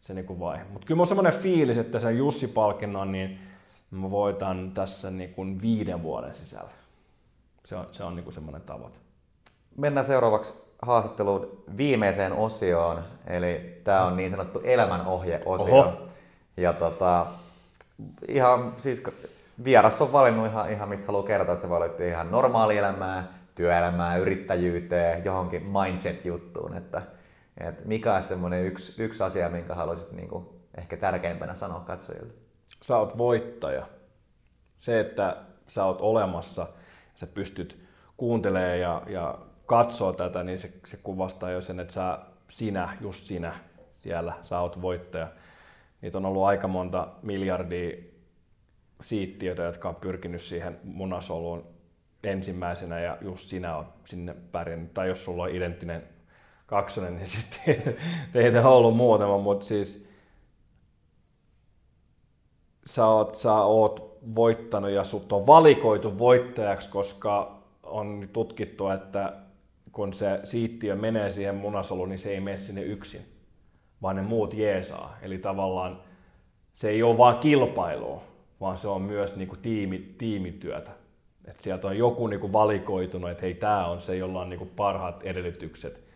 se 0.00 0.14
niinku 0.14 0.40
vaihe. 0.40 0.64
Mutta 0.64 0.86
kyllä 0.86 1.00
on 1.00 1.06
semmoinen 1.06 1.34
fiilis, 1.34 1.78
että 1.78 1.98
sen 1.98 2.18
Jussi-palkinnon 2.18 3.12
niin 3.12 3.38
mä 3.90 4.10
voitan 4.10 4.72
tässä 4.74 5.10
niinku 5.10 5.46
viiden 5.62 6.02
vuoden 6.02 6.34
sisällä. 6.34 6.79
Se 7.70 7.76
on, 7.76 7.88
se 7.92 8.04
on 8.04 8.16
niin 8.16 8.24
kuin 8.24 8.34
semmoinen 8.34 8.62
tavoite. 8.62 8.98
Mennään 9.76 10.04
seuraavaksi 10.04 10.54
haastatteluun 10.82 11.64
viimeiseen 11.76 12.32
osioon, 12.32 13.04
eli 13.26 13.80
tämä 13.84 14.04
on 14.04 14.16
niin 14.16 14.30
sanottu 14.30 14.60
elämänohje-osio. 14.64 15.78
Oho. 15.78 16.08
Ja 16.56 16.72
tota, 16.72 17.26
ihan 18.28 18.72
siis 18.76 19.02
vieras 19.64 20.02
on 20.02 20.12
valinnut 20.12 20.46
ihan, 20.46 20.72
ihan 20.72 20.88
mistä 20.88 21.06
haluaa 21.06 21.26
kertoa, 21.26 21.52
että 21.52 21.62
se 21.62 21.70
valitti 21.70 22.08
ihan 22.08 22.30
normaali 22.30 22.78
elämää, 22.78 23.28
työelämää, 23.54 24.16
yrittäjyyteen, 24.16 25.24
johonkin 25.24 25.66
mindset-juttuun, 25.66 26.76
että, 26.76 27.02
että 27.58 27.82
mikä 27.84 28.14
on 28.14 28.22
semmoinen 28.22 28.64
yksi, 28.64 29.02
yksi 29.02 29.22
asia, 29.22 29.48
minkä 29.48 29.74
haluaisit 29.74 30.12
niin 30.12 30.28
kuin 30.28 30.46
ehkä 30.76 30.96
tärkeimpänä 30.96 31.54
sanoa 31.54 31.80
katsojille? 31.80 32.32
Sä 32.82 32.96
oot 32.96 33.18
voittaja. 33.18 33.86
Se, 34.78 35.00
että 35.00 35.36
sä 35.68 35.84
oot 35.84 36.00
olemassa– 36.00 36.66
sä 37.20 37.26
pystyt 37.26 37.78
kuuntelemaan 38.16 38.80
ja, 38.80 39.02
ja 39.06 39.38
katsoo 39.66 40.12
tätä, 40.12 40.44
niin 40.44 40.58
se, 40.58 40.72
se 40.86 40.96
kuvastaa 40.96 41.50
jo 41.50 41.60
sen, 41.60 41.80
että 41.80 41.92
sä, 41.92 42.18
sinä, 42.48 42.96
just 43.00 43.26
sinä 43.26 43.54
siellä, 43.96 44.32
sä 44.42 44.60
oot 44.60 44.82
voittaja. 44.82 45.28
Niitä 46.00 46.18
on 46.18 46.26
ollut 46.26 46.44
aika 46.44 46.68
monta 46.68 47.08
miljardia 47.22 47.96
siittiöitä, 49.02 49.62
jotka 49.62 49.88
on 49.88 49.94
pyrkinyt 49.94 50.42
siihen 50.42 50.80
munasoluun 50.84 51.66
ensimmäisenä 52.24 53.00
ja 53.00 53.18
just 53.20 53.46
sinä 53.46 53.76
oot 53.76 53.86
sinne 54.04 54.36
pärjännyt. 54.52 54.94
Tai 54.94 55.08
jos 55.08 55.24
sulla 55.24 55.42
on 55.42 55.54
identtinen 55.54 56.02
kaksonen, 56.66 57.16
niin 57.16 57.26
sitten 57.26 57.94
teitä 58.32 58.60
on 58.60 58.76
ollut 58.76 58.96
muutama, 58.96 59.38
mutta 59.38 59.66
siis 59.66 60.08
sä 62.86 63.06
oot, 63.06 63.34
sä 63.34 63.54
oot 63.54 64.09
voittanut 64.34 64.90
ja 64.90 65.04
sut 65.04 65.32
on 65.32 65.46
valikoitu 65.46 66.18
voittajaksi, 66.18 66.90
koska 66.90 67.62
on 67.82 68.28
tutkittu, 68.32 68.88
että 68.88 69.32
kun 69.92 70.12
se 70.12 70.40
siittiö 70.44 70.96
menee 70.96 71.30
siihen 71.30 71.54
munasoluun, 71.54 72.08
niin 72.08 72.18
se 72.18 72.30
ei 72.30 72.40
mene 72.40 72.56
sinne 72.56 72.82
yksin, 72.82 73.22
vaan 74.02 74.16
ne 74.16 74.22
muut 74.22 74.54
jeesaa. 74.54 75.16
Eli 75.22 75.38
tavallaan 75.38 76.00
se 76.74 76.88
ei 76.88 77.02
ole 77.02 77.18
vain 77.18 77.38
kilpailua, 77.38 78.22
vaan 78.60 78.78
se 78.78 78.88
on 78.88 79.02
myös 79.02 79.36
niinku 79.36 79.56
tiimi, 79.56 80.14
tiimityötä. 80.18 80.90
Et 81.44 81.60
sieltä 81.60 81.88
on 81.88 81.98
joku 81.98 82.26
niinku 82.26 82.52
valikoitunut, 82.52 83.30
että 83.30 83.42
hei, 83.42 83.54
tämä 83.54 83.86
on 83.86 84.00
se, 84.00 84.16
jolla 84.16 84.40
on 84.40 84.48
niinku 84.48 84.66
parhaat 84.76 85.22
edellytykset 85.22 86.10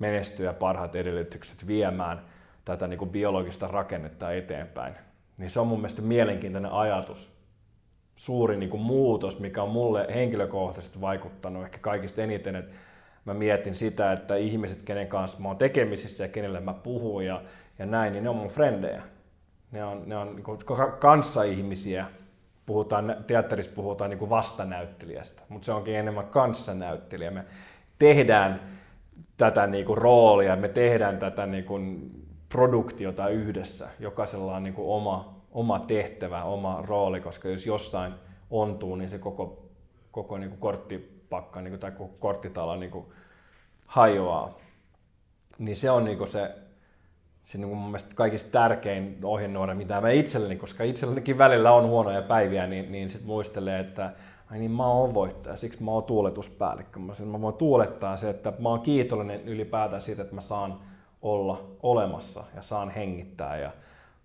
menestyä 0.00 0.52
parhaat 0.52 0.96
edellytykset 0.96 1.66
viemään 1.66 2.20
tätä 2.64 2.86
niinku 2.86 3.06
biologista 3.06 3.68
rakennetta 3.68 4.32
eteenpäin. 4.32 4.94
Niin 5.38 5.50
se 5.50 5.60
on 5.60 5.66
mun 5.66 5.78
mielestä 5.78 6.02
mielenkiintoinen 6.02 6.72
ajatus 6.72 7.39
suuri 8.20 8.56
niin 8.56 8.70
kuin 8.70 8.82
muutos, 8.82 9.38
mikä 9.38 9.62
on 9.62 9.68
mulle 9.68 10.06
henkilökohtaisesti 10.14 11.00
vaikuttanut 11.00 11.64
ehkä 11.64 11.78
kaikista 11.78 12.22
eniten, 12.22 12.56
että 12.56 12.74
mä 13.24 13.34
mietin 13.34 13.74
sitä, 13.74 14.12
että 14.12 14.36
ihmiset, 14.36 14.82
kenen 14.82 15.08
kanssa 15.08 15.40
mä 15.40 15.48
oon 15.48 15.56
tekemisissä 15.56 16.24
ja 16.24 16.28
kenelle 16.28 16.60
mä 16.60 16.74
puhun 16.74 17.26
ja, 17.26 17.42
ja 17.78 17.86
näin, 17.86 18.12
niin 18.12 18.24
ne 18.24 18.30
on 18.30 18.36
mun 18.36 18.48
frendejä. 18.48 19.02
Ne 19.72 19.84
on, 19.84 20.02
ne 20.06 20.16
on 20.16 20.36
niin 20.36 20.44
kuin 20.44 20.58
kanssaihmisiä. 20.98 22.06
Puhutaan, 22.66 23.16
teatterissa 23.26 23.72
puhutaan 23.74 24.10
niin 24.10 24.18
kuin 24.18 24.30
vastanäyttelijästä, 24.30 25.42
mutta 25.48 25.66
se 25.66 25.72
onkin 25.72 25.96
enemmän 25.96 26.26
kanssanäyttelijä. 26.26 27.30
Me 27.30 27.44
tehdään 27.98 28.60
tätä 29.36 29.66
niin 29.66 29.86
kuin 29.86 29.98
roolia, 29.98 30.56
me 30.56 30.68
tehdään 30.68 31.18
tätä 31.18 31.46
niin 31.46 31.64
kuin 31.64 32.10
produktiota 32.48 33.28
yhdessä. 33.28 33.88
Jokaisella 34.00 34.56
on 34.56 34.62
niin 34.62 34.74
kuin 34.74 34.88
oma, 34.88 35.39
oma 35.52 35.78
tehtävä, 35.78 36.44
oma 36.44 36.82
rooli, 36.86 37.20
koska 37.20 37.48
jos 37.48 37.66
jossain 37.66 38.14
ontuu, 38.50 38.96
niin 38.96 39.10
se 39.10 39.18
koko, 39.18 39.68
koko 40.10 40.38
niin 40.38 40.50
kuin 40.50 40.60
korttipakka 40.60 41.60
niin 41.60 41.72
kuin, 41.72 41.80
tai 41.80 41.90
koko 41.90 42.14
korttitalo 42.18 42.76
niin 42.76 42.90
kuin 42.90 43.06
hajoaa. 43.86 44.58
Niin 45.58 45.76
se 45.76 45.90
on 45.90 46.04
niin 46.04 46.18
kuin 46.18 46.28
se 46.28 46.54
se 47.42 47.58
niin 47.58 47.68
kuin 47.68 47.78
mun 47.78 47.90
mielestä 47.90 48.14
kaikista 48.14 48.50
tärkein 48.50 49.18
ohjenuora, 49.22 49.74
mitä 49.74 50.00
mä 50.00 50.10
itselleni, 50.10 50.56
koska 50.56 50.84
itsellenikin 50.84 51.38
välillä 51.38 51.72
on 51.72 51.86
huonoja 51.86 52.22
päiviä, 52.22 52.66
niin, 52.66 52.92
niin 52.92 53.08
sit 53.08 53.24
muistelee, 53.24 53.80
että 53.80 54.12
ai 54.50 54.58
niin 54.58 54.70
mä 54.70 54.86
oon 54.86 55.14
voittaja, 55.14 55.56
siksi 55.56 55.82
mä 55.82 55.90
oon 55.90 56.04
tuuletuspäällikkö. 56.04 57.00
Mä, 57.00 57.14
mä 57.26 57.40
voin 57.40 57.54
tuulettaa 57.54 58.16
se, 58.16 58.30
että 58.30 58.52
mä 58.58 58.68
oon 58.68 58.80
kiitollinen 58.80 59.48
ylipäätään 59.48 60.02
siitä, 60.02 60.22
että 60.22 60.34
mä 60.34 60.40
saan 60.40 60.80
olla 61.22 61.64
olemassa 61.82 62.44
ja 62.56 62.62
saan 62.62 62.90
hengittää 62.90 63.58
ja 63.58 63.70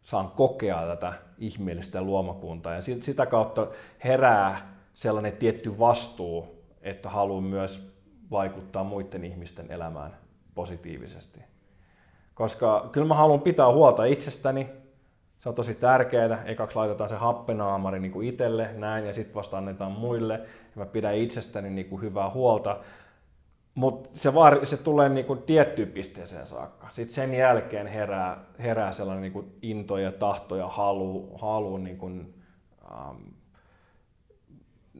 saan 0.05 0.31
kokea 0.31 0.87
tätä 0.87 1.13
ihmeellistä 1.37 2.01
luomakuntaa. 2.01 2.73
Ja 2.73 2.81
sitä 2.81 3.25
kautta 3.25 3.67
herää 4.03 4.75
sellainen 4.93 5.33
tietty 5.33 5.79
vastuu, 5.79 6.63
että 6.81 7.09
haluan 7.09 7.43
myös 7.43 7.95
vaikuttaa 8.31 8.83
muiden 8.83 9.23
ihmisten 9.23 9.71
elämään 9.71 10.17
positiivisesti. 10.55 11.39
Koska 12.33 12.89
kyllä 12.91 13.07
mä 13.07 13.15
haluan 13.15 13.41
pitää 13.41 13.71
huolta 13.71 14.05
itsestäni, 14.05 14.69
se 15.37 15.49
on 15.49 15.55
tosi 15.55 15.75
tärkeää. 15.75 16.43
Ekaksi 16.45 16.75
laitetaan 16.75 17.09
se 17.09 17.15
happenaamari 17.15 17.99
niin 17.99 18.11
kuin 18.11 18.27
itselle, 18.27 18.69
näin, 18.73 19.05
ja 19.05 19.13
sitten 19.13 19.35
vasta 19.35 19.57
annetaan 19.57 19.91
muille. 19.91 20.33
Ja 20.33 20.75
mä 20.75 20.85
pidän 20.85 21.15
itsestäni 21.15 21.69
niin 21.69 21.89
kuin 21.89 22.01
hyvää 22.01 22.29
huolta. 22.29 22.77
Mutta 23.75 24.09
se, 24.13 24.29
se 24.63 24.77
tulee 24.77 25.09
niin 25.09 25.25
kuin 25.25 25.41
tiettyyn 25.41 25.91
pisteeseen 25.91 26.45
saakka. 26.45 26.89
Sitten 26.89 27.15
sen 27.15 27.33
jälkeen 27.33 27.87
herää, 27.87 28.45
herää 28.59 28.91
sellainen 28.91 29.21
niin 29.21 29.33
kuin 29.33 29.51
into 29.61 29.97
ja 29.97 30.11
tahto 30.11 30.55
ja 30.55 30.67
halu, 30.67 31.37
halu 31.37 31.77
niin 31.77 31.97
kuin, 31.97 32.33
ähm, 32.91 33.21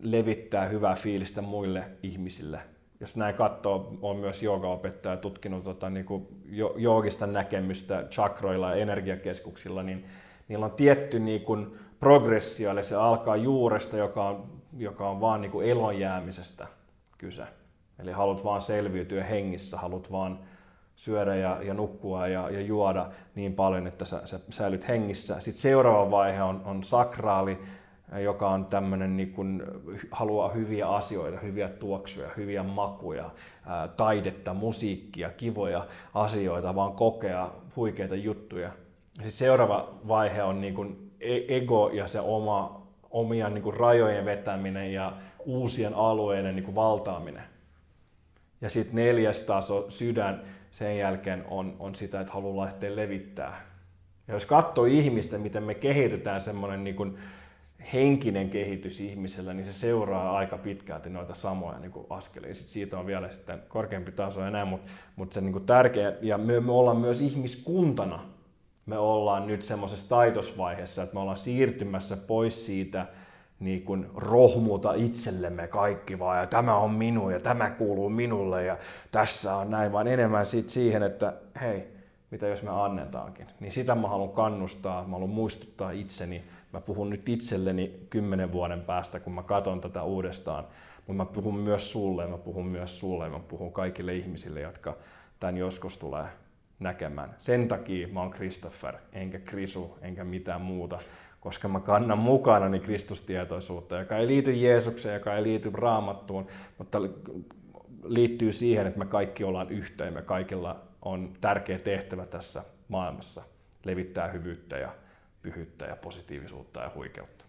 levittää 0.01 0.67
hyvää 0.67 0.95
fiilistä 0.95 1.41
muille 1.41 1.83
ihmisille. 2.03 2.59
Jos 2.99 3.15
näin 3.17 3.35
katsoo, 3.35 3.97
on 4.01 4.17
myös 4.17 4.43
joogaopettaja 4.43 5.17
tutkinut 5.17 5.63
tota, 5.63 5.89
niin 5.89 6.05
kuin 6.05 6.27
joogista 6.75 7.27
näkemystä 7.27 8.03
chakroilla 8.09 8.69
ja 8.69 8.75
energiakeskuksilla, 8.75 9.83
niin 9.83 10.05
niillä 10.47 10.65
on 10.65 10.71
tietty 10.71 11.19
niin 11.19 11.41
kuin 11.41 11.79
progressio, 11.99 12.71
eli 12.71 12.83
se 12.83 12.95
alkaa 12.95 13.35
juuresta, 13.35 13.97
joka 13.97 14.29
on, 14.29 14.61
joka 14.77 15.09
on 15.09 15.21
vaan 15.21 15.41
niin 15.41 15.51
kuin 15.51 15.69
elonjäämisestä 15.69 16.67
kyse. 17.17 17.43
Eli 17.99 18.11
haluat 18.11 18.43
vaan 18.43 18.61
selviytyä 18.61 19.23
hengissä, 19.23 19.77
haluat 19.77 20.11
vaan 20.11 20.39
syödä 20.95 21.35
ja, 21.35 21.57
ja 21.63 21.73
nukkua 21.73 22.27
ja, 22.27 22.49
ja 22.49 22.61
juoda 22.61 23.09
niin 23.35 23.53
paljon, 23.53 23.87
että 23.87 24.05
sä, 24.05 24.21
sä 24.25 24.39
säilyt 24.49 24.87
hengissä. 24.87 25.39
Sitten 25.39 25.61
seuraava 25.61 26.11
vaihe 26.11 26.43
on, 26.43 26.61
on 26.65 26.83
sakraali, 26.83 27.59
joka 28.23 28.49
on 28.49 28.65
tämmöinen, 28.65 29.17
niin 29.17 29.33
kun 29.33 29.63
haluaa 30.11 30.49
hyviä 30.49 30.89
asioita, 30.89 31.39
hyviä 31.39 31.69
tuoksuja, 31.69 32.29
hyviä 32.37 32.63
makuja, 32.63 33.29
ää, 33.65 33.87
taidetta, 33.87 34.53
musiikkia, 34.53 35.29
kivoja 35.29 35.87
asioita, 36.13 36.75
vaan 36.75 36.93
kokea 36.93 37.51
huikeita 37.75 38.15
juttuja. 38.15 38.71
Sitten 39.13 39.31
seuraava 39.31 39.89
vaihe 40.07 40.43
on 40.43 40.61
niin 40.61 40.73
kun 40.73 41.11
e-, 41.19 41.57
ego 41.57 41.89
ja 41.93 42.07
se 42.07 42.19
oma, 42.19 42.81
omien 43.09 43.53
niin 43.53 43.63
kun 43.63 43.73
rajojen 43.73 44.25
vetäminen 44.25 44.93
ja 44.93 45.13
uusien 45.45 45.93
alueiden 45.93 46.55
niin 46.55 46.75
valtaaminen. 46.75 47.43
Ja 48.65 48.69
sitten 48.69 48.95
neljäs 48.95 49.41
taso, 49.41 49.85
sydän, 49.89 50.41
sen 50.71 50.97
jälkeen 50.97 51.45
on, 51.49 51.75
on 51.79 51.95
sitä, 51.95 52.21
että 52.21 52.33
haluaa 52.33 52.65
lähteä 52.65 52.95
levittää. 52.95 53.61
Ja 54.27 54.33
jos 54.33 54.45
katsoo 54.45 54.85
ihmistä, 54.85 55.37
miten 55.37 55.63
me 55.63 55.73
kehitetään 55.73 56.41
semmoinen 56.41 56.83
niin 56.83 57.17
henkinen 57.93 58.49
kehitys 58.49 58.99
ihmisellä, 58.99 59.53
niin 59.53 59.65
se 59.65 59.73
seuraa 59.73 60.37
aika 60.37 60.57
pitkälti 60.57 61.09
noita 61.09 61.35
samoja 61.35 61.79
niin 61.79 61.91
kuin 61.91 62.05
askelia. 62.09 62.55
Sitten 62.55 62.73
siitä 62.73 62.99
on 62.99 63.05
vielä 63.05 63.29
sitten 63.29 63.59
korkeampi 63.67 64.11
taso 64.11 64.41
ja 64.41 64.49
näin, 64.49 64.67
mutta, 64.67 64.91
mutta 65.15 65.33
se 65.33 65.41
niin 65.41 65.53
kuin 65.53 65.65
tärkeä, 65.65 66.13
ja 66.21 66.37
me, 66.37 66.59
me 66.59 66.71
ollaan 66.71 66.97
myös 66.97 67.21
ihmiskuntana, 67.21 68.25
me 68.85 68.97
ollaan 68.97 69.47
nyt 69.47 69.63
semmoisessa 69.63 70.09
taitosvaiheessa, 70.09 71.03
että 71.03 71.13
me 71.13 71.19
ollaan 71.19 71.37
siirtymässä 71.37 72.17
pois 72.17 72.65
siitä 72.65 73.05
niin 73.59 73.83
kuin 73.83 74.07
rohmuta 74.15 74.93
itsellemme 74.93 75.67
kaikki 75.67 76.19
vaan, 76.19 76.39
ja 76.39 76.47
tämä 76.47 76.77
on 76.77 76.91
minun, 76.91 77.33
ja 77.33 77.39
tämä 77.39 77.69
kuuluu 77.69 78.09
minulle, 78.09 78.63
ja 78.63 78.77
tässä 79.11 79.55
on 79.55 79.71
näin, 79.71 79.91
vaan 79.91 80.07
enemmän 80.07 80.45
siitä 80.45 80.69
siihen, 80.69 81.03
että 81.03 81.33
hei, 81.61 81.87
mitä 82.31 82.47
jos 82.47 82.63
me 82.63 82.69
annetaankin. 82.69 83.47
Niin 83.59 83.71
sitä 83.71 83.95
mä 83.95 84.07
haluan 84.07 84.29
kannustaa, 84.29 85.03
mä 85.03 85.11
haluan 85.11 85.29
muistuttaa 85.29 85.91
itseni, 85.91 86.43
mä 86.73 86.81
puhun 86.81 87.09
nyt 87.09 87.29
itselleni 87.29 88.07
kymmenen 88.09 88.51
vuoden 88.51 88.81
päästä, 88.81 89.19
kun 89.19 89.33
mä 89.33 89.43
katson 89.43 89.81
tätä 89.81 90.03
uudestaan, 90.03 90.63
mutta 91.07 91.13
mä 91.13 91.25
puhun 91.25 91.55
myös 91.55 91.91
sulle, 91.91 92.27
mä 92.27 92.37
puhun 92.37 92.65
myös 92.65 92.99
sulle, 92.99 93.29
mä 93.29 93.39
puhun 93.39 93.73
kaikille 93.73 94.15
ihmisille, 94.15 94.61
jotka 94.61 94.97
tämän 95.39 95.57
joskus 95.57 95.97
tulee 95.97 96.25
näkemään. 96.79 97.35
Sen 97.37 97.67
takia 97.67 98.07
mä 98.07 98.19
oon 98.19 98.31
Christopher, 98.31 98.95
enkä 99.13 99.39
Krisu, 99.39 99.97
enkä 100.01 100.23
mitään 100.23 100.61
muuta, 100.61 100.99
koska 101.45 101.67
mä 101.67 101.79
kannan 101.79 102.17
mukana 102.17 102.79
Kristustietoisuutta, 102.79 103.99
joka 103.99 104.17
ei 104.17 104.27
liity 104.27 104.51
Jeesukseen, 104.51 105.13
joka 105.13 105.35
ei 105.35 105.43
liity 105.43 105.71
raamattuun, 105.73 106.47
mutta 106.77 107.01
liittyy 108.03 108.51
siihen, 108.51 108.87
että 108.87 108.99
me 108.99 109.05
kaikki 109.05 109.43
ollaan 109.43 109.69
yhteen, 109.69 110.13
me 110.13 110.21
kaikilla 110.21 110.79
on 111.01 111.33
tärkeä 111.41 111.79
tehtävä 111.79 112.25
tässä 112.25 112.63
maailmassa 112.87 113.43
levittää 113.83 114.27
hyvyyttä 114.27 114.77
ja 114.77 114.89
pyhyyttä 115.41 115.85
ja 115.85 115.95
positiivisuutta 115.95 116.79
ja 116.79 116.91
huikeutta. 116.95 117.45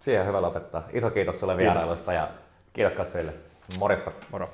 Siihen 0.00 0.20
on 0.20 0.28
hyvä 0.28 0.42
lopettaa. 0.42 0.88
Iso 0.92 1.10
kiitos 1.10 1.40
sulle 1.40 1.56
vierailusta 1.56 2.12
ja 2.12 2.28
kiitos 2.72 2.94
katsojille. 2.94 3.32
Morjesta. 3.78 4.12
Moro. 4.32 4.52